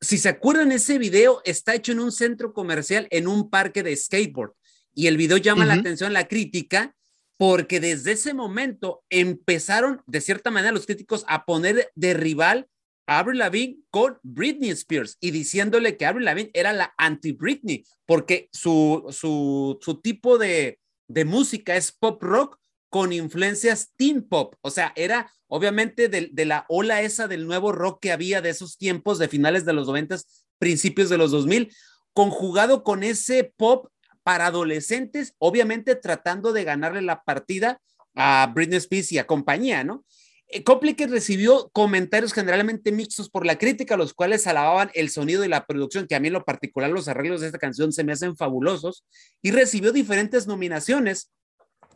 Si 0.00 0.18
se 0.18 0.28
acuerdan, 0.28 0.70
ese 0.70 0.98
video 0.98 1.42
está 1.44 1.74
hecho 1.74 1.90
en 1.90 1.98
un 1.98 2.12
centro 2.12 2.52
comercial, 2.52 3.08
en 3.10 3.26
un 3.26 3.50
parque 3.50 3.82
de 3.82 3.96
skateboard, 3.96 4.52
y 4.94 5.08
el 5.08 5.16
video 5.16 5.36
llama 5.36 5.66
la 5.66 5.74
atención 5.74 6.12
la 6.12 6.28
crítica 6.28 6.94
porque 7.38 7.78
desde 7.78 8.12
ese 8.12 8.34
momento 8.34 9.04
empezaron, 9.08 10.02
de 10.06 10.20
cierta 10.20 10.50
manera, 10.50 10.72
los 10.72 10.86
críticos 10.86 11.24
a 11.28 11.46
poner 11.46 11.90
de 11.94 12.12
rival 12.12 12.68
a 13.06 13.20
Avril 13.20 13.38
Lavigne 13.38 13.78
con 13.90 14.18
Britney 14.22 14.70
Spears 14.70 15.16
y 15.20 15.30
diciéndole 15.30 15.96
que 15.96 16.04
Avril 16.04 16.26
Lavigne 16.26 16.50
era 16.52 16.72
la 16.72 16.92
anti-Britney, 16.98 17.84
porque 18.06 18.50
su, 18.52 19.06
su, 19.10 19.78
su 19.80 20.00
tipo 20.00 20.36
de, 20.36 20.80
de 21.06 21.24
música 21.24 21.76
es 21.76 21.92
pop 21.92 22.20
rock 22.22 22.58
con 22.90 23.12
influencias 23.12 23.92
teen 23.96 24.22
pop, 24.22 24.54
o 24.60 24.70
sea, 24.70 24.92
era 24.96 25.30
obviamente 25.46 26.08
de, 26.08 26.30
de, 26.32 26.44
la 26.44 26.66
ola 26.68 27.02
esa 27.02 27.28
del 27.28 27.46
nuevo 27.46 27.70
rock 27.70 28.00
que 28.00 28.12
había 28.12 28.40
de 28.42 28.50
esos 28.50 28.78
tiempos 28.78 29.18
de 29.18 29.28
finales 29.28 29.64
de 29.64 29.74
los 29.74 29.86
90, 29.86 30.16
principios 30.58 31.08
de 31.08 31.18
los 31.18 31.30
2000, 31.30 31.72
conjugado 32.14 32.82
con 32.82 33.04
ese 33.04 33.52
pop 33.56 33.86
para 34.28 34.48
adolescentes, 34.48 35.34
obviamente 35.38 35.94
tratando 35.94 36.52
de 36.52 36.62
ganarle 36.62 37.00
la 37.00 37.22
partida 37.22 37.80
a 38.14 38.52
Britney 38.54 38.76
Spears 38.76 39.10
y 39.12 39.16
a 39.16 39.26
compañía, 39.26 39.84
¿no? 39.84 40.04
Eh, 40.48 40.62
Complicated 40.62 41.10
recibió 41.10 41.70
comentarios 41.72 42.34
generalmente 42.34 42.92
mixtos 42.92 43.30
por 43.30 43.46
la 43.46 43.56
crítica, 43.56 43.96
los 43.96 44.12
cuales 44.12 44.46
alababan 44.46 44.90
el 44.92 45.08
sonido 45.08 45.46
y 45.46 45.48
la 45.48 45.64
producción, 45.64 46.06
que 46.06 46.14
a 46.14 46.20
mí 46.20 46.26
en 46.26 46.34
lo 46.34 46.44
particular 46.44 46.90
los 46.90 47.08
arreglos 47.08 47.40
de 47.40 47.46
esta 47.46 47.58
canción 47.58 47.90
se 47.90 48.04
me 48.04 48.12
hacen 48.12 48.36
fabulosos, 48.36 49.02
y 49.40 49.50
recibió 49.50 49.92
diferentes 49.92 50.46
nominaciones 50.46 51.30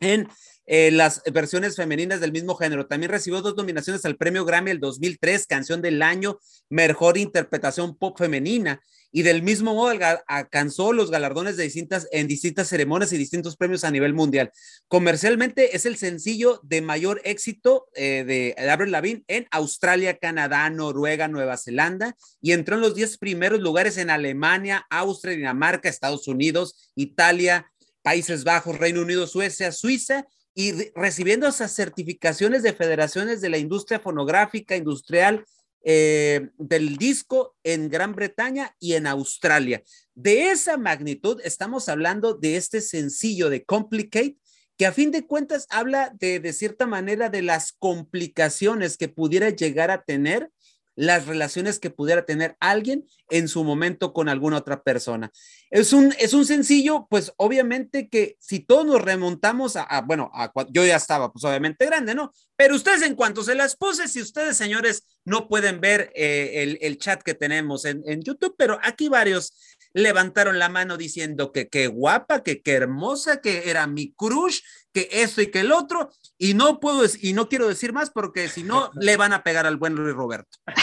en 0.00 0.28
eh, 0.66 0.90
las 0.90 1.22
versiones 1.32 1.76
femeninas 1.76 2.20
del 2.20 2.32
mismo 2.32 2.54
género. 2.54 2.86
También 2.86 3.10
recibió 3.10 3.42
dos 3.42 3.56
nominaciones 3.56 4.04
al 4.04 4.16
premio 4.16 4.44
Grammy 4.44 4.70
el 4.70 4.80
2003, 4.80 5.46
canción 5.46 5.82
del 5.82 6.02
año, 6.02 6.38
mejor 6.68 7.18
interpretación 7.18 7.96
pop 7.96 8.16
femenina. 8.16 8.80
Y 9.14 9.20
del 9.22 9.42
mismo 9.42 9.74
modo 9.74 9.92
alcanzó 10.26 10.94
los 10.94 11.10
galardones 11.10 11.58
de 11.58 11.64
distintas, 11.64 12.08
en 12.12 12.26
distintas 12.26 12.68
ceremonias 12.68 13.12
y 13.12 13.18
distintos 13.18 13.58
premios 13.58 13.84
a 13.84 13.90
nivel 13.90 14.14
mundial. 14.14 14.50
Comercialmente 14.88 15.76
es 15.76 15.84
el 15.84 15.98
sencillo 15.98 16.60
de 16.62 16.80
mayor 16.80 17.20
éxito 17.24 17.88
eh, 17.94 18.24
de 18.26 18.70
Avril 18.70 18.90
Lavigne 18.90 19.22
en 19.28 19.46
Australia, 19.50 20.16
Canadá, 20.16 20.70
Noruega, 20.70 21.28
Nueva 21.28 21.58
Zelanda 21.58 22.16
y 22.40 22.52
entró 22.52 22.76
en 22.76 22.80
los 22.80 22.94
10 22.94 23.18
primeros 23.18 23.60
lugares 23.60 23.98
en 23.98 24.08
Alemania, 24.08 24.86
Austria, 24.88 25.36
Dinamarca, 25.36 25.90
Estados 25.90 26.26
Unidos, 26.26 26.90
Italia, 26.94 27.70
Países 28.02 28.44
Bajos, 28.44 28.78
Reino 28.78 29.02
Unido, 29.02 29.26
Suecia, 29.26 29.72
Suiza 29.72 30.26
y 30.54 30.90
recibiendo 30.94 31.46
esas 31.46 31.74
certificaciones 31.74 32.62
de 32.62 32.72
federaciones 32.72 33.40
de 33.40 33.48
la 33.48 33.58
industria 33.58 34.00
fonográfica, 34.00 34.76
industrial, 34.76 35.44
eh, 35.84 36.50
del 36.58 36.96
disco 36.96 37.56
en 37.64 37.88
Gran 37.88 38.14
Bretaña 38.14 38.76
y 38.78 38.92
en 38.92 39.06
Australia. 39.06 39.82
De 40.14 40.50
esa 40.50 40.76
magnitud 40.76 41.40
estamos 41.42 41.88
hablando 41.88 42.34
de 42.34 42.56
este 42.56 42.80
sencillo 42.80 43.50
de 43.50 43.64
Complicate, 43.64 44.36
que 44.76 44.86
a 44.86 44.92
fin 44.92 45.10
de 45.10 45.26
cuentas 45.26 45.66
habla 45.70 46.12
de, 46.18 46.38
de 46.38 46.52
cierta 46.52 46.86
manera 46.86 47.30
de 47.30 47.42
las 47.42 47.72
complicaciones 47.72 48.96
que 48.96 49.08
pudiera 49.08 49.50
llegar 49.50 49.90
a 49.90 50.02
tener 50.02 50.50
las 50.94 51.26
relaciones 51.26 51.78
que 51.78 51.90
pudiera 51.90 52.24
tener 52.24 52.56
alguien 52.60 53.06
en 53.30 53.48
su 53.48 53.64
momento 53.64 54.12
con 54.12 54.28
alguna 54.28 54.58
otra 54.58 54.82
persona. 54.82 55.32
Es 55.70 55.92
un, 55.92 56.14
es 56.18 56.34
un 56.34 56.44
sencillo, 56.44 57.06
pues 57.08 57.32
obviamente 57.36 58.08
que 58.08 58.36
si 58.38 58.60
todos 58.60 58.84
nos 58.84 59.00
remontamos 59.00 59.76
a, 59.76 60.02
bueno, 60.02 60.30
a, 60.34 60.52
yo 60.70 60.84
ya 60.84 60.96
estaba 60.96 61.32
pues 61.32 61.44
obviamente 61.44 61.86
grande, 61.86 62.14
¿no? 62.14 62.32
Pero 62.56 62.76
ustedes 62.76 63.02
en 63.02 63.14
cuanto 63.14 63.42
se 63.42 63.54
las 63.54 63.76
puse, 63.76 64.06
si 64.08 64.20
ustedes 64.20 64.56
señores 64.56 65.06
no 65.24 65.48
pueden 65.48 65.80
ver 65.80 66.12
eh, 66.14 66.62
el, 66.62 66.78
el, 66.82 66.98
chat 66.98 67.22
que 67.22 67.34
tenemos 67.34 67.84
en, 67.84 68.02
en 68.06 68.22
YouTube, 68.22 68.54
pero 68.58 68.78
aquí 68.82 69.08
varios 69.08 69.54
levantaron 69.94 70.58
la 70.58 70.68
mano 70.68 70.96
diciendo 70.96 71.52
que 71.52 71.68
qué 71.68 71.86
guapa, 71.86 72.42
que 72.42 72.62
qué 72.62 72.72
hermosa, 72.72 73.40
que 73.40 73.70
era 73.70 73.86
mi 73.86 74.12
crush, 74.12 74.60
que 74.92 75.08
esto 75.10 75.42
y 75.42 75.50
que 75.50 75.60
el 75.60 75.72
otro, 75.72 76.10
y 76.38 76.54
no 76.54 76.80
puedo 76.80 77.04
y 77.20 77.32
no 77.32 77.48
quiero 77.48 77.68
decir 77.68 77.92
más 77.92 78.10
porque 78.10 78.48
si 78.48 78.62
no 78.62 78.90
le 79.00 79.16
van 79.16 79.32
a 79.32 79.42
pegar 79.42 79.66
al 79.66 79.76
buen 79.76 79.94
Luis 79.94 80.14
Roberto. 80.14 80.58
sí, 80.76 80.82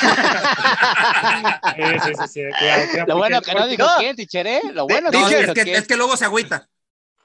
sí, 2.03 2.13
sí, 2.15 2.27
sí 2.27 2.41
claro, 2.59 2.83
claro, 2.91 3.07
Lo 3.07 3.17
bueno 3.17 3.41
que 3.41 3.53
no 3.53 3.67
digo 3.67 3.85
no. 3.85 3.91
quién, 3.97 4.15
teacher, 4.15 4.47
¿eh? 4.47 4.61
Lo 4.73 4.87
bueno 4.87 5.11
no, 5.11 5.27
que 5.29 5.39
es, 5.39 5.53
que, 5.53 5.61
es 5.73 5.87
que 5.87 5.95
luego 5.97 6.17
se 6.17 6.25
agüita. 6.25 6.67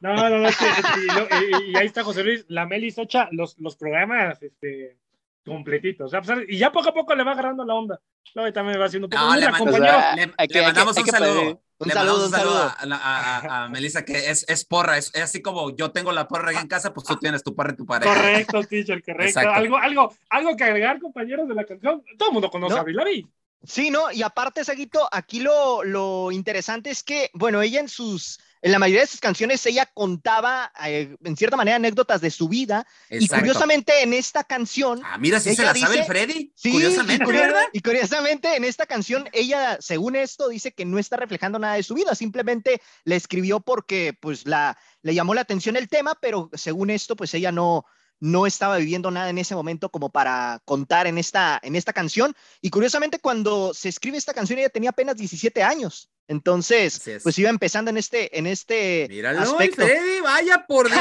No, 0.00 0.14
no, 0.14 0.38
no, 0.38 0.48
es 0.48 0.56
que, 0.56 0.66
y, 0.66 1.70
y, 1.70 1.76
ahí 1.76 1.86
está 1.86 2.04
José 2.04 2.22
Luis, 2.24 2.44
la 2.48 2.66
Meli 2.66 2.90
Socha, 2.90 3.28
los, 3.30 3.58
los 3.58 3.74
programas, 3.76 4.42
este, 4.42 4.98
completitos. 5.44 6.12
O 6.12 6.22
sea, 6.22 6.36
y 6.46 6.58
ya 6.58 6.72
poco 6.72 6.90
a 6.90 6.94
poco 6.94 7.14
le 7.14 7.24
va 7.24 7.32
agarrando 7.32 7.64
la 7.64 7.74
onda. 7.74 8.00
No, 8.34 8.46
y 8.46 8.52
también 8.52 8.80
va 8.80 8.86
haciendo 8.86 9.06
un 9.06 9.10
poco. 9.10 9.24
No, 9.24 9.34
le, 9.34 9.46
le, 9.46 10.26
le, 10.26 10.46
le 10.48 10.62
mandamos 10.62 10.96
un 10.96 11.06
saludo. 11.06 11.62
Un 11.78 11.88
le 11.88 11.94
saludo, 11.94 12.26
un 12.26 12.30
saludo 12.30 12.56
a, 12.56 12.76
a, 12.80 13.38
a, 13.38 13.64
a, 13.64 13.68
Melissa, 13.68 14.04
que 14.04 14.30
es, 14.30 14.44
es 14.48 14.64
porra, 14.64 14.96
es, 14.96 15.10
es, 15.14 15.22
así 15.22 15.42
como 15.42 15.74
yo 15.74 15.90
tengo 15.90 16.12
la 16.12 16.28
porra 16.28 16.52
en 16.52 16.68
casa, 16.68 16.94
pues 16.94 17.04
tú 17.06 17.16
tienes 17.16 17.42
tu 17.42 17.54
porra 17.54 17.70
en 17.70 17.76
tu 17.76 17.84
pareja. 17.84 18.14
Correcto, 18.14 18.62
teacher, 18.62 19.02
correcto. 19.02 19.40
Algo, 19.40 19.76
algo, 19.76 20.14
algo 20.30 20.56
que 20.56 20.64
agregar, 20.64 21.00
compañeros 21.00 21.48
de 21.48 21.54
la 21.54 21.64
canción. 21.64 22.02
Todo 22.16 22.28
el 22.28 22.32
mundo 22.32 22.50
conoce 22.50 22.74
¿No? 22.74 22.78
a 22.78 22.80
Avril 22.80 22.96
Lavigne. 22.96 23.30
Sí, 23.64 23.90
¿no? 23.90 24.12
Y 24.12 24.22
aparte, 24.22 24.64
Saguito, 24.64 25.08
aquí 25.10 25.40
lo, 25.40 25.82
lo 25.82 26.30
interesante 26.30 26.90
es 26.90 27.02
que, 27.02 27.30
bueno, 27.32 27.60
ella 27.60 27.80
en 27.80 27.88
sus 27.88 28.38
en 28.64 28.72
la 28.72 28.78
mayoría 28.78 29.02
de 29.02 29.06
sus 29.06 29.20
canciones 29.20 29.64
ella 29.66 29.84
contaba, 29.92 30.72
eh, 30.86 31.14
en 31.22 31.36
cierta 31.36 31.54
manera, 31.54 31.76
anécdotas 31.76 32.22
de 32.22 32.30
su 32.30 32.48
vida. 32.48 32.86
Exacto. 33.10 33.36
Y 33.36 33.38
curiosamente 33.40 34.02
en 34.02 34.14
esta 34.14 34.42
canción... 34.42 35.02
Ah, 35.04 35.18
mira, 35.18 35.38
si 35.38 35.54
se 35.54 35.64
la 35.64 35.74
dice, 35.74 35.84
sabe 35.84 35.98
el 35.98 36.06
Freddy. 36.06 36.50
Sí, 36.56 36.72
curiosamente, 36.72 37.26
y 37.74 37.80
curiosamente 37.80 38.56
en 38.56 38.64
esta 38.64 38.86
canción 38.86 39.28
ella, 39.34 39.76
según 39.82 40.16
esto, 40.16 40.48
dice 40.48 40.72
que 40.72 40.86
no 40.86 40.98
está 40.98 41.18
reflejando 41.18 41.58
nada 41.58 41.74
de 41.74 41.82
su 41.82 41.92
vida, 41.92 42.14
simplemente 42.14 42.80
la 43.04 43.16
escribió 43.16 43.60
porque 43.60 44.16
pues 44.18 44.46
la, 44.46 44.78
le 45.02 45.14
llamó 45.14 45.34
la 45.34 45.42
atención 45.42 45.76
el 45.76 45.90
tema, 45.90 46.14
pero 46.18 46.48
según 46.54 46.88
esto, 46.88 47.16
pues 47.16 47.34
ella 47.34 47.52
no, 47.52 47.84
no 48.20 48.46
estaba 48.46 48.78
viviendo 48.78 49.10
nada 49.10 49.30
en 49.30 49.38
ese 49.38 49.54
momento 49.54 49.90
como 49.90 50.10
para 50.10 50.60
contar 50.64 51.06
en 51.06 51.18
esta, 51.18 51.60
en 51.62 51.76
esta 51.76 51.92
canción. 51.92 52.34
Y 52.60 52.70
curiosamente, 52.70 53.18
cuando 53.18 53.74
se 53.74 53.88
escribe 53.88 54.18
esta 54.18 54.34
canción, 54.34 54.58
ella 54.58 54.68
tenía 54.68 54.90
apenas 54.90 55.16
17 55.16 55.62
años. 55.62 56.10
Entonces, 56.26 57.02
pues 57.22 57.38
iba 57.38 57.50
empezando 57.50 57.90
en 57.90 57.98
este, 57.98 58.38
en 58.38 58.46
este 58.46 59.06
Míralo, 59.10 59.40
aspecto. 59.40 59.82
Freddy, 59.82 60.20
vaya 60.22 60.64
por 60.66 60.88
Dios. 60.88 60.98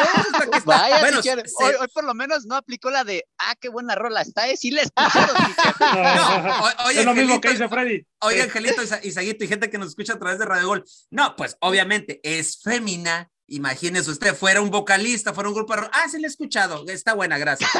Que 0.51 0.57
está... 0.57 0.82
vaya, 0.82 0.99
bueno, 0.99 1.22
teacher, 1.22 1.47
se... 1.47 1.64
hoy, 1.64 1.74
hoy, 1.80 1.88
por 1.93 2.03
lo 2.03 2.14
menos 2.14 2.45
no 2.45 2.55
aplicó 2.55 2.89
la 2.89 3.05
de, 3.05 3.26
ah, 3.38 3.55
qué 3.59 3.70
buena 3.70 3.95
rola 3.95 4.22
está, 4.22 4.49
¿eh? 4.49 4.57
Sí 4.57 4.72
la 4.72 4.82
escucharon, 4.82 5.36
no, 5.80 6.86
oye, 6.88 6.99
es 6.99 7.05
lo 7.05 7.16
mismo 7.16 7.39
que 7.39 7.51
dice 7.51 7.70
Freddy. 7.70 8.05
Oye, 8.20 8.41
Angelito 8.41 8.82
y 9.01 9.11
Saguito 9.11 9.45
y 9.45 9.47
gente 9.47 9.70
que 9.70 9.78
nos 9.78 9.89
escucha 9.89 10.14
a 10.14 10.20
través 10.20 10.39
de 10.39 10.45
Radio 10.45 10.68
Gol. 10.68 10.84
No, 11.09 11.36
pues 11.38 11.55
obviamente 11.61 12.20
es 12.24 12.61
fémina, 12.61 13.32
Imagínese 13.48 14.10
usted, 14.10 14.34
fuera 14.34 14.62
un 14.62 14.72
vocalista, 14.72 15.34
fuera 15.34 15.50
un 15.50 15.56
grupo 15.56 15.74
de 15.74 15.82
rock. 15.82 15.91
Ah, 15.94 16.08
sí, 16.10 16.18
le 16.18 16.28
he 16.28 16.30
escuchado. 16.30 16.86
Está 16.88 17.14
buena, 17.14 17.38
gracias. 17.38 17.70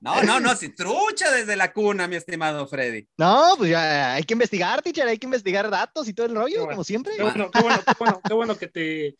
No, 0.00 0.22
no, 0.22 0.38
no, 0.38 0.54
si 0.54 0.68
trucha 0.68 1.30
desde 1.30 1.56
la 1.56 1.72
cuna, 1.72 2.06
mi 2.06 2.16
estimado 2.16 2.66
Freddy. 2.66 3.08
No, 3.16 3.54
pues 3.56 3.70
ya 3.70 4.12
hay 4.12 4.24
que 4.24 4.34
investigar, 4.34 4.82
teacher, 4.82 5.08
hay 5.08 5.16
que 5.16 5.26
investigar 5.26 5.70
datos 5.70 6.06
y 6.08 6.12
todo 6.12 6.26
el 6.26 6.34
rollo, 6.34 6.58
bueno, 6.58 6.72
como 6.72 6.84
siempre. 6.84 7.14
Qué 7.16 7.22
bueno, 7.22 7.50
qué 7.50 7.62
bueno, 7.62 7.82
qué 7.86 7.94
bueno, 7.98 8.20
qué 8.22 8.34
bueno 8.34 8.58
que 8.58 8.68
te 8.68 9.16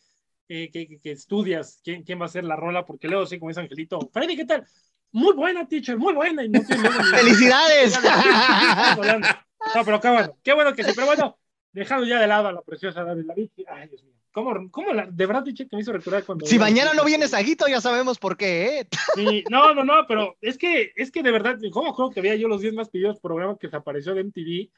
eh, 0.48 0.70
que, 0.70 1.00
que, 1.00 1.12
estudias 1.12 1.80
quién, 1.82 2.02
quién 2.02 2.20
va 2.20 2.26
a 2.26 2.28
ser 2.28 2.44
la 2.44 2.56
rola, 2.56 2.84
porque 2.84 3.08
luego 3.08 3.24
sí, 3.24 3.38
como 3.38 3.48
dice 3.48 3.62
Angelito, 3.62 4.10
Freddy, 4.12 4.36
¿qué 4.36 4.44
tal? 4.44 4.66
Muy 5.10 5.32
buena, 5.32 5.66
teacher, 5.66 5.96
muy 5.96 6.12
buena. 6.12 6.44
Y 6.44 6.50
no 6.50 6.60
tiene 6.60 6.90
¡Felicidades! 7.16 7.98
no, 9.74 9.84
pero 9.84 10.00
qué 10.00 10.08
bueno, 10.10 10.38
qué 10.42 10.52
bueno 10.52 10.74
que 10.74 10.84
sí, 10.84 10.92
pero 10.94 11.06
bueno, 11.06 11.38
dejando 11.72 12.06
ya 12.06 12.20
de 12.20 12.26
lado 12.26 12.48
a 12.48 12.52
la 12.52 12.60
preciosa 12.60 13.04
David 13.04 13.48
ay, 13.68 13.88
Dios 13.88 14.02
mío 14.04 14.13
¿Cómo, 14.34 14.68
cómo 14.72 14.92
la, 14.92 15.06
de 15.06 15.26
verdad, 15.26 15.44
Tiche, 15.44 15.68
que 15.68 15.76
me 15.76 15.82
hizo 15.82 15.92
recordar 15.92 16.24
cuando... 16.24 16.44
Si 16.44 16.58
mañana 16.58 16.92
no 16.92 17.04
viene 17.04 17.28
Saguito, 17.28 17.68
ya 17.68 17.80
sabemos 17.80 18.18
por 18.18 18.36
qué, 18.36 18.80
¿eh? 18.80 18.88
Sí, 19.14 19.44
no, 19.48 19.72
no, 19.72 19.84
no, 19.84 20.04
pero 20.08 20.36
es 20.40 20.58
que, 20.58 20.92
es 20.96 21.12
que 21.12 21.22
de 21.22 21.30
verdad, 21.30 21.56
¿cómo 21.70 21.94
creo 21.94 22.10
que 22.10 22.20
veía 22.20 22.34
yo 22.34 22.48
los 22.48 22.60
10 22.60 22.74
más 22.74 22.88
pedidos 22.88 23.20
programas 23.20 23.58
que 23.60 23.68
se 23.68 23.76
apareció 23.76 24.12
de 24.12 24.22
MTV? 24.22 24.68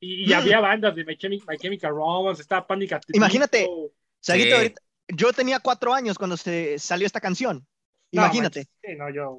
Y, 0.00 0.24
y 0.24 0.26
Mm. 0.26 0.32
había 0.34 0.58
bandas 0.58 0.96
de 0.96 1.04
My 1.04 1.16
Chemical, 1.16 1.46
My 1.48 1.56
Chemical 1.56 1.92
Romance, 1.92 2.42
estaba 2.42 2.66
Panic! 2.66 2.90
at 2.92 3.02
the 3.06 3.16
Imagínate. 3.16 3.68
Saguito, 4.18 4.56
Sí. 4.60 4.74
yo 5.06 5.32
tenía 5.32 5.60
cuatro 5.60 5.94
años 5.94 6.18
cuando 6.18 6.36
se 6.36 6.76
salió 6.80 7.06
esta 7.06 7.20
canción. 7.20 7.58
No, 8.10 8.22
Imagínate. 8.22 8.66
manches, 8.66 8.74
sí, 8.82 8.96
no, 8.98 9.10
yo, 9.14 9.38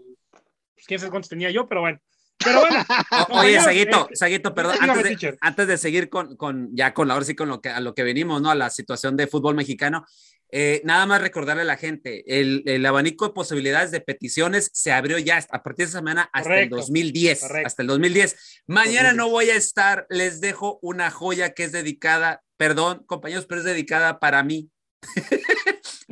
pues 0.73 0.87
quién 0.87 1.01
sabe 1.01 1.09
cuántos 1.11 1.29
tenía 1.29 1.51
yo, 1.51 1.67
pero 1.67 1.81
bueno. 1.81 1.99
Pero 2.43 2.59
bueno. 2.61 2.85
O- 3.29 3.39
oye, 3.39 3.59
Saguito, 3.61 4.07
eh, 4.11 4.15
Saguito, 4.15 4.53
perdón, 4.53 4.77
antes 4.81 5.03
de, 5.03 5.09
teacher. 5.09 5.37
antes 5.41 5.67
de 5.67 5.77
seguir 5.77 6.09
con, 6.09 6.35
con 6.35 6.69
ya 6.75 6.93
con 6.93 7.09
ahora 7.11 7.25
sí 7.25 7.35
con 7.35 7.47
lo 7.49 7.61
que 7.61 7.69
a 7.69 7.79
lo 7.79 7.93
que 7.95 8.03
venimos, 8.03 8.41
¿no? 8.41 8.49
A 8.51 8.55
la 8.55 8.69
situación 8.69 9.15
de 9.17 9.27
fútbol 9.27 9.55
mexicano. 9.55 10.05
eh, 10.51 10.81
nada 10.85 11.05
más 11.05 11.21
recordarle 11.21 11.63
a 11.63 11.65
la 11.65 11.75
gente, 11.77 12.23
el, 12.39 12.61
el 12.65 12.85
abanico 12.85 13.27
de 13.27 13.33
posibilidades 13.33 13.91
de 13.91 13.99
peticiones 13.99 14.69
se 14.73 14.91
abrió 14.91 15.17
ya 15.17 15.37
a 15.49 15.63
partir 15.63 15.85
de 15.85 15.89
esa 15.89 15.99
semana 15.99 16.29
hasta 16.33 16.49
Correcto, 16.49 16.75
el 16.75 16.81
2010, 16.81 17.41
correcto. 17.41 17.67
hasta 17.67 17.81
el 17.81 17.87
2010. 17.87 18.35
Mañana 18.67 19.09
2010. 19.09 19.15
no 19.15 19.29
voy 19.29 19.49
a 19.49 19.55
estar, 19.55 20.05
les 20.09 20.39
dejo 20.41 20.77
una 20.81 21.09
joya 21.11 21.53
que 21.53 21.63
es 21.63 21.71
dedicada, 21.71 22.41
perdón, 22.57 23.03
compañeros, 23.07 23.45
pero 23.47 23.59
es 23.61 23.65
dedicada 23.65 24.19
para 24.19 24.43
mí. 24.43 24.69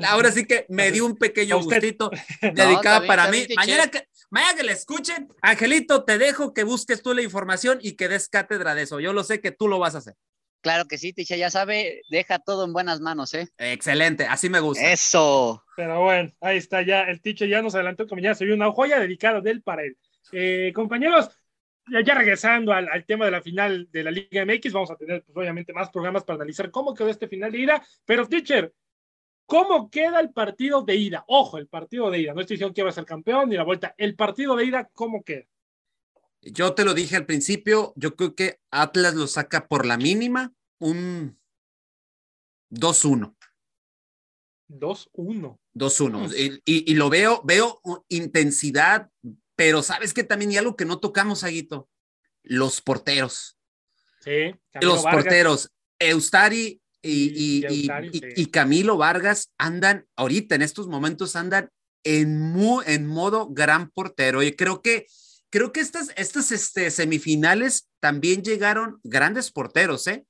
Ahora 0.04 0.32
sí 0.32 0.46
que 0.46 0.66
me 0.70 0.92
dio 0.92 1.06
un 1.06 1.16
pequeño 1.18 1.62
gustito 1.62 2.10
No, 2.42 2.52
dedicada 2.54 3.06
para 3.06 3.30
mí. 3.30 3.46
Mañana 3.56 3.88
que, 3.88 4.08
mañana 4.34 4.58
que 4.58 4.64
la 4.64 4.72
escuchen, 4.72 5.30
Angelito, 5.42 6.04
te 6.04 6.18
dejo 6.18 6.54
que 6.54 6.64
busques 6.64 7.02
tú 7.04 7.14
la 7.14 7.22
información 7.22 7.78
y 7.82 7.96
que 7.96 8.10
des 8.10 8.28
cátedra 8.28 8.74
de 8.76 8.84
eso. 8.84 9.00
Yo 9.00 9.14
lo 9.14 9.24
sé 9.24 9.40
que 9.40 9.52
tú 9.52 9.68
lo 9.68 9.80
vas 9.80 9.96
a 9.96 10.00
hacer. 10.00 10.16
Claro 10.62 10.86
que 10.88 10.98
sí, 10.98 11.14
Ticha, 11.14 11.36
ya 11.36 11.52
sabe, 11.52 12.02
deja 12.10 12.40
todo 12.40 12.66
en 12.66 12.74
buenas 12.74 13.00
manos, 13.02 13.34
¿eh? 13.34 13.50
Excelente, 13.58 14.26
así 14.26 14.50
me 14.50 14.60
gusta. 14.60 14.92
Eso. 14.92 15.64
Pero 15.76 16.02
bueno, 16.02 16.32
ahí 16.40 16.58
está 16.58 16.82
ya, 16.82 17.04
el 17.04 17.22
teacher 17.22 17.50
ya 17.50 17.62
nos 17.62 17.76
adelantó 17.76 18.08
que 18.08 18.16
mañana 18.16 18.34
se 18.34 18.46
vio 18.46 18.56
una 18.56 18.72
joya 18.72 19.00
dedicada 19.00 19.42
de 19.42 19.52
él 19.52 19.62
para 19.62 19.84
él. 19.84 19.98
Eh, 20.32 20.72
compañeros, 20.74 21.30
ya, 21.92 22.02
ya 22.02 22.16
regresando 22.16 22.72
al, 22.72 22.88
al 22.90 23.06
tema 23.06 23.26
de 23.26 23.32
la 23.32 23.42
final 23.42 23.90
de 23.92 24.04
la 24.04 24.12
Liga 24.12 24.46
MX, 24.46 24.72
vamos 24.72 24.92
a 24.92 24.96
tener 24.96 25.24
pues, 25.24 25.38
obviamente 25.38 25.74
más 25.74 25.90
programas 25.90 26.24
para 26.24 26.38
analizar 26.38 26.72
cómo 26.72 26.94
quedó 26.94 27.10
este 27.10 27.28
final 27.28 27.52
de 27.52 27.60
ida, 27.60 27.86
pero 28.06 28.26
teacher, 28.26 28.74
¿cómo 29.46 29.90
queda 29.90 30.20
el 30.20 30.32
partido 30.32 30.82
de 30.84 30.96
ida? 30.96 31.24
Ojo, 31.28 31.58
el 31.58 31.68
partido 31.68 32.10
de 32.10 32.20
ida, 32.20 32.34
no 32.34 32.42
estoy 32.42 32.56
diciendo 32.56 32.74
que 32.74 32.84
va 32.84 32.90
a 32.90 32.94
ser 32.94 33.06
campeón 33.06 33.50
ni 33.50 33.56
la 33.56 33.64
vuelta, 33.64 33.94
el 33.98 34.16
partido 34.16 34.56
de 34.56 34.66
ida, 34.66 34.90
¿cómo 34.94 35.24
queda? 35.24 35.46
Yo 36.42 36.74
te 36.74 36.84
lo 36.84 36.94
dije 36.94 37.16
al 37.16 37.26
principio, 37.26 37.94
yo 37.96 38.16
creo 38.16 38.36
que 38.36 38.60
Atlas 38.70 39.14
lo 39.16 39.28
saca 39.28 39.68
por 39.68 39.86
la 39.86 39.98
mínima, 39.98 40.54
un 40.80 41.40
2-1. 42.70 43.36
2-1. 44.70 45.60
2-1. 45.74 46.34
Y, 46.36 46.62
y- 46.66 46.92
y 46.92 46.96
lo 46.96 47.10
veo, 47.10 47.42
veo 47.44 47.80
intensidad, 48.10 49.10
pero 49.56 49.82
sabes 49.84 50.14
que 50.14 50.24
también 50.24 50.52
hay 50.52 50.58
algo 50.58 50.76
que 50.76 50.86
no 50.86 51.00
tocamos, 51.00 51.44
Aguito, 51.44 51.90
los 52.44 52.82
porteros. 52.82 53.58
Sí, 54.20 54.56
Camilo 54.72 54.94
los 54.96 55.04
Vargas. 55.04 55.24
porteros, 55.24 55.72
Eustari 56.00 56.82
y, 57.04 57.66
Y- 57.68 58.42
y- 58.42 58.46
Camilo 58.48 58.98
Vargas 58.98 59.52
andan 59.58 60.06
ahorita, 60.16 60.56
en 60.56 60.62
estos 60.62 60.88
momentos, 60.88 61.36
andan 61.36 61.70
en, 62.04 62.40
mu- 62.40 62.82
en 62.86 63.06
modo 63.06 63.48
gran 63.50 63.90
portero. 63.92 64.42
Y 64.44 64.54
creo 64.56 64.82
que, 64.82 65.06
creo 65.50 65.72
que 65.72 65.80
estas, 65.82 66.12
estas 66.16 66.52
este, 66.52 66.90
semifinales 66.92 67.90
también 68.00 68.42
llegaron 68.44 69.00
grandes 69.04 69.52
porteros, 69.52 70.08
¿eh? 70.08 70.26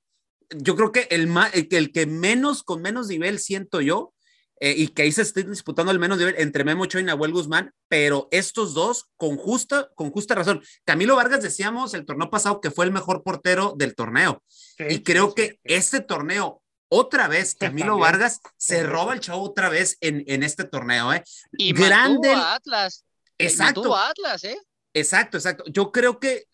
Yo 0.56 0.76
creo 0.76 0.92
que 0.92 1.08
el, 1.10 1.30
el, 1.54 1.68
que- 1.68 1.78
el 1.78 1.92
que 1.92 2.06
menos, 2.06 2.64
con 2.64 2.82
menos 2.82 3.08
nivel 3.08 3.40
siento 3.40 3.82
yo, 3.82 4.14
eh, 4.60 4.76
y 4.78 4.88
que 4.90 5.02
ahí 5.02 5.12
se 5.12 5.24
esté 5.24 5.44
disputando 5.44 5.92
el 5.92 6.00
menos 6.00 6.20
nivel 6.20 6.36
entre 6.38 6.64
Memo 6.64 6.84
Ochoa 6.84 7.02
y 7.02 7.04
Nahuel 7.04 7.34
Guzmán, 7.34 7.72
pero 7.90 8.30
estos 8.32 8.74
dos 8.74 9.10
con 9.18 9.36
justa, 9.36 9.90
con 9.96 10.10
justa 10.12 10.36
razón. 10.36 10.62
Camilo 10.86 11.18
Vargas 11.18 11.42
decíamos 11.42 11.94
el 11.96 12.06
torneo 12.06 12.30
pasado 12.30 12.62
que 12.62 12.72
fue 12.72 12.86
el 12.86 12.92
mejor 12.92 13.24
portero 13.24 13.74
del 13.78 13.94
torneo. 13.94 14.42
Sí, 14.48 14.86
Y 14.90 15.00
creo 15.04 15.30
sí, 15.30 15.34
que 15.36 15.48
sí. 15.50 15.58
este 15.66 16.00
torneo, 16.02 16.62
otra 16.94 17.28
vez, 17.28 17.56
Camilo. 17.56 17.98
Vargas 17.98 18.40
se 18.56 18.84
roba 18.84 19.14
el 19.14 19.20
show 19.20 19.42
otra 19.42 19.70
vez 19.70 19.98
en, 20.00 20.24
en 20.28 20.44
este 20.44 20.64
torneo, 20.64 21.12
¿eh? 21.12 21.24
Y 21.54 21.74
Grande. 21.74 22.30
mantuvo 22.30 22.36
a 22.36 22.56
Atlas. 22.56 23.06
Exacto, 23.40 23.82
Mantuvo 23.82 23.96
a 23.96 24.10
Atlas, 24.10 24.44
¿eh? 24.44 24.58
exacto, 24.94 25.38
exacto. 25.38 25.64
Yo 25.68 25.92
creo 25.92 26.20
que, 26.20 26.46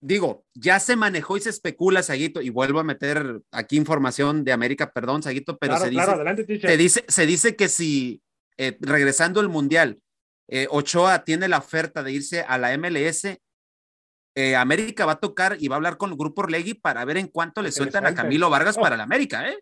digo, 0.00 0.46
ya 0.54 0.78
se 0.78 0.94
manejó 0.94 1.36
y 1.36 1.40
se 1.40 1.50
especula, 1.50 2.04
Saguito, 2.04 2.40
y 2.40 2.50
vuelvo 2.50 2.78
a 2.78 2.84
meter 2.84 3.40
aquí 3.50 3.76
información 3.76 4.44
de 4.44 4.52
América, 4.52 4.92
perdón, 4.92 5.24
Saguito, 5.24 5.58
pero 5.58 5.74
claro, 5.74 5.84
se, 5.84 5.90
claro, 5.90 6.12
dice, 6.12 6.22
adelante, 6.22 6.60
se, 6.60 6.76
dice, 6.76 7.04
se 7.08 7.26
dice 7.26 7.56
que 7.56 7.68
si, 7.68 8.22
eh, 8.56 8.78
regresando 8.80 9.40
al 9.40 9.48
Mundial, 9.48 9.98
eh, 10.46 10.68
Ochoa 10.70 11.24
tiene 11.24 11.48
la 11.48 11.58
oferta 11.58 12.02
de 12.04 12.12
irse 12.12 12.42
a 12.42 12.58
la 12.58 12.76
MLS, 12.78 13.38
eh, 14.40 14.54
América 14.56 15.04
va 15.06 15.12
a 15.12 15.20
tocar 15.20 15.56
y 15.58 15.68
va 15.68 15.76
a 15.76 15.78
hablar 15.78 15.96
con 15.96 16.10
el 16.10 16.16
grupo 16.16 16.42
Orlegui 16.42 16.74
para 16.74 17.04
ver 17.04 17.16
en 17.18 17.26
cuánto 17.28 17.60
le 17.62 17.72
sueltan 17.72 18.06
a. 18.06 18.14
Camilo 18.14 18.48
Vargas 18.50 18.76
Oh. 18.78 18.80
para 18.80 18.96
la 18.96 19.02
América, 19.02 19.48
¿eh? 19.48 19.58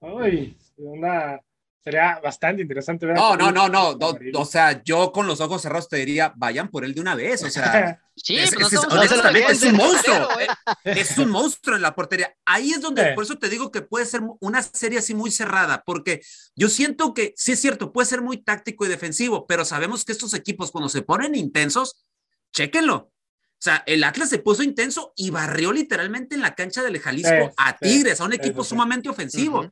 Ay, 0.00 0.56
una- 0.76 1.40
sería 1.82 2.20
bastante 2.22 2.60
interesante 2.62 3.06
ver. 3.06 3.16
No, 3.16 3.34
no, 3.36 3.50
no, 3.50 3.68
no, 3.68 3.96
o 4.34 4.44
sea, 4.44 4.82
yo 4.84 5.10
con 5.10 5.26
los 5.26 5.40
ojos 5.40 5.62
cerrados 5.62 5.88
te 5.88 5.96
diría, 5.96 6.32
vayan 6.36 6.68
por 6.68 6.84
él 6.84 6.94
de 6.94 7.00
una 7.00 7.14
vez, 7.14 7.42
o 7.44 7.50
sea, 7.50 7.98
Sí, 8.18 8.36
Es- 8.36 8.52
honestamente, 8.90 9.68
un 9.68 9.76
monstruo. 9.76 10.28
¿eh? 10.40 10.46
es 10.84 11.16
un 11.18 11.30
monstruo 11.30 11.76
en 11.76 11.82
la 11.82 11.94
portería. 11.94 12.34
Ahí 12.44 12.72
es 12.72 12.80
donde, 12.80 13.02
Sí. 13.04 13.14
por 13.14 13.22
eso 13.24 13.38
te 13.38 13.48
digo 13.48 13.70
que 13.70 13.80
puede 13.80 14.06
ser 14.06 14.20
una 14.40 14.60
serie 14.62 14.98
así 14.98 15.14
muy 15.14 15.30
cerrada, 15.30 15.82
porque 15.86 16.20
yo 16.56 16.68
siento 16.68 17.14
que 17.14 17.32
sí 17.36 17.52
es 17.52 17.60
cierto, 17.60 17.92
puede 17.92 18.06
ser 18.06 18.20
muy 18.20 18.38
táctico 18.42 18.84
y 18.84 18.88
defensivo, 18.88 19.46
pero 19.46 19.64
sabemos 19.64 20.04
que 20.04 20.12
estos 20.12 20.34
equipos 20.34 20.72
cuando 20.72 20.88
se 20.88 21.02
ponen 21.02 21.34
intensos, 21.36 22.04
chéquenlo. 22.52 23.12
O 23.58 23.60
sea, 23.60 23.82
el 23.86 24.04
Atlas 24.04 24.28
se 24.30 24.38
puso 24.38 24.62
intenso 24.62 25.12
y 25.16 25.30
barrió 25.30 25.72
literalmente 25.72 26.36
en 26.36 26.42
la 26.42 26.54
cancha 26.54 26.82
del 26.82 27.00
Jalisco 27.00 27.30
a 27.56 27.76
Tigres, 27.76 28.20
a 28.20 28.24
un 28.24 28.32
equipo 28.32 28.62
sumamente 28.68 29.08
ofensivo. 29.08 29.62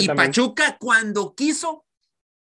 Y. 0.00 0.06
Pachuca, 0.16 0.76
cuando 0.78 1.34
quiso, 1.34 1.84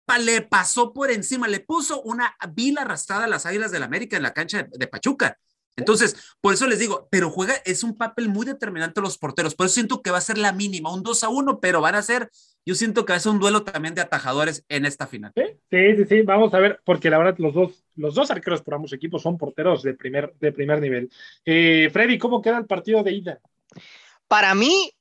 pa- 0.05 0.19
le 0.19 0.41
pasó 0.43 0.93
por 0.93 1.09
encima, 1.09 1.47
le 1.47 1.59
puso 1.59 2.01
una 2.03 2.35
vil 2.53 2.77
arrastrada 2.77 3.23
a 3.23 3.27
las 3.27 3.47
Águilas 3.47 3.71
del 3.71 3.81
América 3.81 4.15
en 4.17 4.23
la 4.23 4.33
cancha 4.33 4.61
de, 4.63 4.69
de 4.71 4.87
Pachuca. 4.87 5.39
Entonces, 5.77 6.35
por 6.41 6.53
eso 6.53 6.67
les 6.67 6.79
digo, 6.79 7.07
pero 7.09 7.29
juega, 7.29 7.55
es 7.65 7.83
un 7.83 7.97
papel 7.97 8.29
muy 8.29 8.45
determinante 8.45 9.01
los 9.01 9.17
porteros. 9.17 9.55
Por 9.55 9.65
eso 9.65 9.75
siento 9.75 10.01
que 10.01 10.11
va 10.11 10.17
a 10.17 10.21
ser 10.21 10.37
la 10.37 10.51
mínima, 10.51 10.93
un 10.93 11.03
2 11.03 11.23
a 11.23 11.29
1, 11.29 11.59
pero 11.59 11.81
van 11.81 11.95
a 11.95 12.01
ser, 12.01 12.29
yo 12.65 12.75
siento 12.75 13.05
que 13.05 13.13
va 13.13 13.17
a 13.17 13.21
ser 13.21 13.31
un 13.31 13.39
duelo 13.39 13.63
también 13.63 13.95
de 13.95 14.01
atajadores 14.01 14.65
en 14.69 14.85
esta 14.85 15.07
final. 15.07 15.31
Sí, 15.35 15.43
sí, 15.69 15.95
sí, 15.95 16.05
sí, 16.05 16.21
vamos 16.23 16.53
a 16.53 16.59
ver, 16.59 16.81
porque 16.83 17.09
la 17.09 17.17
verdad 17.17 17.35
los 17.37 17.53
dos, 17.53 17.85
los 17.95 18.15
dos 18.15 18.29
arqueros 18.31 18.61
por 18.61 18.73
ambos 18.73 18.93
equipos 18.93 19.21
son 19.21 19.37
porteros 19.37 19.81
de 19.83 19.93
primer, 19.93 20.33
de 20.39 20.51
primer 20.51 20.81
nivel. 20.81 21.09
Eh, 21.45 21.89
Freddy, 21.91 22.17
¿cómo 22.17 22.41
queda 22.41 22.57
el 22.57 22.65
partido 22.65 23.01
de 23.03 23.13
ida? 23.13 23.39
Para 24.27 24.53
mí, 24.53 24.91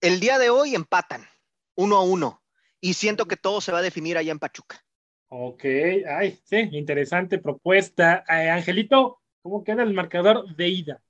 el 0.00 0.20
día 0.20 0.38
de 0.38 0.50
hoy 0.50 0.74
empatan, 0.74 1.26
uno 1.74 1.96
a 1.96 2.02
uno. 2.02 2.42
Y 2.80 2.94
siento 2.94 3.26
que 3.26 3.36
todo 3.36 3.60
se 3.60 3.72
va 3.72 3.78
a 3.78 3.82
definir 3.82 4.16
allá 4.16 4.32
en 4.32 4.38
Pachuca. 4.38 4.82
Ok, 5.28 5.64
ay, 6.08 6.40
sí, 6.44 6.68
interesante 6.72 7.38
propuesta. 7.38 8.24
Eh, 8.28 8.50
Angelito, 8.50 9.19
¿cómo 9.42 9.64
queda 9.64 9.82
el 9.82 9.94
marcador 9.94 10.54
de 10.54 10.68
ida? 10.68 11.02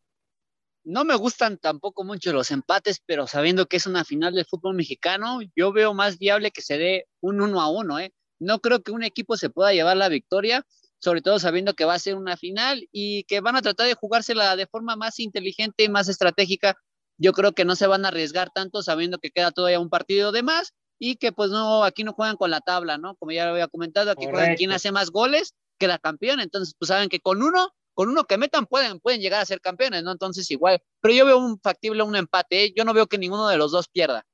No 0.83 1.05
me 1.05 1.14
gustan 1.14 1.59
tampoco 1.59 2.05
mucho 2.05 2.33
los 2.33 2.51
empates, 2.51 3.03
pero 3.05 3.26
sabiendo 3.26 3.66
que 3.66 3.76
es 3.76 3.87
una 3.87 4.05
final 4.05 4.35
del 4.35 4.47
fútbol 4.47 4.74
mexicano, 4.74 5.41
yo 5.55 5.72
veo 5.72 5.93
más 5.93 6.18
viable 6.18 6.51
que 6.51 6.62
se 6.62 6.78
dé 6.78 7.07
un 7.20 7.43
uno 7.43 7.61
a 7.61 7.68
uno, 7.68 7.99
¿eh? 7.99 8.14
No 8.39 8.61
creo 8.61 8.83
que 8.83 8.91
un 8.91 9.03
equipo 9.03 9.37
se 9.37 9.51
pueda 9.51 9.74
llevar 9.74 9.99
la 9.99 10.09
victoria, 10.09 10.64
sobre 10.99 11.20
todo 11.20 11.39
sabiendo 11.39 11.74
que 11.74 11.85
va 11.85 11.95
a 11.95 11.99
ser 11.99 12.16
una 12.16 12.37
final 12.39 12.89
y 12.93 13.24
que 13.24 13.41
van 13.41 13.57
a 13.57 13.62
tratar 13.62 13.87
de 13.87 13.95
jugársela 13.95 14.57
de 14.57 14.66
forma 14.66 14.97
más 14.97 15.18
inteligente 15.18 15.85
y 15.85 15.91
más 15.91 16.09
estratégica. 16.09 16.76
Yo 17.18 17.33
creo 17.35 17.53
que 17.53 17.66
no 17.66 17.76
se 17.76 17.87
van 17.87 18.07
a 18.07 18.09
arriesgar 18.09 18.51
tanto 18.51 18.83
sabiendo 18.83 19.18
que 19.18 19.31
queda 19.31 19.51
todavía 19.51 19.81
un 19.81 19.91
partido 19.91 20.33
de 20.33 20.43
más 20.43 20.72
y 20.99 21.16
que 21.16 21.33
pues 21.33 21.51
no, 21.51 21.85
aquí 21.85 22.05
no 22.05 22.14
juegan 22.14 22.37
con 22.37 22.51
la 22.51 22.61
tabla, 22.61 22.97
¿no? 22.97 23.14
Como 23.16 23.33
ya 23.33 23.45
lo 23.45 23.53
había 23.53 23.68
comentado, 23.68 24.11
aquí 24.11 24.24
juegan 24.24 24.57
quién 24.57 24.72
hace 24.72 24.93
más 24.93 25.11
goles, 25.11 25.55
queda 25.78 25.99
campeón, 25.99 26.41
entonces 26.41 26.74
pues 26.78 26.89
saben 26.89 27.11
que 27.11 27.20
con 27.20 27.43
uno 27.43 27.74
con 28.01 28.09
uno 28.09 28.25
que 28.25 28.39
metan 28.39 28.65
pueden, 28.65 28.99
pueden 28.99 29.21
llegar 29.21 29.43
a 29.43 29.45
ser 29.45 29.61
campeones, 29.61 30.03
¿no? 30.03 30.11
Entonces 30.11 30.51
igual, 30.51 30.81
pero 31.03 31.13
yo 31.13 31.27
veo 31.27 31.37
un 31.37 31.61
factible 31.61 32.03
un 32.03 32.17
empate, 32.17 32.65
¿eh? 32.65 32.73
yo 32.75 32.83
no 32.83 32.95
veo 32.95 33.07
que 33.07 33.19
ninguno 33.19 33.47
de 33.47 33.59
los 33.59 33.73
dos 33.73 33.89
pierda. 33.89 34.25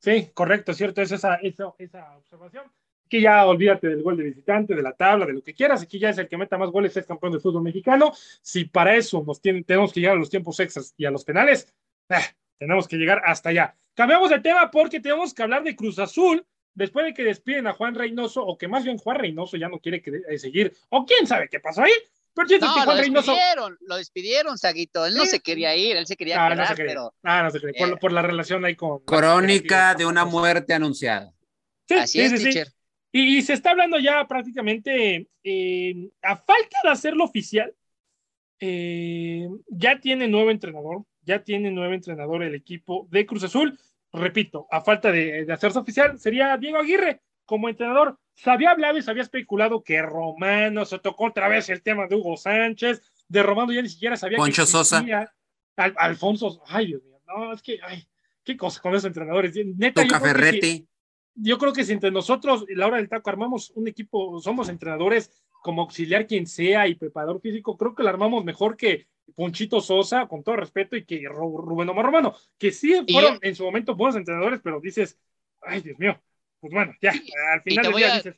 Sí, 0.00 0.32
correcto, 0.34 0.74
cierto, 0.74 1.00
es 1.00 1.12
esa, 1.12 1.36
esa, 1.36 1.72
esa 1.78 2.14
observación. 2.18 2.70
Aquí 3.06 3.22
ya 3.22 3.46
olvídate 3.46 3.88
del 3.88 4.02
gol 4.02 4.18
de 4.18 4.24
visitante, 4.24 4.74
de 4.74 4.82
la 4.82 4.92
tabla, 4.92 5.24
de 5.24 5.32
lo 5.32 5.42
que 5.42 5.54
quieras. 5.54 5.80
Aquí 5.80 5.98
ya 5.98 6.10
es 6.10 6.18
el 6.18 6.28
que 6.28 6.36
meta 6.36 6.58
más 6.58 6.68
goles, 6.68 6.94
es 6.94 7.06
campeón 7.06 7.32
del 7.32 7.40
fútbol 7.40 7.62
mexicano. 7.62 8.12
Si 8.42 8.66
para 8.66 8.94
eso 8.94 9.24
nos 9.26 9.40
tienen, 9.40 9.64
tenemos 9.64 9.94
que 9.94 10.00
llegar 10.00 10.16
a 10.16 10.18
los 10.18 10.28
tiempos 10.28 10.60
extras 10.60 10.92
y 10.98 11.06
a 11.06 11.10
los 11.10 11.24
penales, 11.24 11.72
eh, 12.10 12.16
tenemos 12.58 12.86
que 12.86 12.98
llegar 12.98 13.22
hasta 13.24 13.48
allá. 13.48 13.74
Cambiamos 13.94 14.28
de 14.28 14.40
tema 14.40 14.70
porque 14.70 15.00
tenemos 15.00 15.32
que 15.32 15.42
hablar 15.42 15.64
de 15.64 15.74
Cruz 15.74 15.98
Azul 15.98 16.44
después 16.74 17.06
de 17.06 17.14
que 17.14 17.24
despiden 17.24 17.66
a 17.66 17.72
Juan 17.72 17.94
Reynoso, 17.94 18.44
o 18.44 18.58
que 18.58 18.68
más 18.68 18.84
bien 18.84 18.98
Juan 18.98 19.16
Reynoso 19.16 19.56
ya 19.56 19.70
no 19.70 19.78
quiere 19.78 20.02
eh, 20.28 20.38
seguir, 20.38 20.76
o 20.90 21.06
quién 21.06 21.26
sabe 21.26 21.48
qué 21.48 21.58
pasó 21.58 21.82
ahí. 21.82 21.92
Pero 22.36 22.48
cierto 22.48 22.66
es 22.66 22.72
No, 22.76 22.80
que 22.82 22.86
lo 22.86 22.96
Reynoso. 23.00 23.32
despidieron, 23.32 23.78
lo 23.80 23.96
despidieron, 23.96 24.58
Saguito, 24.58 25.06
él 25.06 25.14
no 25.14 25.22
Sí. 25.24 25.30
se 25.30 25.40
quería 25.40 25.74
ir, 25.74 25.96
él 25.96 26.06
se 26.06 26.16
quería 26.16 26.36
Ah, 26.44 26.50
quedar, 26.50 26.58
no 26.58 26.66
se 26.68 26.74
cree. 26.74 26.86
pero 26.86 27.14
Ah, 27.24 27.42
no 27.42 27.50
se 27.50 27.60
cree. 27.60 27.72
Por, 27.74 27.88
Eh. 27.88 27.96
por 27.98 28.12
la 28.12 28.22
relación 28.22 28.64
ahí 28.64 28.76
con. 28.76 28.98
Crónica 29.04 29.94
de 29.94 30.04
una 30.06 30.24
muerte 30.26 30.74
anunciada. 30.74 31.32
Sí, 31.88 31.94
Así 31.94 32.18
sí, 32.28 32.34
es, 32.34 32.42
teacher. 32.42 32.68
Y, 33.12 33.38
y 33.38 33.42
se 33.42 33.54
está 33.54 33.70
hablando 33.70 33.98
ya 33.98 34.26
prácticamente, 34.28 35.26
eh, 35.42 36.10
a 36.22 36.36
falta 36.36 36.78
de 36.84 36.90
hacerlo 36.90 37.24
oficial, 37.24 37.74
eh, 38.60 39.48
ya 39.68 39.98
tiene 40.00 40.28
nuevo 40.28 40.50
entrenador, 40.50 41.04
ya 41.22 41.42
tiene 41.42 41.70
nuevo 41.70 41.94
entrenador 41.94 42.42
el 42.42 42.54
equipo 42.54 43.06
de 43.10 43.26
Cruz 43.26 43.44
Azul. 43.44 43.78
Repito, 44.12 44.66
a 44.70 44.80
falta 44.80 45.10
de, 45.10 45.44
de 45.44 45.52
hacerse 45.52 45.78
oficial, 45.78 46.18
sería 46.18 46.56
Diego 46.56 46.78
Aguirre 46.78 47.22
como 47.44 47.68
entrenador. 47.68 48.18
Se 48.36 48.50
había 48.50 48.70
hablado 48.70 48.98
y 48.98 49.02
se 49.02 49.10
había 49.10 49.22
especulado 49.22 49.82
que 49.82 50.00
Romano, 50.02 50.84
se 50.84 50.98
tocó 50.98 51.26
otra 51.26 51.48
vez 51.48 51.68
el 51.70 51.82
tema 51.82 52.06
de 52.06 52.14
Hugo 52.16 52.36
Sánchez, 52.36 53.02
de 53.28 53.42
Romano 53.42 53.72
ya 53.72 53.82
ni 53.82 53.88
siquiera 53.88 54.16
sabía 54.16 54.36
Poncho 54.38 54.62
que 54.62 54.66
Sosa. 54.68 55.04
Al- 55.76 55.94
Alfonso, 55.98 56.62
ay 56.66 56.86
Dios 56.86 57.02
mío, 57.02 57.18
no, 57.26 57.52
es 57.52 57.60
que, 57.62 57.78
ay, 57.82 58.06
qué 58.44 58.56
cosa 58.56 58.80
con 58.80 58.92
esos 58.94 59.06
entrenadores. 59.06 59.52
Neta, 59.76 60.02
yo 60.02 60.08
Tuca 60.08 60.20
creo 60.20 60.34
que 60.34 60.38
si- 60.38 60.44
Ferretti. 60.44 60.88
yo 61.34 61.58
creo 61.58 61.72
que 61.72 61.84
si 61.84 61.92
entre 61.92 62.10
nosotros, 62.10 62.64
la 62.68 62.86
hora 62.86 62.98
del 62.98 63.08
taco, 63.08 63.28
armamos 63.30 63.70
un 63.74 63.88
equipo, 63.88 64.38
somos 64.40 64.68
entrenadores 64.68 65.30
como 65.62 65.82
auxiliar 65.82 66.26
quien 66.26 66.46
sea 66.46 66.86
y 66.88 66.94
preparador 66.94 67.40
físico, 67.40 67.76
creo 67.76 67.94
que 67.94 68.02
lo 68.04 68.08
armamos 68.10 68.44
mejor 68.44 68.76
que 68.76 69.06
Ponchito 69.34 69.80
Sosa, 69.80 70.26
con 70.28 70.44
todo 70.44 70.56
respeto, 70.56 70.94
y 70.96 71.04
que 71.04 71.22
Ru- 71.22 71.60
Rubén 71.62 71.88
Omar 71.88 72.04
Romano, 72.06 72.34
que 72.58 72.70
sí 72.70 72.94
Y- 73.06 73.12
fueron 73.12 73.38
en 73.42 73.54
su 73.56 73.64
momento 73.64 73.96
buenos 73.96 74.16
entrenadores, 74.16 74.60
pero 74.62 74.80
dices, 74.80 75.18
ay 75.62 75.80
Dios 75.80 75.98
mío, 75.98 76.18
pues 76.60 76.72
bueno, 76.72 76.92
ya, 77.02 77.10
al 77.52 77.62
final 77.62 77.84
del 77.84 77.94
día 77.94 78.12
a- 78.12 78.16
dices, 78.16 78.34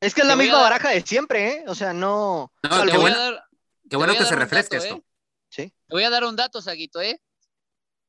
Es 0.00 0.14
que 0.14 0.20
es 0.22 0.26
la 0.26 0.36
misma 0.36 0.60
baraja 0.60 0.90
de 0.90 1.00
siempre, 1.02 1.48
¿eh? 1.48 1.64
O 1.68 1.74
sea, 1.74 1.92
no. 1.92 2.52
Qué 2.62 2.68
bueno, 2.98 3.16
a 3.16 3.18
dar- 3.18 3.44
qué 3.88 3.96
bueno 3.96 4.14
que 4.14 4.24
se 4.24 4.34
refresque 4.36 4.76
dato, 4.76 4.86
esto. 4.86 4.96
¿eh? 4.98 5.04
Sí. 5.48 5.62
Te 5.86 5.94
voy 5.94 6.04
a 6.04 6.10
dar 6.10 6.24
un 6.24 6.34
dato, 6.36 6.60
Saguito, 6.62 7.00
¿eh? 7.00 7.20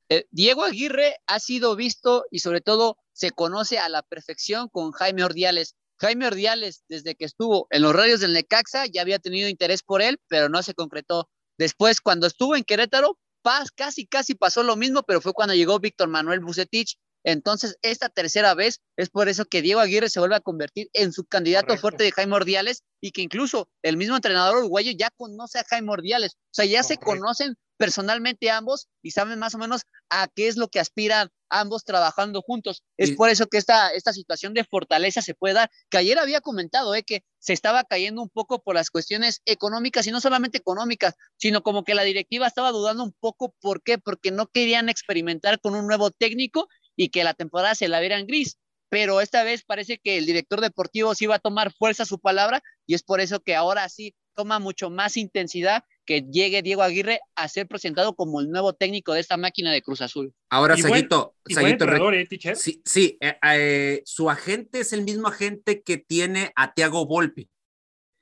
Eh, 0.10 0.26
Diego 0.32 0.64
Aguirre 0.64 1.18
ha 1.28 1.40
sido 1.40 1.76
visto 1.76 2.26
y 2.32 2.40
sobre 2.40 2.62
todo 2.62 2.98
se 3.14 3.32
conoce 3.32 3.80
a 3.80 3.90
la 3.90 4.02
perfección 4.02 4.70
con 4.70 4.92
Jaime 4.92 5.24
Ordiales. 5.24 5.76
Jaime 6.00 6.28
Ordiales, 6.28 6.84
desde 6.90 7.16
que 7.16 7.26
estuvo 7.26 7.68
en 7.70 7.82
los 7.84 7.96
radios 7.96 8.20
del 8.20 8.34
Necaxa, 8.34 8.86
ya 8.88 9.02
había 9.02 9.20
tenido 9.20 9.48
interés 9.48 9.84
por 9.84 10.02
él, 10.02 10.20
pero 10.28 10.50
no 10.50 10.62
se 10.64 10.74
concretó. 10.74 11.30
Después, 11.58 12.02
cuando 12.02 12.28
estuvo 12.28 12.56
en 12.56 12.64
Querétaro, 12.64 13.18
pas- 13.44 13.72
casi, 13.74 14.06
casi 14.08 14.36
pasó 14.36 14.64
lo 14.64 14.76
mismo, 14.76 15.04
pero 15.04 15.22
fue 15.22 15.34
cuando 15.34 15.54
llegó 15.54 15.80
Víctor 15.80 16.10
Manuel 16.10 16.40
Bucetich. 16.42 16.98
Entonces, 17.24 17.78
esta 17.82 18.10
tercera 18.10 18.54
vez 18.54 18.82
es 18.98 19.10
por 19.10 19.30
eso 19.30 19.46
que 19.46 19.62
Diego 19.62 19.80
Aguirre 19.80 20.10
se 20.10 20.20
vuelve 20.20 20.36
a 20.36 20.42
convertir 20.42 20.90
en 20.94 21.14
su 21.14 21.24
candidato 21.26 21.68
Correcto. 21.68 21.82
fuerte 21.82 22.04
de 22.04 22.12
Jaime 22.12 22.36
Ordiales 22.36 22.84
y 23.02 23.12
que 23.12 23.22
incluso 23.22 23.70
el 23.82 23.98
mismo 23.98 24.16
entrenador 24.16 24.58
uruguayo 24.58 24.92
ya 24.98 25.10
conoce 25.12 25.60
a 25.60 25.64
Jaime 25.70 25.92
Ordiales. 25.92 26.34
O 26.36 26.54
sea, 26.54 26.66
ya 26.66 26.84
se 26.84 26.98
conocen 26.98 27.56
personalmente 27.78 28.50
ambos 28.52 28.88
y 29.02 29.12
saben 29.12 29.40
más 29.40 29.56
o 29.56 29.58
menos 29.58 29.82
a 30.10 30.28
qué 30.34 30.48
es 30.48 30.58
lo 30.58 30.68
que 30.70 30.80
aspiran 30.80 31.30
ambos 31.50 31.84
trabajando 31.84 32.42
juntos. 32.42 32.84
Es 32.98 33.10
Y- 33.12 33.16
por 33.16 33.30
eso 33.30 33.48
que 33.48 33.58
esta, 33.58 33.90
esta 33.90 34.14
situación 34.14 34.54
de 34.54 34.64
fortaleza 34.64 35.22
se 35.22 35.34
puede 35.36 35.54
dar, 35.56 35.70
que 35.90 35.98
ayer 35.98 36.18
había 36.18 36.40
comentado 36.42 36.96
eh, 36.96 37.04
que 37.04 37.24
se 37.40 37.54
estaba 37.54 37.84
cayendo 37.84 38.22
un 38.22 38.30
poco 38.30 38.62
por 38.62 38.76
las 38.76 38.90
cuestiones 38.90 39.42
económicas 39.46 40.08
y 40.08 40.12
no 40.12 40.22
solamente 40.22 40.58
económicas, 40.58 41.16
sino 41.38 41.62
como 41.62 41.84
que 41.84 41.94
la 41.96 42.04
directiva 42.04 42.48
estaba 42.48 42.72
dudando 42.72 43.04
un 43.04 43.14
poco. 43.20 43.54
¿Por 43.60 43.84
qué? 43.84 43.98
Porque 43.98 44.32
no 44.32 44.48
querían 44.48 44.88
experimentar 44.90 45.60
con 45.60 45.76
un 45.76 45.86
nuevo 45.88 46.10
técnico 46.12 46.68
y 46.96 47.10
que 47.10 47.24
la 47.24 47.34
temporada 47.34 47.76
se 47.76 47.88
la 47.88 48.00
vieran 48.00 48.28
gris. 48.28 48.58
Pero 48.90 49.22
esta 49.22 49.44
vez 49.44 49.64
parece 49.64 49.98
que 49.98 50.18
el 50.18 50.26
director 50.26 50.62
deportivo 50.62 51.16
sí 51.16 51.26
va 51.26 51.36
a 51.36 51.40
tomar 51.40 51.74
fuerza 51.74 52.04
a 52.04 52.06
su 52.06 52.20
palabra 52.20 52.62
y 52.86 52.94
es 52.94 53.04
por 53.04 53.22
eso 53.22 53.40
que 53.40 53.56
ahora 53.56 53.90
sí 53.90 54.14
toma 54.36 54.60
mucho 54.60 54.90
más 54.90 55.18
intensidad 55.18 55.84
que 56.06 56.22
llegue 56.22 56.62
Diego 56.62 56.82
Aguirre 56.82 57.22
a 57.36 57.48
ser 57.48 57.68
presentado 57.68 58.16
como 58.16 58.42
el 58.42 58.50
nuevo 58.50 58.74
técnico 58.74 59.14
de 59.14 59.22
esta 59.22 59.38
máquina 59.38 59.72
de 59.72 59.82
Cruz 59.82 60.02
Azul. 60.02 60.34
Ahora, 60.50 60.76
Saguito, 60.78 61.36
¿eh, 61.48 62.56
sí, 62.56 62.82
sí 62.84 63.18
eh, 63.22 63.38
eh, 63.52 64.02
su 64.06 64.30
agente 64.30 64.82
es 64.82 64.94
el 64.94 65.04
mismo 65.04 65.28
agente 65.28 65.82
que 65.82 65.98
tiene 65.98 66.52
a 66.56 66.74
Tiago 66.74 67.06
Volpi. 67.06 67.50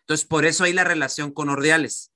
Entonces, 0.03 0.27
por 0.27 0.45
eso 0.45 0.63
hay 0.63 0.73
la 0.73 0.83
relación 0.83 1.31
con 1.31 1.49
Ordiales. 1.49 2.10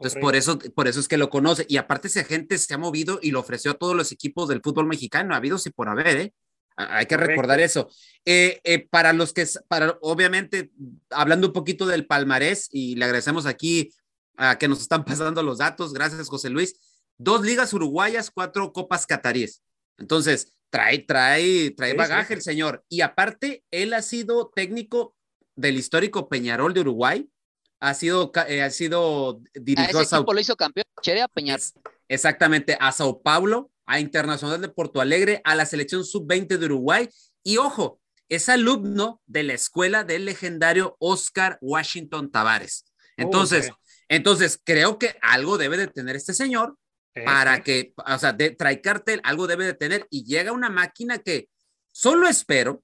Entonces, 0.00 0.18
por 0.20 0.34
eso, 0.34 0.58
por 0.74 0.88
eso 0.88 0.98
es 0.98 1.08
que 1.08 1.18
lo 1.18 1.28
conoce. 1.28 1.66
Y 1.68 1.76
aparte, 1.76 2.08
ese 2.08 2.20
agente 2.20 2.56
se 2.56 2.72
ha 2.72 2.78
movido 2.78 3.18
y 3.22 3.32
lo 3.32 3.40
ofreció 3.40 3.72
a 3.72 3.74
todos 3.74 3.94
los 3.94 4.12
equipos 4.12 4.48
del 4.48 4.62
fútbol 4.62 4.86
mexicano. 4.86 5.34
Ha 5.34 5.36
habido 5.36 5.58
sí 5.58 5.68
por 5.68 5.90
haber, 5.90 6.06
¿eh? 6.16 6.34
Hay 6.76 7.04
que 7.04 7.16
Correcto. 7.16 7.32
recordar 7.32 7.60
eso. 7.60 7.90
Eh, 8.24 8.60
eh, 8.64 8.88
para 8.88 9.12
los 9.12 9.34
que, 9.34 9.46
para, 9.68 9.98
obviamente, 10.00 10.70
hablando 11.10 11.48
un 11.48 11.52
poquito 11.52 11.86
del 11.86 12.06
palmarés, 12.06 12.68
y 12.72 12.94
le 12.96 13.04
agradecemos 13.04 13.44
aquí 13.44 13.92
a 14.38 14.56
que 14.56 14.68
nos 14.68 14.80
están 14.80 15.04
pasando 15.22 15.42
los 15.42 15.58
datos. 15.58 15.92
Gracias, 15.92 16.28
José 16.28 16.48
Luis. 16.48 16.80
Dos 17.18 17.42
ligas 17.42 17.74
uruguayas, 17.74 18.30
cuatro 18.30 18.72
copas 18.72 19.06
cataríes. 19.06 19.62
Entonces, 19.98 20.54
trae, 20.70 21.00
trae, 21.00 21.72
trae 21.72 21.90
Sí, 21.90 21.96
bagaje 21.98 22.28
sí. 22.28 22.32
el 22.34 22.42
señor. 22.42 22.84
Y 22.88 23.02
aparte, 23.02 23.64
él 23.70 23.92
ha 23.92 24.00
sido 24.00 24.50
técnico 24.54 25.14
del 25.56 25.76
histórico 25.76 26.30
Peñarol 26.30 26.72
de 26.72 26.80
Uruguay. 26.80 27.28
Ha 27.80 27.94
sido, 27.94 28.30
eh, 28.46 28.62
ha 28.62 28.70
sido 28.70 29.40
A 29.76 29.84
ese 29.86 30.14
a 30.16 30.20
lo 30.20 30.40
hizo 30.40 30.54
campeón, 30.56 30.84
Cherea 31.02 31.28
Peñar. 31.28 31.58
es- 31.58 31.72
exactamente, 32.08 32.76
a 32.78 32.92
Sao 32.92 33.22
Paulo, 33.22 33.70
a 33.86 34.00
Internacional 34.00 34.60
de 34.60 34.68
Porto 34.68 35.00
Alegre, 35.00 35.40
a 35.44 35.54
la 35.54 35.64
selección 35.66 36.04
sub-20 36.04 36.58
de 36.58 36.66
Uruguay. 36.66 37.08
Y 37.42 37.56
ojo, 37.56 38.00
es 38.28 38.48
alumno 38.48 39.20
de 39.26 39.42
la 39.44 39.54
escuela 39.54 40.04
del 40.04 40.26
legendario 40.26 40.96
Oscar 41.00 41.58
Washington 41.62 42.30
Tavares. 42.30 42.84
Entonces, 43.16 43.70
Ok. 43.70 43.76
entonces 44.08 44.60
creo 44.62 44.98
que 44.98 45.16
algo 45.22 45.58
debe 45.58 45.76
de 45.76 45.88
tener 45.88 46.16
este 46.16 46.34
señor 46.34 46.76
para 47.24 47.62
que, 47.64 47.92
o 47.96 48.18
sea, 48.18 48.32
de, 48.32 48.50
trae 48.50 48.80
cartel, 48.80 49.20
algo 49.24 49.46
debe 49.46 49.64
de 49.64 49.74
tener 49.74 50.06
y 50.10 50.24
llega 50.24 50.52
una 50.52 50.70
máquina 50.70 51.18
que 51.18 51.48
solo 51.90 52.28
espero 52.28 52.82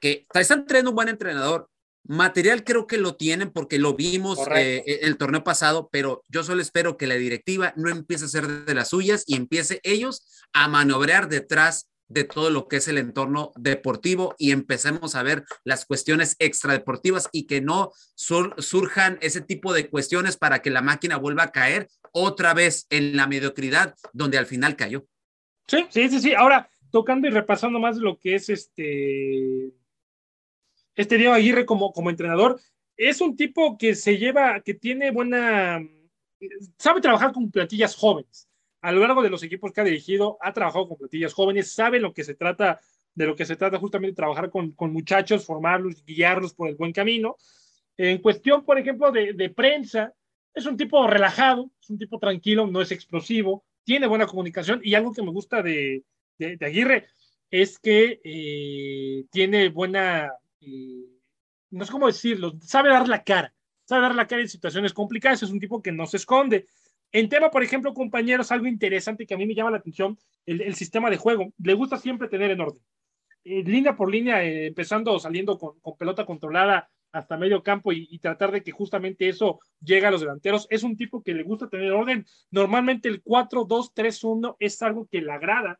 que 0.00 0.26
están 0.32 0.64
trayendo 0.66 0.90
un 0.90 0.96
buen 0.96 1.08
entrenador. 1.08 1.68
Material 2.04 2.64
creo 2.64 2.86
que 2.86 2.98
lo 2.98 3.14
tienen 3.14 3.50
porque 3.50 3.78
lo 3.78 3.94
vimos 3.94 4.38
eh, 4.56 5.00
el 5.02 5.16
torneo 5.16 5.44
pasado, 5.44 5.88
pero 5.92 6.24
yo 6.28 6.42
solo 6.42 6.60
espero 6.60 6.96
que 6.96 7.06
la 7.06 7.14
directiva 7.14 7.72
no 7.76 7.88
empiece 7.90 8.24
a 8.24 8.26
hacer 8.26 8.48
de 8.64 8.74
las 8.74 8.88
suyas 8.88 9.24
y 9.26 9.36
empiece 9.36 9.80
ellos 9.84 10.42
a 10.52 10.66
maniobrar 10.68 11.28
detrás 11.28 11.88
de 12.08 12.24
todo 12.24 12.50
lo 12.50 12.68
que 12.68 12.76
es 12.76 12.88
el 12.88 12.98
entorno 12.98 13.52
deportivo 13.56 14.34
y 14.36 14.50
empecemos 14.50 15.14
a 15.14 15.22
ver 15.22 15.44
las 15.64 15.86
cuestiones 15.86 16.36
extradeportivas 16.40 17.28
y 17.32 17.46
que 17.46 17.62
no 17.62 17.92
sur- 18.14 18.54
surjan 18.58 19.16
ese 19.22 19.40
tipo 19.40 19.72
de 19.72 19.88
cuestiones 19.88 20.36
para 20.36 20.60
que 20.60 20.70
la 20.70 20.82
máquina 20.82 21.16
vuelva 21.16 21.44
a 21.44 21.52
caer 21.52 21.88
otra 22.12 22.52
vez 22.52 22.86
en 22.90 23.16
la 23.16 23.26
mediocridad 23.26 23.94
donde 24.12 24.36
al 24.36 24.44
final 24.44 24.76
cayó. 24.76 25.06
Sí, 25.66 25.86
sí, 25.88 26.10
sí, 26.10 26.20
sí. 26.20 26.34
Ahora, 26.34 26.68
tocando 26.90 27.28
y 27.28 27.30
repasando 27.30 27.78
más 27.78 27.96
lo 27.96 28.18
que 28.18 28.34
es 28.34 28.50
este, 28.50 29.72
este 30.94 31.16
Diego 31.18 31.34
Aguirre 31.34 31.66
como, 31.66 31.92
como 31.92 32.10
entrenador, 32.10 32.60
es 32.96 33.20
un 33.20 33.36
tipo 33.36 33.78
que 33.78 33.94
se 33.94 34.18
lleva, 34.18 34.60
que 34.60 34.74
tiene 34.74 35.10
buena, 35.10 35.80
sabe 36.78 37.00
trabajar 37.00 37.32
con 37.32 37.50
plantillas 37.50 37.96
jóvenes. 37.96 38.48
A 38.80 38.92
lo 38.92 39.00
largo 39.00 39.22
de 39.22 39.30
los 39.30 39.42
equipos 39.42 39.72
que 39.72 39.80
ha 39.80 39.84
dirigido, 39.84 40.38
ha 40.40 40.52
trabajado 40.52 40.88
con 40.88 40.98
plantillas 40.98 41.32
jóvenes, 41.32 41.72
sabe 41.72 42.00
lo 42.00 42.12
que 42.12 42.24
se 42.24 42.34
trata, 42.34 42.80
de 43.14 43.26
lo 43.26 43.36
que 43.36 43.46
se 43.46 43.56
trata 43.56 43.78
justamente 43.78 44.16
trabajar 44.16 44.50
con, 44.50 44.72
con 44.72 44.92
muchachos, 44.92 45.44
formarlos, 45.44 46.04
guiarlos 46.04 46.54
por 46.54 46.68
el 46.68 46.74
buen 46.74 46.92
camino. 46.92 47.36
En 47.96 48.18
cuestión, 48.18 48.64
por 48.64 48.78
ejemplo, 48.78 49.12
de, 49.12 49.34
de 49.34 49.50
prensa, 49.50 50.12
es 50.54 50.66
un 50.66 50.76
tipo 50.76 51.06
relajado, 51.06 51.70
es 51.80 51.90
un 51.90 51.98
tipo 51.98 52.18
tranquilo, 52.18 52.66
no 52.66 52.80
es 52.80 52.92
explosivo, 52.92 53.64
tiene 53.84 54.06
buena 54.06 54.26
comunicación 54.26 54.80
y 54.82 54.94
algo 54.94 55.12
que 55.12 55.22
me 55.22 55.30
gusta 55.30 55.62
de, 55.62 56.04
de, 56.38 56.58
Aguirre 56.60 57.06
es 57.50 57.78
que 57.78 58.20
eh, 58.24 59.24
tiene 59.30 59.68
buena, 59.68 60.32
no 61.70 61.84
sé 61.84 61.92
cómo 61.92 62.06
decirlo, 62.06 62.52
sabe 62.60 62.90
dar 62.90 63.08
la 63.08 63.24
cara, 63.24 63.54
sabe 63.84 64.02
dar 64.02 64.14
la 64.14 64.26
cara 64.26 64.42
en 64.42 64.48
situaciones 64.48 64.92
complicadas, 64.92 65.42
es 65.42 65.50
un 65.50 65.60
tipo 65.60 65.82
que 65.82 65.92
no 65.92 66.06
se 66.06 66.18
esconde. 66.18 66.66
En 67.10 67.28
tema, 67.28 67.50
por 67.50 67.62
ejemplo, 67.62 67.92
compañeros, 67.92 68.52
algo 68.52 68.66
interesante 68.66 69.26
que 69.26 69.34
a 69.34 69.36
mí 69.36 69.46
me 69.46 69.54
llama 69.54 69.70
la 69.70 69.78
atención, 69.78 70.18
el, 70.46 70.74
sistema 70.74 71.10
de 71.10 71.18
juego, 71.18 71.52
le 71.58 71.74
gusta 71.74 71.98
siempre 71.98 72.28
tener 72.28 72.50
en 72.50 72.60
orden. 72.60 72.82
Eh, 73.44 73.62
línea 73.64 73.96
por 73.96 74.10
línea, 74.10 74.42
eh, 74.44 74.66
empezando 74.66 75.18
saliendo 75.18 75.58
con, 75.58 75.78
con, 75.80 75.96
pelota 75.96 76.24
controlada 76.24 76.88
hasta 77.10 77.36
medio 77.36 77.62
campo 77.62 77.92
y, 77.92 78.08
y, 78.10 78.18
tratar 78.18 78.50
de 78.52 78.62
que 78.62 78.70
justamente 78.70 79.28
eso 79.28 79.60
llegue 79.80 80.06
a 80.06 80.10
los 80.10 80.20
delanteros. 80.20 80.66
Es 80.70 80.82
un 80.82 80.96
tipo 80.96 81.22
que 81.22 81.34
le 81.34 81.42
gusta 81.42 81.68
tener 81.68 81.92
orden. 81.92 82.24
Normalmente 82.50 83.08
el 83.08 83.22
4-2-3-1 83.22 84.56
es 84.58 84.80
algo 84.80 85.06
que 85.06 85.20
le 85.20 85.32
agrada 85.32 85.78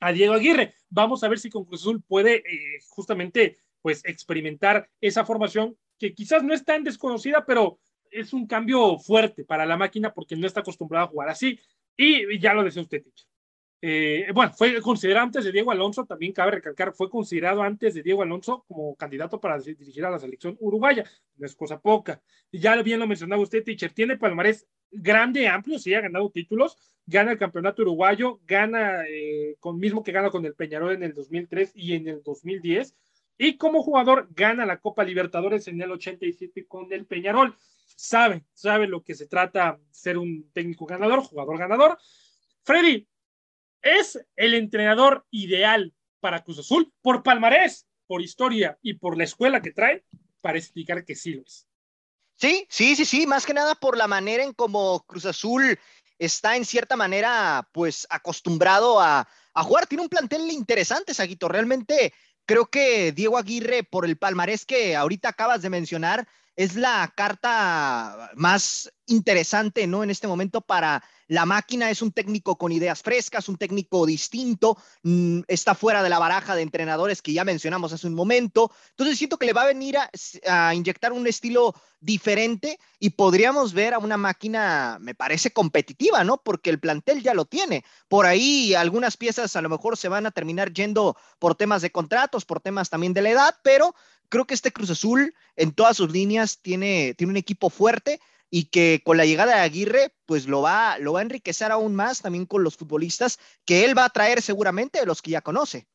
a 0.00 0.12
Diego 0.12 0.34
Aguirre. 0.34 0.74
Vamos 0.88 1.22
a 1.22 1.28
ver 1.28 1.38
si 1.38 1.50
con 1.50 1.64
Cruz 1.64 1.82
Azul 1.82 2.02
puede 2.02 2.36
eh, 2.36 2.80
justamente 2.88 3.58
pues 3.82 4.04
experimentar 4.04 4.88
esa 5.00 5.24
formación 5.24 5.76
que 5.98 6.14
quizás 6.14 6.42
no 6.42 6.54
es 6.54 6.64
tan 6.64 6.84
desconocida, 6.84 7.44
pero 7.46 7.78
es 8.10 8.32
un 8.32 8.46
cambio 8.46 8.98
fuerte 8.98 9.44
para 9.44 9.66
la 9.66 9.76
máquina 9.76 10.12
porque 10.12 10.36
no 10.36 10.46
está 10.46 10.60
acostumbrado 10.60 11.06
a 11.06 11.10
jugar 11.10 11.28
así. 11.28 11.58
Y, 11.96 12.38
ya 12.38 12.54
lo 12.54 12.64
decía 12.64 12.82
usted, 12.82 13.02
Ticho. 13.02 13.26
Eh, 13.82 14.26
bueno, 14.34 14.52
fue 14.52 14.78
considerado 14.82 15.24
antes 15.24 15.44
de 15.44 15.52
Diego 15.52 15.70
Alonso, 15.70 16.04
también 16.04 16.32
cabe 16.32 16.50
recalcar, 16.50 16.92
fue 16.92 17.08
considerado 17.08 17.62
antes 17.62 17.94
de 17.94 18.02
Diego 18.02 18.22
Alonso 18.22 18.62
como 18.68 18.94
candidato 18.94 19.40
para 19.40 19.58
dirigir 19.58 20.04
a 20.04 20.10
la 20.10 20.18
selección 20.18 20.54
uruguaya, 20.60 21.04
no 21.36 21.46
es 21.46 21.54
cosa 21.54 21.80
poca. 21.80 22.20
Ya 22.52 22.80
bien 22.82 23.00
lo 23.00 23.06
mencionaba 23.06 23.40
usted, 23.40 23.64
Teacher, 23.64 23.92
tiene 23.92 24.18
palmarés 24.18 24.66
grande, 24.90 25.48
amplio, 25.48 25.78
sí, 25.78 25.94
ha 25.94 26.02
ganado 26.02 26.30
títulos, 26.30 26.76
gana 27.06 27.32
el 27.32 27.38
campeonato 27.38 27.80
uruguayo, 27.80 28.40
gana 28.46 29.04
eh, 29.08 29.56
con 29.60 29.78
mismo 29.78 30.02
que 30.02 30.12
gana 30.12 30.30
con 30.30 30.44
el 30.44 30.54
Peñarol 30.54 30.92
en 30.92 31.02
el 31.02 31.14
2003 31.14 31.72
y 31.74 31.94
en 31.94 32.08
el 32.08 32.22
2010, 32.22 32.94
y 33.42 33.56
como 33.56 33.82
jugador 33.82 34.28
gana 34.32 34.66
la 34.66 34.80
Copa 34.80 35.02
Libertadores 35.02 35.66
en 35.66 35.80
el 35.80 35.90
87 35.92 36.66
con 36.68 36.92
el 36.92 37.06
Peñarol. 37.06 37.56
Sabe, 37.96 38.44
sabe 38.52 38.86
lo 38.86 39.02
que 39.02 39.14
se 39.14 39.28
trata 39.28 39.80
ser 39.90 40.18
un 40.18 40.50
técnico 40.52 40.84
ganador, 40.84 41.22
jugador 41.22 41.56
ganador. 41.56 41.98
Freddy, 42.64 43.08
¿es 43.80 44.22
el 44.36 44.52
entrenador 44.52 45.24
ideal 45.30 45.94
para 46.20 46.44
Cruz 46.44 46.58
Azul? 46.58 46.92
Por 47.00 47.22
palmarés, 47.22 47.86
por 48.06 48.20
historia 48.20 48.78
y 48.82 48.94
por 48.94 49.16
la 49.16 49.24
escuela 49.24 49.62
que 49.62 49.72
trae, 49.72 50.04
para 50.42 50.58
explicar 50.58 51.06
que 51.06 51.14
sí 51.14 51.32
lo 51.32 51.42
es. 51.42 51.66
Sí, 52.36 52.66
sí, 52.68 52.94
sí, 52.94 53.06
sí, 53.06 53.26
más 53.26 53.46
que 53.46 53.54
nada 53.54 53.74
por 53.74 53.96
la 53.96 54.06
manera 54.06 54.44
en 54.44 54.52
cómo 54.52 55.02
Cruz 55.06 55.24
Azul 55.24 55.78
está 56.18 56.56
en 56.56 56.66
cierta 56.66 56.94
manera, 56.94 57.66
pues 57.72 58.06
acostumbrado 58.10 59.00
a, 59.00 59.26
jugar. 59.54 59.86
Tiene 59.86 60.02
un 60.02 60.08
plantel 60.08 60.50
interesante, 60.50 61.14
Saguito. 61.14 61.48
Realmente 61.48 62.14
creo 62.50 62.66
que 62.66 63.12
Diego 63.12 63.38
Aguirre, 63.38 63.84
por 63.84 64.04
el 64.04 64.16
palmarés 64.16 64.66
que 64.66 64.96
ahorita 64.96 65.28
acabas 65.28 65.62
de 65.62 65.70
mencionar, 65.70 66.26
es 66.56 66.74
la 66.74 67.12
carta 67.14 68.32
más 68.34 68.92
interesante, 69.06 69.86
¿no? 69.86 70.02
En 70.02 70.10
este 70.10 70.26
momento 70.26 70.60
para 70.60 71.04
la 71.30 71.46
máquina 71.46 71.90
es 71.90 72.02
un 72.02 72.10
técnico 72.10 72.58
con 72.58 72.72
ideas 72.72 73.02
frescas, 73.02 73.48
un 73.48 73.56
técnico 73.56 74.04
distinto, 74.04 74.76
mm, 75.04 75.42
está 75.46 75.76
fuera 75.76 76.02
de 76.02 76.08
la 76.08 76.18
baraja 76.18 76.56
de 76.56 76.62
entrenadores 76.62 77.22
que 77.22 77.32
ya 77.32 77.44
mencionamos 77.44 77.92
hace 77.92 78.08
un 78.08 78.14
momento. 78.14 78.72
Entonces 78.90 79.16
siento 79.16 79.38
que 79.38 79.46
le 79.46 79.52
va 79.52 79.62
a 79.62 79.66
venir 79.66 79.96
a, 79.96 80.74
inyectar 80.74 81.12
un 81.12 81.28
estilo 81.28 81.72
diferente 82.00 82.80
y 82.98 83.10
podríamos 83.10 83.74
ver 83.74 83.94
a 83.94 84.00
una 84.00 84.16
máquina, 84.16 84.98
me 85.00 85.14
parece, 85.14 85.52
competitiva, 85.52 86.24
¿no? 86.24 86.42
Porque 86.42 86.68
el 86.68 86.80
plantel 86.80 87.22
ya 87.22 87.32
lo 87.32 87.44
tiene. 87.44 87.84
Por 88.08 88.26
ahí 88.26 88.74
algunas 88.74 89.16
piezas 89.16 89.54
a 89.54 89.62
lo 89.62 89.68
mejor 89.68 89.96
se 89.96 90.08
van 90.08 90.26
a 90.26 90.32
terminar 90.32 90.72
yendo 90.72 91.16
por 91.38 91.54
temas 91.54 91.80
de 91.80 91.92
contratos, 91.92 92.44
por 92.44 92.58
temas 92.58 92.90
también 92.90 93.14
de 93.14 93.22
la 93.22 93.30
edad, 93.30 93.54
pero 93.62 93.94
creo 94.28 94.48
que 94.48 94.54
este 94.54 94.72
Cruz 94.72 94.90
Azul 94.90 95.32
en 95.54 95.70
todas 95.70 95.96
sus 95.96 96.10
líneas 96.10 96.58
tiene, 96.60 97.14
tiene 97.14 97.30
un 97.30 97.36
equipo 97.36 97.70
fuerte 97.70 98.20
y 98.50 98.64
que 98.64 99.00
con 99.04 99.16
la 99.16 99.24
llegada 99.24 99.54
de 99.54 99.60
Aguirre, 99.60 100.12
pues 100.26 100.46
lo 100.46 100.60
va, 100.60 100.98
lo 100.98 101.12
va 101.12 101.20
a 101.20 101.22
enriquecer 101.22 101.70
aún 101.70 101.94
más 101.94 102.20
también 102.20 102.46
con 102.46 102.64
los 102.64 102.76
futbolistas 102.76 103.38
que 103.64 103.84
él 103.84 103.96
va 103.96 104.04
a 104.04 104.10
traer 104.10 104.42
seguramente 104.42 104.98
de 104.98 105.06
los 105.06 105.22
que 105.22 105.30
ya 105.30 105.40
conoce. 105.40 105.86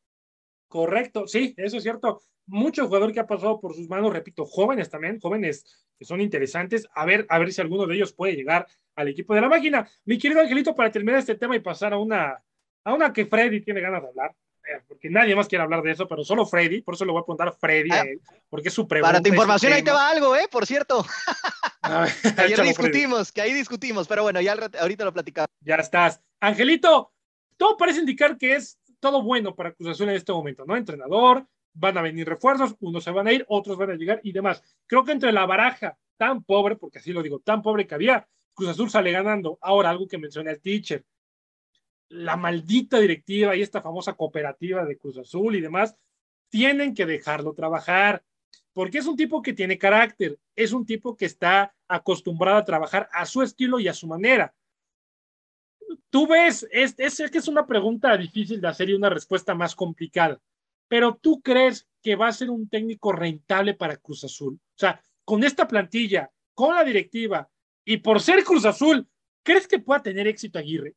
Correcto, 0.67 1.27
sí, 1.27 1.53
eso 1.57 1.77
es 1.77 1.83
cierto. 1.83 2.21
Mucho 2.47 2.85
jugador 2.85 3.11
que 3.11 3.19
ha 3.19 3.27
pasado 3.27 3.59
por 3.59 3.75
sus 3.75 3.89
manos, 3.89 4.13
repito, 4.13 4.45
jóvenes 4.45 4.89
también, 4.89 5.19
jóvenes 5.19 5.65
que 5.97 6.05
son 6.05 6.21
interesantes. 6.21 6.87
A 6.93 7.05
ver, 7.05 7.25
a 7.29 7.39
ver 7.39 7.51
si 7.51 7.61
alguno 7.61 7.87
de 7.87 7.95
ellos 7.95 8.13
puede 8.13 8.35
llegar 8.35 8.67
al 8.95 9.07
equipo 9.07 9.33
de 9.33 9.41
la 9.41 9.49
máquina. 9.49 9.89
Mi 10.05 10.17
querido 10.17 10.41
Angelito, 10.41 10.75
para 10.75 10.91
terminar 10.91 11.19
este 11.19 11.35
tema 11.35 11.55
y 11.55 11.59
pasar 11.59 11.93
a 11.93 11.97
una, 11.97 12.43
a 12.83 12.93
una 12.93 13.11
que 13.11 13.25
Freddy 13.25 13.61
tiene 13.61 13.81
ganas 13.81 14.01
de 14.01 14.09
hablar, 14.09 14.35
porque 14.87 15.09
nadie 15.09 15.35
más 15.35 15.47
quiere 15.47 15.63
hablar 15.63 15.81
de 15.81 15.91
eso, 15.91 16.07
pero 16.07 16.23
solo 16.23 16.45
Freddy, 16.45 16.81
por 16.81 16.95
eso 16.95 17.05
le 17.05 17.11
voy 17.11 17.21
a 17.21 17.23
preguntar 17.23 17.47
a 17.47 17.51
Freddy, 17.51 17.89
Ah, 17.91 18.01
a 18.01 18.01
él, 18.01 18.21
porque 18.49 18.69
es 18.69 18.73
su 18.73 18.87
pregunta. 18.87 19.11
Para 19.11 19.21
tu 19.21 19.29
información, 19.29 19.73
ahí 19.73 19.83
te 19.83 19.91
va 19.91 20.09
algo, 20.09 20.35
¿eh? 20.35 20.47
Por 20.49 20.65
cierto. 20.65 21.05
Ver, 21.83 22.09
Ayer 22.37 22.51
échalo, 22.51 22.55
Freddy. 22.55 22.67
discutimos, 22.67 23.31
que 23.31 23.41
ahí 23.41 23.53
discutimos, 23.53 24.07
pero 24.07 24.23
bueno, 24.23 24.41
ya 24.41 24.55
ahorita 24.79 25.05
lo 25.05 25.13
platicamos. 25.13 25.49
Ya 25.61 25.75
estás. 25.75 26.21
Angelito, 26.39 27.13
todo 27.57 27.77
parece 27.77 27.99
indicar 27.99 28.37
que 28.37 28.55
es 28.55 28.79
todo 28.99 29.21
bueno 29.21 29.55
para 29.55 29.71
Cruz 29.73 29.89
Azul 29.89 30.09
en 30.09 30.15
este 30.15 30.31
momento, 30.31 30.65
¿no? 30.65 30.75
Entrenador, 30.75 31.45
van 31.73 31.97
a 31.97 32.01
venir 32.01 32.27
refuerzos, 32.27 32.75
unos 32.79 33.03
se 33.03 33.11
van 33.11 33.27
a 33.27 33.33
ir, 33.33 33.45
otros 33.47 33.77
van 33.77 33.91
a 33.91 33.95
llegar 33.95 34.19
y 34.23 34.31
demás. 34.31 34.63
Creo 34.87 35.03
que 35.03 35.11
entre 35.11 35.31
la 35.31 35.45
baraja 35.45 35.97
tan 36.17 36.43
pobre, 36.43 36.75
porque 36.75 36.99
así 36.99 37.11
lo 37.11 37.21
digo, 37.21 37.39
tan 37.39 37.61
pobre 37.61 37.85
que 37.85 37.93
había, 37.95 38.27
Cruz 38.53 38.69
Azul 38.69 38.89
sale 38.89 39.11
ganando. 39.11 39.59
Ahora, 39.61 39.89
algo 39.89 40.07
que 40.07 40.17
menciona 40.17 40.51
el 40.51 40.61
teacher, 40.61 41.03
la 42.15 42.37
maldita 42.37 42.99
directiva 42.99 43.55
y 43.55 43.61
esta 43.61 43.81
famosa 43.81 44.13
cooperativa 44.13 44.85
de 44.85 44.97
Cruz 44.97 45.17
Azul 45.17 45.55
y 45.55 45.61
demás, 45.61 45.95
tienen 46.49 46.93
que 46.93 47.05
dejarlo 47.05 47.53
trabajar, 47.53 48.23
porque 48.73 48.99
es 48.99 49.07
un 49.07 49.15
tipo 49.15 49.41
que 49.41 49.53
tiene 49.53 49.77
carácter, 49.77 50.39
es 50.55 50.71
un 50.73 50.85
tipo 50.85 51.15
que 51.15 51.25
está 51.25 51.75
acostumbrado 51.87 52.57
a 52.57 52.65
trabajar 52.65 53.09
a 53.11 53.25
su 53.25 53.41
estilo 53.41 53.79
y 53.79 53.87
a 53.87 53.93
su 53.93 54.07
manera 54.07 54.53
tú 56.09 56.27
ves, 56.27 56.67
es, 56.71 56.95
es, 56.97 57.29
que 57.29 57.37
es 57.37 57.47
una 57.47 57.67
pregunta 57.67 58.15
difícil 58.17 58.61
de 58.61 58.67
hacer 58.67 58.89
y 58.89 58.93
una 58.93 59.09
respuesta 59.09 59.53
más 59.53 59.75
complicada, 59.75 60.39
pero 60.87 61.15
tú 61.15 61.41
crees 61.41 61.87
que 62.01 62.15
va 62.15 62.27
a 62.27 62.33
ser 62.33 62.49
un 62.49 62.69
técnico 62.69 63.11
rentable 63.11 63.73
para 63.73 63.97
Cruz 63.97 64.23
Azul. 64.23 64.53
O 64.55 64.77
sea, 64.77 65.01
con 65.23 65.43
esta 65.43 65.67
plantilla, 65.67 66.31
con 66.53 66.75
la 66.75 66.83
directiva 66.83 67.49
y 67.83 67.97
por 67.97 68.21
ser 68.21 68.43
Cruz 68.43 68.65
Azul, 68.65 69.07
¿crees 69.43 69.67
que 69.67 69.79
pueda 69.79 70.01
tener 70.01 70.27
éxito 70.27 70.59
Aguirre? 70.59 70.95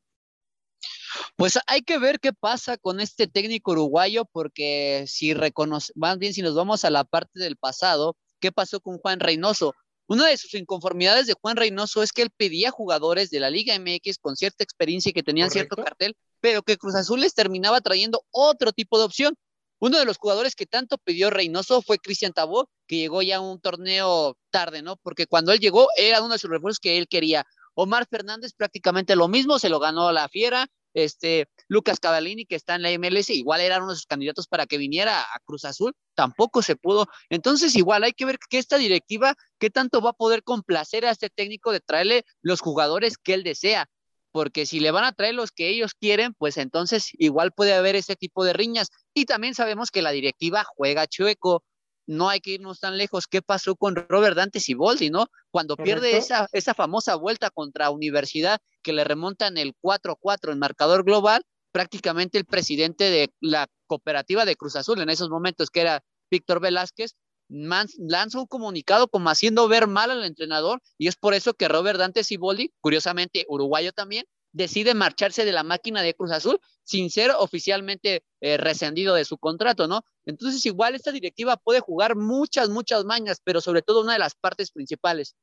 Pues 1.35 1.59
hay 1.67 1.81
que 1.81 1.97
ver 1.97 2.19
qué 2.19 2.33
pasa 2.33 2.77
con 2.77 2.99
este 2.99 3.27
técnico 3.27 3.71
uruguayo, 3.71 4.25
porque 4.25 5.05
si 5.07 5.33
reconoce, 5.33 5.93
más 5.95 6.17
bien 6.17 6.33
si 6.33 6.41
nos 6.41 6.55
vamos 6.55 6.85
a 6.85 6.89
la 6.89 7.03
parte 7.03 7.39
del 7.39 7.57
pasado, 7.57 8.15
¿qué 8.39 8.51
pasó 8.51 8.79
con 8.79 8.97
Juan 8.97 9.19
Reynoso? 9.19 9.73
Una 10.07 10.25
de 10.27 10.37
sus 10.37 10.55
inconformidades 10.55 11.27
de 11.27 11.35
Juan 11.39 11.55
Reynoso 11.55 12.01
es 12.01 12.11
que 12.11 12.23
él 12.23 12.31
pedía 12.35 12.71
jugadores 12.71 13.29
de 13.29 13.39
la 13.39 13.51
Liga 13.51 13.77
MX 13.77 14.17
con 14.19 14.35
cierta 14.35 14.63
experiencia 14.63 15.11
y 15.11 15.13
que 15.13 15.21
tenían 15.21 15.49
Correcto. 15.49 15.75
cierto 15.75 15.87
cartel, 15.87 16.17
pero 16.41 16.63
que 16.63 16.77
Cruz 16.77 16.95
Azul 16.95 17.21
les 17.21 17.35
terminaba 17.35 17.79
trayendo 17.79 18.23
otro 18.31 18.71
tipo 18.71 18.97
de 18.97 19.05
opción. 19.05 19.35
Uno 19.77 19.99
de 19.99 20.05
los 20.05 20.17
jugadores 20.17 20.55
que 20.55 20.65
tanto 20.65 20.97
pidió 20.97 21.29
Reynoso 21.29 21.81
fue 21.81 21.99
Cristian 21.99 22.33
Tabó, 22.33 22.69
que 22.87 22.97
llegó 22.97 23.21
ya 23.21 23.37
a 23.37 23.41
un 23.41 23.61
torneo 23.61 24.35
tarde, 24.49 24.81
¿no? 24.81 24.97
Porque 24.97 25.27
cuando 25.27 25.53
él 25.53 25.59
llegó 25.59 25.87
era 25.95 26.21
uno 26.21 26.33
de 26.33 26.39
sus 26.39 26.49
refuerzos 26.49 26.79
que 26.79 26.97
él 26.97 27.07
quería. 27.07 27.45
Omar 27.75 28.07
Fernández 28.09 28.53
prácticamente 28.53 29.15
lo 29.15 29.27
mismo, 29.27 29.59
se 29.59 29.69
lo 29.69 29.79
ganó 29.79 30.11
la 30.11 30.27
Fiera. 30.27 30.67
Este, 30.93 31.47
Lucas 31.67 31.99
Cavallini, 31.99 32.45
que 32.45 32.55
está 32.55 32.75
en 32.75 32.81
la 32.81 32.91
MLS, 32.97 33.29
igual 33.29 33.61
era 33.61 33.77
uno 33.77 33.89
de 33.89 33.95
sus 33.95 34.05
candidatos 34.05 34.47
para 34.47 34.65
que 34.65 34.77
viniera 34.77 35.21
a 35.21 35.39
Cruz 35.45 35.65
Azul, 35.65 35.93
tampoco 36.15 36.61
se 36.61 36.75
pudo. 36.75 37.07
Entonces, 37.29 37.75
igual 37.75 38.03
hay 38.03 38.13
que 38.13 38.25
ver 38.25 38.39
que 38.49 38.57
esta 38.57 38.77
directiva, 38.77 39.35
qué 39.59 39.69
tanto 39.69 40.01
va 40.01 40.11
a 40.11 40.13
poder 40.13 40.43
complacer 40.43 41.05
a 41.05 41.11
este 41.11 41.29
técnico 41.29 41.71
de 41.71 41.79
traerle 41.79 42.25
los 42.41 42.61
jugadores 42.61 43.17
que 43.17 43.33
él 43.33 43.43
desea. 43.43 43.87
Porque 44.31 44.65
si 44.65 44.79
le 44.79 44.91
van 44.91 45.05
a 45.05 45.11
traer 45.11 45.33
los 45.33 45.51
que 45.51 45.69
ellos 45.69 45.93
quieren, 45.93 46.33
pues 46.35 46.57
entonces 46.57 47.09
igual 47.13 47.51
puede 47.51 47.73
haber 47.73 47.95
ese 47.95 48.15
tipo 48.15 48.43
de 48.43 48.53
riñas. 48.53 48.89
Y 49.13 49.25
también 49.25 49.55
sabemos 49.55 49.89
que 49.91 50.01
la 50.01 50.11
directiva 50.11 50.63
juega 50.75 51.07
chueco. 51.07 51.63
No 52.09 52.27
hay 52.27 52.39
que 52.39 52.53
irnos 52.53 52.79
tan 52.79 52.97
lejos. 52.97 53.27
¿Qué 53.27 53.43
pasó 53.43 53.75
con 53.75 53.95
Robert 53.95 54.35
Dante 54.35 54.59
Siboldi, 54.59 55.11
no? 55.11 55.27
Cuando 55.51 55.77
pierde 55.77 56.17
esa, 56.17 56.49
esa 56.53 56.73
famosa 56.73 57.13
vuelta 57.13 57.51
contra 57.51 57.91
Universidad 57.91 58.59
que 58.81 58.93
le 58.93 59.03
remontan 59.03 59.59
el 59.59 59.75
4-4 59.79 60.51
en 60.51 60.57
marcador 60.57 61.03
global, 61.03 61.43
prácticamente 61.71 62.39
el 62.39 62.45
presidente 62.45 63.11
de 63.11 63.31
la 63.41 63.67
cooperativa 63.85 64.43
de 64.45 64.55
Cruz 64.55 64.75
Azul 64.75 64.99
en 65.01 65.11
esos 65.11 65.29
momentos, 65.29 65.69
que 65.69 65.81
era 65.81 66.03
Víctor 66.31 66.59
Velázquez, 66.59 67.13
lanza 67.47 68.39
un 68.39 68.47
comunicado 68.47 69.07
como 69.07 69.29
haciendo 69.29 69.67
ver 69.67 69.85
mal 69.85 70.09
al 70.09 70.23
entrenador 70.23 70.81
y 70.97 71.09
es 71.09 71.15
por 71.15 71.35
eso 71.35 71.53
que 71.53 71.67
Robert 71.67 71.99
Dante 71.99 72.23
Siboldi, 72.23 72.73
curiosamente 72.81 73.45
uruguayo 73.47 73.91
también, 73.91 74.25
decide 74.51 74.93
marcharse 74.93 75.45
de 75.45 75.51
la 75.51 75.63
máquina 75.63 76.01
de 76.01 76.13
Cruz 76.13 76.31
Azul 76.31 76.59
sin 76.83 77.09
ser 77.09 77.31
oficialmente 77.31 78.23
eh, 78.41 78.57
rescindido 78.57 79.15
de 79.15 79.25
su 79.25 79.37
contrato, 79.37 79.87
¿no? 79.87 80.01
Entonces 80.25 80.65
igual 80.65 80.95
esta 80.95 81.11
directiva 81.11 81.57
puede 81.57 81.79
jugar 81.79 82.15
muchas, 82.15 82.69
muchas 82.69 83.05
mañas, 83.05 83.39
pero 83.43 83.61
sobre 83.61 83.81
todo 83.81 84.01
una 84.01 84.13
de 84.13 84.19
las 84.19 84.35
partes 84.35 84.71
principales, 84.71 85.35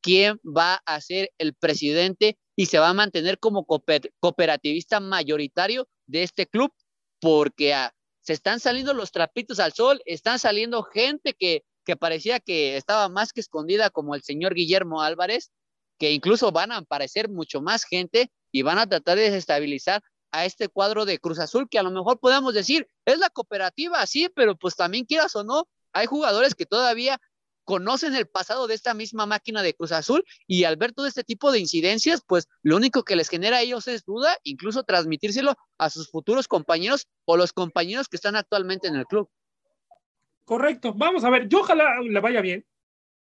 quién 0.00 0.38
va 0.44 0.82
a 0.84 1.00
ser 1.00 1.30
el 1.38 1.54
presidente 1.54 2.38
y 2.56 2.66
se 2.66 2.78
va 2.78 2.90
a 2.90 2.94
mantener 2.94 3.38
como 3.38 3.66
cooper- 3.66 4.12
cooperativista 4.20 5.00
mayoritario 5.00 5.88
de 6.06 6.22
este 6.22 6.46
club, 6.46 6.72
porque 7.20 7.74
ah, 7.74 7.92
se 8.20 8.34
están 8.34 8.60
saliendo 8.60 8.94
los 8.94 9.10
trapitos 9.12 9.58
al 9.58 9.72
sol, 9.72 10.00
están 10.04 10.38
saliendo 10.38 10.82
gente 10.82 11.34
que, 11.34 11.64
que 11.84 11.96
parecía 11.96 12.38
que 12.38 12.76
estaba 12.76 13.08
más 13.08 13.32
que 13.32 13.40
escondida, 13.40 13.90
como 13.90 14.14
el 14.14 14.22
señor 14.22 14.54
Guillermo 14.54 15.02
Álvarez, 15.02 15.50
que 15.98 16.12
incluso 16.12 16.52
van 16.52 16.72
a 16.72 16.78
aparecer 16.78 17.28
mucho 17.28 17.60
más 17.60 17.84
gente 17.84 18.30
y 18.54 18.62
van 18.62 18.78
a 18.78 18.86
tratar 18.86 19.16
de 19.18 19.24
desestabilizar 19.24 20.00
a 20.30 20.44
este 20.44 20.68
cuadro 20.68 21.04
de 21.04 21.18
Cruz 21.18 21.40
Azul, 21.40 21.68
que 21.68 21.80
a 21.80 21.82
lo 21.82 21.90
mejor 21.90 22.20
podemos 22.20 22.54
decir, 22.54 22.86
es 23.04 23.18
la 23.18 23.28
cooperativa, 23.28 24.06
sí, 24.06 24.28
pero 24.32 24.56
pues 24.56 24.76
también 24.76 25.06
quieras 25.06 25.34
o 25.34 25.42
no, 25.42 25.66
hay 25.92 26.06
jugadores 26.06 26.54
que 26.54 26.64
todavía 26.64 27.20
conocen 27.64 28.14
el 28.14 28.28
pasado 28.28 28.68
de 28.68 28.74
esta 28.74 28.94
misma 28.94 29.26
máquina 29.26 29.60
de 29.60 29.74
Cruz 29.74 29.90
Azul 29.90 30.24
y 30.46 30.62
al 30.62 30.76
ver 30.76 30.92
todo 30.92 31.08
este 31.08 31.24
tipo 31.24 31.50
de 31.50 31.58
incidencias, 31.58 32.22
pues 32.24 32.46
lo 32.62 32.76
único 32.76 33.02
que 33.02 33.16
les 33.16 33.28
genera 33.28 33.56
a 33.56 33.62
ellos 33.62 33.88
es 33.88 34.04
duda, 34.04 34.38
incluso 34.44 34.84
transmitírselo 34.84 35.56
a 35.76 35.90
sus 35.90 36.08
futuros 36.08 36.46
compañeros 36.46 37.08
o 37.24 37.36
los 37.36 37.52
compañeros 37.52 38.08
que 38.08 38.16
están 38.16 38.36
actualmente 38.36 38.86
en 38.86 38.94
el 38.94 39.06
club. 39.06 39.28
Correcto. 40.44 40.94
Vamos 40.94 41.24
a 41.24 41.30
ver, 41.30 41.48
yo 41.48 41.60
ojalá 41.60 42.00
le 42.00 42.20
vaya 42.20 42.40
bien. 42.40 42.64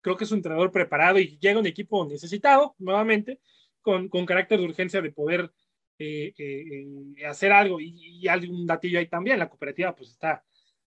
Creo 0.01 0.16
que 0.16 0.24
es 0.24 0.33
un 0.33 0.39
entrenador 0.39 0.72
preparado 0.72 1.20
y 1.20 1.39
llega 1.39 1.61
un 1.61 1.66
equipo 1.66 2.05
necesitado, 2.05 2.74
nuevamente, 2.78 3.39
con, 3.81 4.09
con 4.09 4.26
carácter 4.26 4.59
de 4.59 4.66
urgencia 4.66 5.01
de 5.01 5.12
poder 5.12 5.51
eh, 5.99 6.33
eh, 6.39 6.87
eh, 7.16 7.26
hacer 7.26 7.53
algo. 7.53 7.81
Y, 7.81 8.20
y 8.22 8.28
un 8.49 8.66
datillo 8.66 8.99
ahí 8.99 9.07
también, 9.07 9.39
la 9.39 9.49
cooperativa 9.49 9.95
pues 9.95 10.11
está 10.11 10.45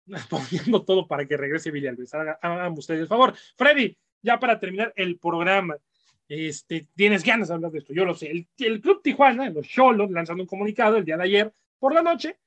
poniendo 0.29 0.83
todo 0.83 1.07
para 1.07 1.27
que 1.27 1.37
regrese 1.37 1.71
Villalbez. 1.71 2.13
Hagan, 2.13 2.37
hagan 2.41 2.73
ustedes 2.77 3.01
el 3.01 3.07
favor. 3.07 3.33
Freddy, 3.57 3.97
ya 4.21 4.39
para 4.39 4.59
terminar 4.59 4.93
el 4.95 5.17
programa, 5.19 5.77
este, 6.27 6.87
tienes 6.95 7.23
ganas 7.23 7.49
de 7.49 7.53
hablar 7.53 7.71
de 7.71 7.79
esto, 7.79 7.93
yo 7.93 8.05
lo 8.05 8.15
sé. 8.15 8.31
El, 8.31 8.47
el 8.59 8.81
Club 8.81 9.01
Tijuana, 9.03 9.49
los 9.49 9.67
Cholos, 9.67 10.09
lanzando 10.09 10.43
un 10.43 10.47
comunicado 10.47 10.97
el 10.97 11.05
día 11.05 11.17
de 11.17 11.23
ayer 11.23 11.53
por 11.79 11.93
la 11.93 12.01
noche 12.01 12.37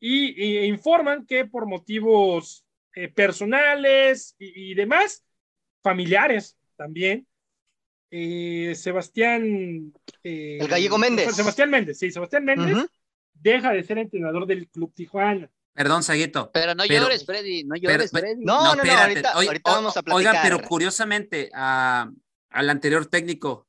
y, 0.00 0.42
y 0.42 0.64
informan 0.64 1.26
que 1.26 1.44
por 1.44 1.66
motivos 1.66 2.64
eh, 2.94 3.08
personales 3.08 4.34
y, 4.38 4.72
y 4.72 4.74
demás, 4.74 5.24
familiares 5.82 6.56
también. 6.76 7.26
Eh, 8.10 8.74
Sebastián. 8.76 9.92
eh, 10.24 10.58
El 10.60 10.68
gallego 10.68 10.98
Méndez. 10.98 11.34
Sebastián 11.34 11.70
Méndez, 11.70 11.98
sí, 11.98 12.10
Sebastián 12.10 12.44
Méndez 12.44 12.86
deja 13.34 13.70
de 13.72 13.82
ser 13.84 13.98
entrenador 13.98 14.46
del 14.46 14.68
Club 14.68 14.92
Tijuana. 14.94 15.50
Perdón, 15.74 16.02
Saguito. 16.02 16.50
Pero 16.52 16.74
no 16.74 16.84
Pero- 16.88 17.02
llores, 17.04 17.24
Freddy, 17.24 17.62
no 17.64 17.76
llores, 17.76 18.10
pero- 18.10 18.26
Freddy. 18.26 18.44
No, 18.44 18.64
no, 18.64 18.74
no, 18.76 18.82
espérate. 18.82 19.02
ahorita, 19.02 19.36
Oye, 19.38 19.46
ahorita 19.48 19.70
o- 19.70 19.74
vamos 19.74 19.96
a 19.96 20.02
platicar. 20.02 20.34
Oigan, 20.34 20.42
pero 20.42 20.66
curiosamente, 20.68 21.50
a- 21.54 22.10
al 22.50 22.70
anterior 22.70 23.06
técnico 23.06 23.66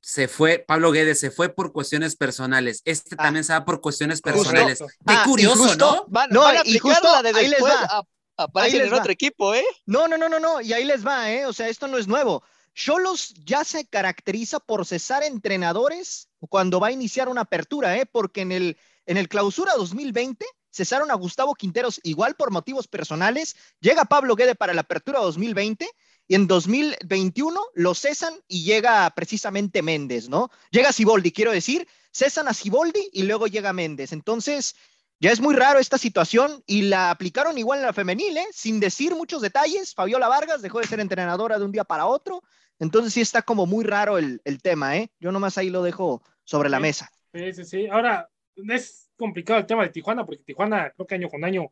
se 0.00 0.28
fue, 0.28 0.58
Pablo 0.66 0.90
Guedes 0.92 1.18
se 1.20 1.30
fue 1.30 1.48
por 1.48 1.72
cuestiones 1.72 2.16
personales. 2.16 2.82
Este 2.84 3.14
Ah. 3.16 3.22
también 3.24 3.44
se 3.44 3.52
va 3.54 3.64
por 3.64 3.80
cuestiones 3.80 4.20
Justo. 4.22 4.38
personales. 4.42 4.78
Qué 4.80 4.86
Ah, 5.06 5.22
curioso, 5.24 5.56
justo- 5.64 5.76
¿no? 5.96 6.04
Van, 6.08 6.28
No, 6.30 6.42
van 6.42 6.58
a 6.58 6.62
y 6.64 6.78
justo 6.78 7.00
la 7.10 7.22
de 7.22 7.38
ahí 7.38 7.48
les 7.48 7.62
va. 7.62 7.82
a- 7.84 8.02
aparecen 8.36 8.82
en 8.82 8.92
va. 8.92 8.98
otro 8.98 9.10
equipo, 9.12 9.54
¿eh? 9.54 9.64
No, 9.86 10.06
no, 10.06 10.18
no, 10.18 10.28
no, 10.28 10.38
no, 10.38 10.60
y 10.60 10.72
ahí 10.74 10.84
les 10.84 11.06
va, 11.06 11.30
¿eh? 11.32 11.46
O 11.46 11.52
sea, 11.54 11.68
esto 11.68 11.88
no 11.88 11.96
es 11.96 12.06
nuevo. 12.06 12.42
Cholos 12.78 13.34
ya 13.44 13.64
se 13.64 13.86
caracteriza 13.86 14.60
por 14.60 14.86
cesar 14.86 15.24
entrenadores 15.24 16.28
cuando 16.48 16.78
va 16.78 16.86
a 16.86 16.92
iniciar 16.92 17.28
una 17.28 17.40
apertura, 17.40 17.96
¿eh? 17.98 18.06
Porque 18.06 18.42
en 18.42 18.52
el, 18.52 18.78
en 19.04 19.16
el 19.16 19.28
clausura 19.28 19.74
2020 19.76 20.46
cesaron 20.70 21.10
a 21.10 21.14
Gustavo 21.14 21.56
Quinteros 21.56 22.00
igual 22.04 22.36
por 22.36 22.52
motivos 22.52 22.86
personales. 22.86 23.56
Llega 23.80 24.04
Pablo 24.04 24.36
Guede 24.36 24.54
para 24.54 24.74
la 24.74 24.82
apertura 24.82 25.18
2020 25.18 25.90
y 26.28 26.36
en 26.36 26.46
2021 26.46 27.60
lo 27.74 27.94
cesan 27.96 28.34
y 28.46 28.62
llega 28.62 29.10
precisamente 29.10 29.82
Méndez, 29.82 30.28
¿no? 30.28 30.48
Llega 30.70 30.92
Siboldi, 30.92 31.32
quiero 31.32 31.50
decir, 31.50 31.88
cesan 32.12 32.46
a 32.46 32.54
Siboldi 32.54 33.10
y 33.12 33.24
luego 33.24 33.48
llega 33.48 33.72
Méndez. 33.72 34.12
Entonces, 34.12 34.76
ya 35.18 35.32
es 35.32 35.40
muy 35.40 35.56
raro 35.56 35.80
esta 35.80 35.98
situación 35.98 36.62
y 36.64 36.82
la 36.82 37.10
aplicaron 37.10 37.58
igual 37.58 37.80
en 37.80 37.86
la 37.86 37.92
femenil, 37.92 38.36
¿eh? 38.36 38.46
sin 38.52 38.78
decir 38.78 39.16
muchos 39.16 39.42
detalles. 39.42 39.94
Fabiola 39.94 40.28
Vargas 40.28 40.62
dejó 40.62 40.78
de 40.78 40.86
ser 40.86 41.00
entrenadora 41.00 41.58
de 41.58 41.64
un 41.64 41.72
día 41.72 41.82
para 41.82 42.06
otro. 42.06 42.40
Entonces 42.78 43.12
sí 43.12 43.20
está 43.20 43.42
como 43.42 43.66
muy 43.66 43.84
raro 43.84 44.18
el, 44.18 44.40
el 44.44 44.60
tema, 44.62 44.96
¿eh? 44.96 45.10
Yo 45.20 45.32
nomás 45.32 45.58
ahí 45.58 45.70
lo 45.70 45.82
dejo 45.82 46.22
sobre 46.44 46.68
la 46.68 46.78
Sí. 46.78 46.82
mesa. 46.82 47.10
Sí, 47.34 47.52
sí, 47.52 47.64
sí. 47.64 47.86
Ahora, 47.88 48.28
es 48.56 49.10
complicado 49.16 49.58
el 49.60 49.66
tema 49.66 49.82
de 49.82 49.90
Tijuana, 49.90 50.24
porque 50.24 50.42
Tijuana, 50.44 50.90
creo 50.94 51.06
que 51.06 51.14
año 51.16 51.28
con 51.28 51.44
año, 51.44 51.64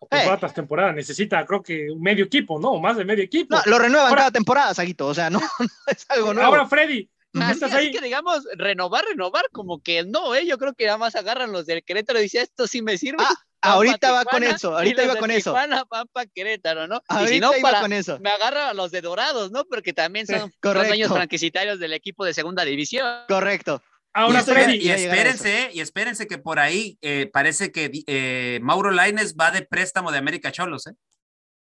o 0.00 0.06
temporada 0.06 0.34
Eh. 0.34 0.40
tras 0.40 0.54
temporada, 0.54 0.92
necesita, 0.92 1.44
creo 1.46 1.62
que 1.62 1.90
un 1.90 2.00
medio 2.02 2.24
equipo, 2.26 2.58
¿no? 2.60 2.72
O 2.72 2.80
más 2.80 2.96
de 2.96 3.04
medio 3.04 3.24
equipo. 3.24 3.54
No, 3.56 3.62
lo 3.66 3.78
renuevan 3.78 4.08
Ahora- 4.08 4.18
cada 4.22 4.30
temporada, 4.32 4.74
Saguito. 4.74 5.06
O 5.06 5.14
sea, 5.14 5.30
no, 5.30 5.40
no 5.58 5.68
es 5.86 6.04
algo 6.08 6.34
nuevo. 6.34 6.48
Ahora, 6.48 6.66
Freddy, 6.66 7.08
Así, 7.36 7.52
estás 7.52 7.72
así 7.72 7.90
que 7.90 8.00
digamos, 8.00 8.44
renovar, 8.56 9.04
renovar, 9.06 9.46
como 9.50 9.82
que 9.82 10.04
no, 10.04 10.36
¿eh? 10.36 10.46
Yo 10.46 10.56
creo 10.56 10.72
que 10.74 10.84
nada 10.86 10.98
más 10.98 11.16
agarran 11.16 11.50
los 11.50 11.66
del 11.66 11.82
Querétaro 11.82 12.20
y 12.20 12.24
dicen, 12.24 12.42
esto 12.42 12.68
sí 12.68 12.80
me 12.80 12.96
sirve. 12.96 13.24
Ah, 13.26 13.34
ahorita 13.72 14.12
va 14.12 14.24
con 14.24 14.42
eso, 14.42 14.76
ahorita 14.76 15.04
iba 15.04 15.16
con 15.16 15.30
eso. 15.30 15.50
Tijuana 15.50 15.84
van 15.90 16.06
para 16.12 16.26
Querétaro, 16.26 16.86
¿no? 16.86 17.02
y 17.22 17.26
si 17.28 17.40
no, 17.40 17.56
iba 17.56 17.70
para, 17.70 17.80
con 17.80 17.92
eso. 17.92 18.18
me 18.20 18.30
agarran 18.30 18.68
a 18.68 18.74
los 18.74 18.90
de 18.90 19.00
Dorados, 19.00 19.50
¿no? 19.50 19.64
Porque 19.64 19.92
también 19.92 20.26
son 20.26 20.52
los 20.62 20.86
dueños 20.86 21.12
franquicitarios 21.12 21.78
del 21.78 21.92
equipo 21.92 22.24
de 22.24 22.34
segunda 22.34 22.64
división. 22.64 23.06
Correcto. 23.28 23.82
Ahora, 24.12 24.40
y, 24.40 24.44
Freddy, 24.44 24.76
y 24.76 24.90
espérense, 24.90 25.64
eh, 25.64 25.70
y 25.74 25.80
espérense 25.80 26.28
que 26.28 26.38
por 26.38 26.60
ahí 26.60 26.96
eh, 27.02 27.28
parece 27.32 27.72
que 27.72 27.90
eh, 28.06 28.60
Mauro 28.62 28.92
Laines 28.92 29.34
va 29.34 29.50
de 29.50 29.62
préstamo 29.62 30.12
de 30.12 30.18
América 30.18 30.52
Cholos, 30.52 30.86
¿eh? 30.86 30.92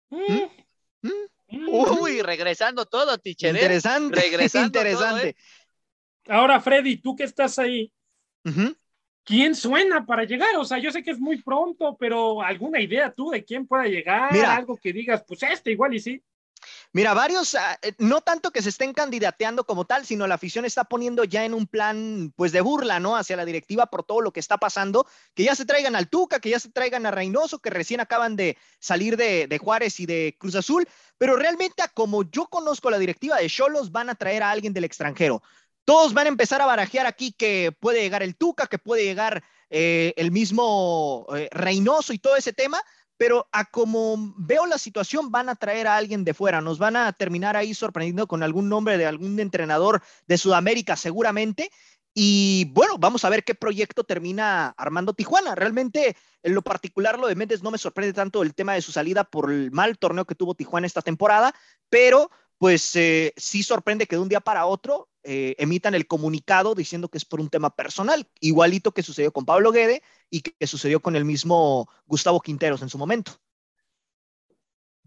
Mm, 0.09 0.49
Mm, 1.01 1.09
mm. 1.49 1.69
Uy, 1.69 2.21
regresando 2.21 2.85
todo, 2.85 3.17
teacher, 3.17 3.55
¿eh? 3.55 3.59
Interesante. 3.59 4.21
Regresando 4.21 4.71
todo, 4.71 4.83
Interesante. 4.87 5.29
¿eh? 5.29 5.35
Ahora, 6.27 6.59
Freddy, 6.59 6.97
tú 6.97 7.15
que 7.15 7.23
estás 7.23 7.57
ahí, 7.59 7.91
Ujú. 8.45 8.75
¿Quién 9.29 9.53
suena 9.53 10.07
para 10.07 10.23
llegar? 10.23 10.55
O 10.57 10.65
sea, 10.65 10.79
yo 10.79 10.91
sé 10.91 11.03
que 11.03 11.11
es 11.11 11.19
muy 11.19 11.39
pronto, 11.43 11.95
pero 11.99 12.41
¿alguna 12.41 12.81
idea 12.81 13.13
tú 13.13 13.29
de 13.29 13.45
quién 13.45 13.67
pueda 13.67 13.83
llegar? 13.85 14.33
Mira. 14.33 14.55
Algo 14.55 14.75
que 14.75 14.91
digas, 14.91 15.23
pues 15.27 15.43
este 15.43 15.71
igual 15.71 15.93
y 15.93 15.99
sí. 15.99 16.23
Mira, 16.91 17.13
varios, 17.13 17.53
ah, 17.53 17.77
eh, 17.83 17.93
no 17.99 18.21
tanto 18.21 18.51
que 18.51 18.63
se 18.63 18.69
estén 18.69 18.91
candidateando 18.91 19.65
como 19.65 19.85
tal, 19.85 20.05
sino 20.05 20.25
la 20.25 20.35
afición 20.35 20.65
está 20.65 20.83
poniendo 20.83 21.23
ya 21.23 21.45
en 21.45 21.53
un 21.53 21.67
plan, 21.67 22.33
pues, 22.35 22.51
de 22.51 22.59
burla, 22.59 22.99
¿no? 22.99 23.15
Hacia 23.15 23.37
la 23.37 23.45
directiva 23.45 23.85
por 23.85 24.03
todo 24.03 24.19
lo 24.19 24.33
que 24.33 24.39
está 24.39 24.57
pasando, 24.57 25.05
que 25.35 25.43
ya 25.43 25.55
se 25.55 25.65
traigan 25.65 25.95
al 25.95 26.09
Tuca, 26.09 26.39
que 26.39 26.49
ya 26.49 26.59
se 26.59 26.71
traigan 26.71 27.05
a 27.05 27.11
Reynoso, 27.11 27.59
que 27.59 27.69
recién 27.69 27.99
acaban 27.99 28.35
de 28.35 28.57
salir 28.79 29.15
de, 29.15 29.45
de 29.47 29.57
Juárez 29.59 29.99
y 29.99 30.07
de 30.07 30.35
Cruz 30.39 30.55
Azul, 30.55 30.87
pero 31.19 31.35
realmente, 31.35 31.83
como 31.93 32.23
yo 32.23 32.47
conozco 32.47 32.89
la 32.89 32.97
directiva 32.97 33.37
de 33.37 33.47
Cholos, 33.47 33.91
van 33.91 34.09
a 34.09 34.15
traer 34.15 34.41
a 34.41 34.49
alguien 34.49 34.73
del 34.73 34.85
extranjero. 34.85 35.43
Todos 35.89 36.13
van 36.13 36.27
a 36.27 36.29
empezar 36.29 36.61
a 36.61 36.67
barajear 36.67 37.07
aquí 37.07 37.31
que 37.31 37.71
puede 37.71 38.03
llegar 38.03 38.21
el 38.21 38.35
Tuca, 38.35 38.67
que 38.67 38.77
puede 38.77 39.05
llegar 39.05 39.43
eh, 39.71 40.13
el 40.17 40.29
mismo 40.29 41.25
eh, 41.35 41.49
Reynoso 41.51 42.13
y 42.13 42.19
todo 42.19 42.35
ese 42.35 42.53
tema, 42.53 42.79
pero 43.17 43.49
a 43.51 43.65
como 43.65 44.35
veo 44.37 44.67
la 44.67 44.77
situación, 44.77 45.31
van 45.31 45.49
a 45.49 45.55
traer 45.55 45.87
a 45.87 45.97
alguien 45.97 46.23
de 46.23 46.35
fuera, 46.35 46.61
nos 46.61 46.77
van 46.77 46.95
a 46.95 47.11
terminar 47.13 47.57
ahí 47.57 47.73
sorprendiendo 47.73 48.27
con 48.27 48.43
algún 48.43 48.69
nombre 48.69 48.99
de 48.99 49.07
algún 49.07 49.39
entrenador 49.39 50.03
de 50.27 50.37
Sudamérica 50.37 50.95
seguramente. 50.95 51.71
Y 52.13 52.65
bueno, 52.71 52.99
vamos 52.99 53.25
a 53.25 53.29
ver 53.29 53.43
qué 53.43 53.55
proyecto 53.55 54.03
termina 54.03 54.67
armando 54.77 55.15
Tijuana. 55.15 55.55
Realmente, 55.55 56.15
en 56.43 56.53
lo 56.53 56.61
particular, 56.61 57.17
lo 57.17 57.25
de 57.25 57.33
Méndez 57.33 57.63
no 57.63 57.71
me 57.71 57.79
sorprende 57.79 58.13
tanto 58.13 58.43
el 58.43 58.53
tema 58.53 58.75
de 58.75 58.83
su 58.83 58.91
salida 58.91 59.23
por 59.23 59.51
el 59.51 59.71
mal 59.71 59.97
torneo 59.97 60.25
que 60.25 60.35
tuvo 60.35 60.53
Tijuana 60.53 60.85
esta 60.85 61.01
temporada, 61.01 61.55
pero 61.89 62.29
pues 62.59 62.95
eh, 62.95 63.33
sí 63.37 63.63
sorprende 63.63 64.05
que 64.05 64.17
de 64.17 64.21
un 64.21 64.29
día 64.29 64.41
para 64.41 64.67
otro 64.67 65.08
eh, 65.23 65.55
emitan 65.59 65.95
el 65.95 66.07
comunicado 66.07 66.75
diciendo 66.75 67.09
que 67.09 67.17
es 67.17 67.25
por 67.25 67.39
un 67.41 67.49
tema 67.49 67.75
personal, 67.75 68.27
igualito 68.39 68.91
que 68.93 69.03
sucedió 69.03 69.31
con 69.31 69.45
Pablo 69.45 69.71
Guede 69.71 70.01
y 70.29 70.41
que 70.41 70.67
sucedió 70.67 71.01
con 71.01 71.15
el 71.15 71.25
mismo 71.25 71.89
Gustavo 72.05 72.39
Quinteros 72.41 72.81
en 72.81 72.89
su 72.89 72.97
momento. 72.97 73.33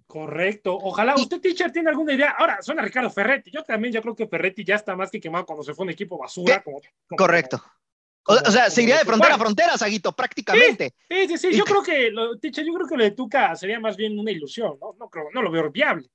Correcto. 0.07 0.77
Ojalá 0.77 1.15
Y- 1.17 1.23
usted, 1.23 1.41
teacher, 1.41 1.73
tiene 1.73 1.89
alguna 1.89 2.13
idea. 2.13 2.31
Ahora, 2.39 2.61
suena 2.61 2.83
Ricardo 2.83 3.09
Ferretti. 3.11 3.51
Yo 3.51 3.63
también, 3.65 3.95
yo 3.95 4.03
creo 4.03 4.15
que 4.15 4.27
Ferretti 4.27 4.63
ya 4.65 4.75
está 4.75 4.95
más 4.95 5.11
que 5.11 5.21
quemado 5.21 5.47
cuando 5.47 5.63
se 5.65 5.73
fue 5.73 5.85
un 5.85 5.91
equipo 5.91 6.19
basura. 6.19 6.59
¿Qué? 6.59 6.63
Como, 6.65 6.81
como- 7.09 7.17
Correcto. 7.17 7.57
O, 7.57 8.37
como- 8.37 8.41
o 8.47 8.51
sea, 8.51 8.69
se 8.71 8.83
iría 8.83 8.99
de 8.99 9.05
frontera 9.07 9.37
a 9.37 9.39
frontera, 9.39 9.79
Saguito, 9.79 10.13
prácticamente. 10.13 10.95
Sí, 11.11 11.29
sí, 11.29 11.39
sí. 11.39 11.49
Y 11.53 11.57
Yo 11.57 11.65
creo 11.65 11.83
que, 11.83 12.11
lo, 12.11 12.39
teacher, 12.39 12.65
yo 12.67 12.75
creo 12.75 12.87
que 12.87 12.97
lo 12.99 13.05
de 13.05 13.13
Tuca 13.13 13.57
sería 13.57 13.81
más 13.81 13.97
bien 13.97 14.19
una 14.19 14.31
ilusión, 14.31 14.77
¿no? 14.81 14.95
No, 14.99 15.09
creo, 15.09 15.29
no 15.33 15.41
lo 15.41 15.51
veo 15.51 15.71
viable. 15.71 16.11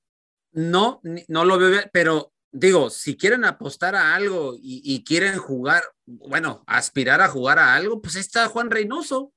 No, 0.52 1.00
ni- 1.02 1.24
no 1.26 1.44
lo 1.44 1.58
veo, 1.58 1.70
bien, 1.70 1.90
pero 1.92 2.32
digo, 2.52 2.90
si 2.90 3.16
quieren 3.16 3.44
apostar 3.44 3.94
a 3.94 4.14
algo 4.14 4.54
y, 4.54 4.82
y 4.84 5.04
quieren 5.04 5.38
jugar, 5.38 5.82
bueno, 6.06 6.64
aspirar 6.66 7.20
a 7.20 7.28
jugar 7.28 7.58
a 7.58 7.74
algo, 7.74 8.00
pues 8.00 8.16
ahí 8.16 8.20
está 8.20 8.48
Juan 8.48 8.70
Reynoso. 8.70 9.32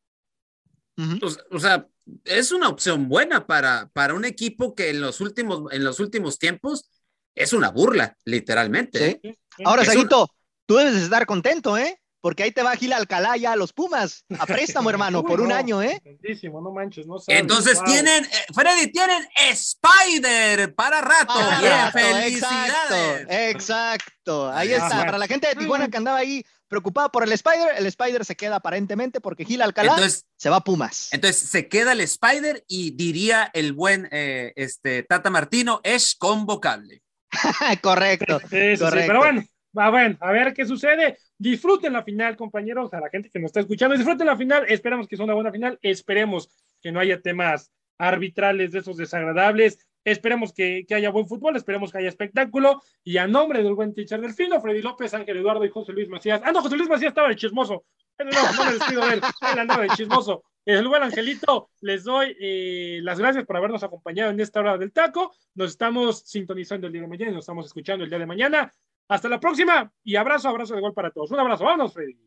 O, 1.51 1.59
sea, 1.59 1.87
es 2.25 2.51
una 2.51 2.69
opción 2.69 3.07
buena 3.07 3.47
para, 3.47 3.89
para 3.93 4.13
un 4.13 4.25
equipo 4.25 4.75
que 4.75 4.89
en 4.89 5.01
los 5.01 5.19
últimos, 5.19 5.71
en 5.73 5.83
los 5.83 5.99
últimos 5.99 6.37
tiempos 6.37 6.89
es 7.33 7.53
una 7.53 7.69
burla, 7.69 8.17
literalmente. 8.25 9.19
Sí. 9.21 9.29
¿eh? 9.29 9.37
Ahora, 9.65 9.85
Saguito, 9.85 10.29
tú 10.65 10.75
debes 10.75 10.93
de 10.93 11.03
estar 11.03 11.25
contento, 11.25 11.77
¿eh? 11.77 12.00
Porque 12.21 12.43
ahí 12.43 12.51
te 12.51 12.61
va 12.61 12.75
Gil 12.75 12.93
Alcalá 12.93 13.35
ya 13.35 13.53
a 13.53 13.55
los 13.55 13.73
Pumas, 13.73 14.25
a 14.39 14.45
préstamo, 14.45 14.89
hermano, 14.91 15.21
Uy, 15.21 15.27
por 15.27 15.41
un 15.41 15.51
año, 15.51 15.81
¿eh? 15.81 16.01
no 16.43 16.71
manches, 16.71 17.07
no 17.07 17.17
sabes. 17.19 17.41
Entonces 17.41 17.75
Wow. 17.77 17.85
tienen, 17.85 18.23
eh, 18.25 18.29
Freddy, 18.53 18.91
tienen 18.91 19.27
Spider 19.49 20.73
para 20.75 21.01
rato. 21.01 21.33
Para 21.33 21.59
rato, 21.91 21.97
felicidades. 21.97 23.21
Exacto, 23.21 23.33
exacto. 23.33 24.51
Ahí 24.51 24.73
Ah, 24.73 24.77
está. 24.77 25.05
Para 25.05 25.17
la 25.17 25.27
gente 25.27 25.47
de 25.47 25.55
Tijuana 25.55 25.89
que 25.89 25.97
andaba 25.97 26.19
ahí 26.19 26.45
preocupada 26.67 27.09
por 27.09 27.23
el 27.23 27.31
Spider, 27.33 27.73
el 27.77 27.85
Spider 27.87 28.23
se 28.23 28.35
queda 28.35 28.57
aparentemente 28.57 29.19
porque 29.19 29.43
Gil 29.43 29.61
Alcalá 29.61 29.91
Entonces, 29.93 30.25
se 30.37 30.49
va 30.49 30.57
a 30.57 30.63
Pumas. 30.63 31.09
entonces 31.11 31.49
se 31.49 31.67
queda 31.67 31.91
el 31.93 32.01
Spider 32.01 32.63
y 32.67 32.91
diría 32.91 33.49
el 33.53 33.73
buen 33.73 34.07
eh, 34.11 34.53
este, 34.55 35.03
Tata 35.03 35.29
Martino, 35.29 35.81
es 35.83 36.15
convocable. 36.15 37.01
Correcto. 37.81 38.39
Sí, 38.41 38.47
sí, 38.49 38.77
sí, 38.77 38.83
Correcto. 38.83 39.07
pero 39.07 39.19
bueno, 39.19 39.43
va 39.77 39.89
bueno, 39.89 40.17
a 40.19 40.31
ver 40.31 40.53
qué 40.53 40.65
sucede. 40.65 41.17
Disfruten 41.37 41.93
la 41.93 42.03
final, 42.03 42.35
compañeros, 42.35 42.93
a 42.93 42.99
la 42.99 43.09
gente 43.09 43.29
que 43.29 43.39
nos 43.39 43.49
está 43.49 43.61
escuchando, 43.61 43.95
disfruten 43.95 44.27
la 44.27 44.37
final. 44.37 44.65
Esperemos 44.67 45.07
que 45.07 45.15
sea 45.15 45.25
una 45.25 45.33
buena 45.33 45.51
final. 45.51 45.79
Esperemos 45.81 46.49
que 46.81 46.91
no 46.91 46.99
haya 46.99 47.21
temas 47.21 47.71
arbitrales 47.97 48.71
de 48.71 48.79
esos 48.79 48.97
desagradables. 48.97 49.79
Esperemos 50.03 50.53
que, 50.53 50.85
haya 50.89 51.11
buen 51.11 51.27
fútbol, 51.27 51.55
esperemos 51.55 51.91
que 51.91 51.99
haya 51.99 52.09
espectáculo. 52.09 52.81
Y 53.03 53.17
a 53.17 53.27
nombre 53.27 53.63
del 53.63 53.75
buen 53.75 53.93
teacher 53.93 54.19
Delfino, 54.19 54.59
Freddy 54.59 54.81
López, 54.81 55.13
Ángel 55.13 55.37
Eduardo 55.37 55.63
y 55.65 55.69
José 55.69 55.93
Luis 55.93 56.09
Macías. 56.09 56.41
Ah, 56.43 56.51
no, 56.51 56.61
José 56.61 56.77
Luis 56.77 56.89
Macías 56.89 57.09
estaba 57.09 57.29
de 57.29 57.35
chismoso. 57.35 57.85
No, 58.19 58.53
no 58.55 58.65
me 58.65 58.73
despido 58.73 59.05
de 59.07 59.13
él. 59.15 59.21
Él 59.53 59.59
andaba 59.59 59.83
de 59.83 59.89
chismoso. 59.89 60.43
El 60.63 60.87
buen 60.87 61.01
Angelito, 61.01 61.71
les 61.81 62.03
doy 62.03 62.37
eh, 62.39 62.99
las 63.01 63.17
gracias 63.17 63.45
por 63.45 63.57
habernos 63.57 63.81
acompañado 63.81 64.29
en 64.29 64.39
esta 64.39 64.59
hora 64.59 64.77
del 64.77 64.91
taco. 64.91 65.33
Nos 65.55 65.71
estamos 65.71 66.19
sintonizando 66.19 66.85
el 66.85 66.93
día 66.93 67.01
de 67.01 67.07
mañana 67.07 67.31
y 67.31 67.33
nos 67.33 67.43
estamos 67.43 67.65
escuchando 67.65 68.03
el 68.03 68.11
día 68.11 68.19
de 68.19 68.27
mañana. 68.27 68.71
Hasta 69.11 69.27
la 69.27 69.41
próxima 69.41 69.91
y 70.05 70.15
abrazo, 70.15 70.47
abrazo 70.47 70.73
de 70.73 70.79
gol 70.79 70.93
para 70.93 71.11
todos. 71.11 71.31
Un 71.31 71.39
abrazo, 71.41 71.65
vámonos, 71.65 71.93
Freddy. 71.93 72.17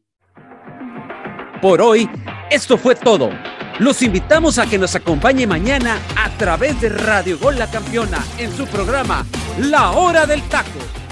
Por 1.63 1.81
hoy, 1.81 2.11
esto 2.51 2.77
fue 2.77 2.95
todo. 2.95 3.31
Los 3.79 4.03
invitamos 4.03 4.59
a 4.59 4.67
que 4.67 4.77
nos 4.77 4.95
acompañe 4.95 5.47
mañana 5.47 5.99
a 6.15 6.29
través 6.37 6.79
de 6.83 6.91
Radio 6.91 7.39
Gol 7.39 7.59
La 7.59 7.71
Campeona 7.71 8.19
en 8.37 8.53
su 8.53 8.67
programa 8.67 9.25
La 9.61 9.93
Hora 9.93 10.27
del 10.27 10.43
Taco. 10.51 11.04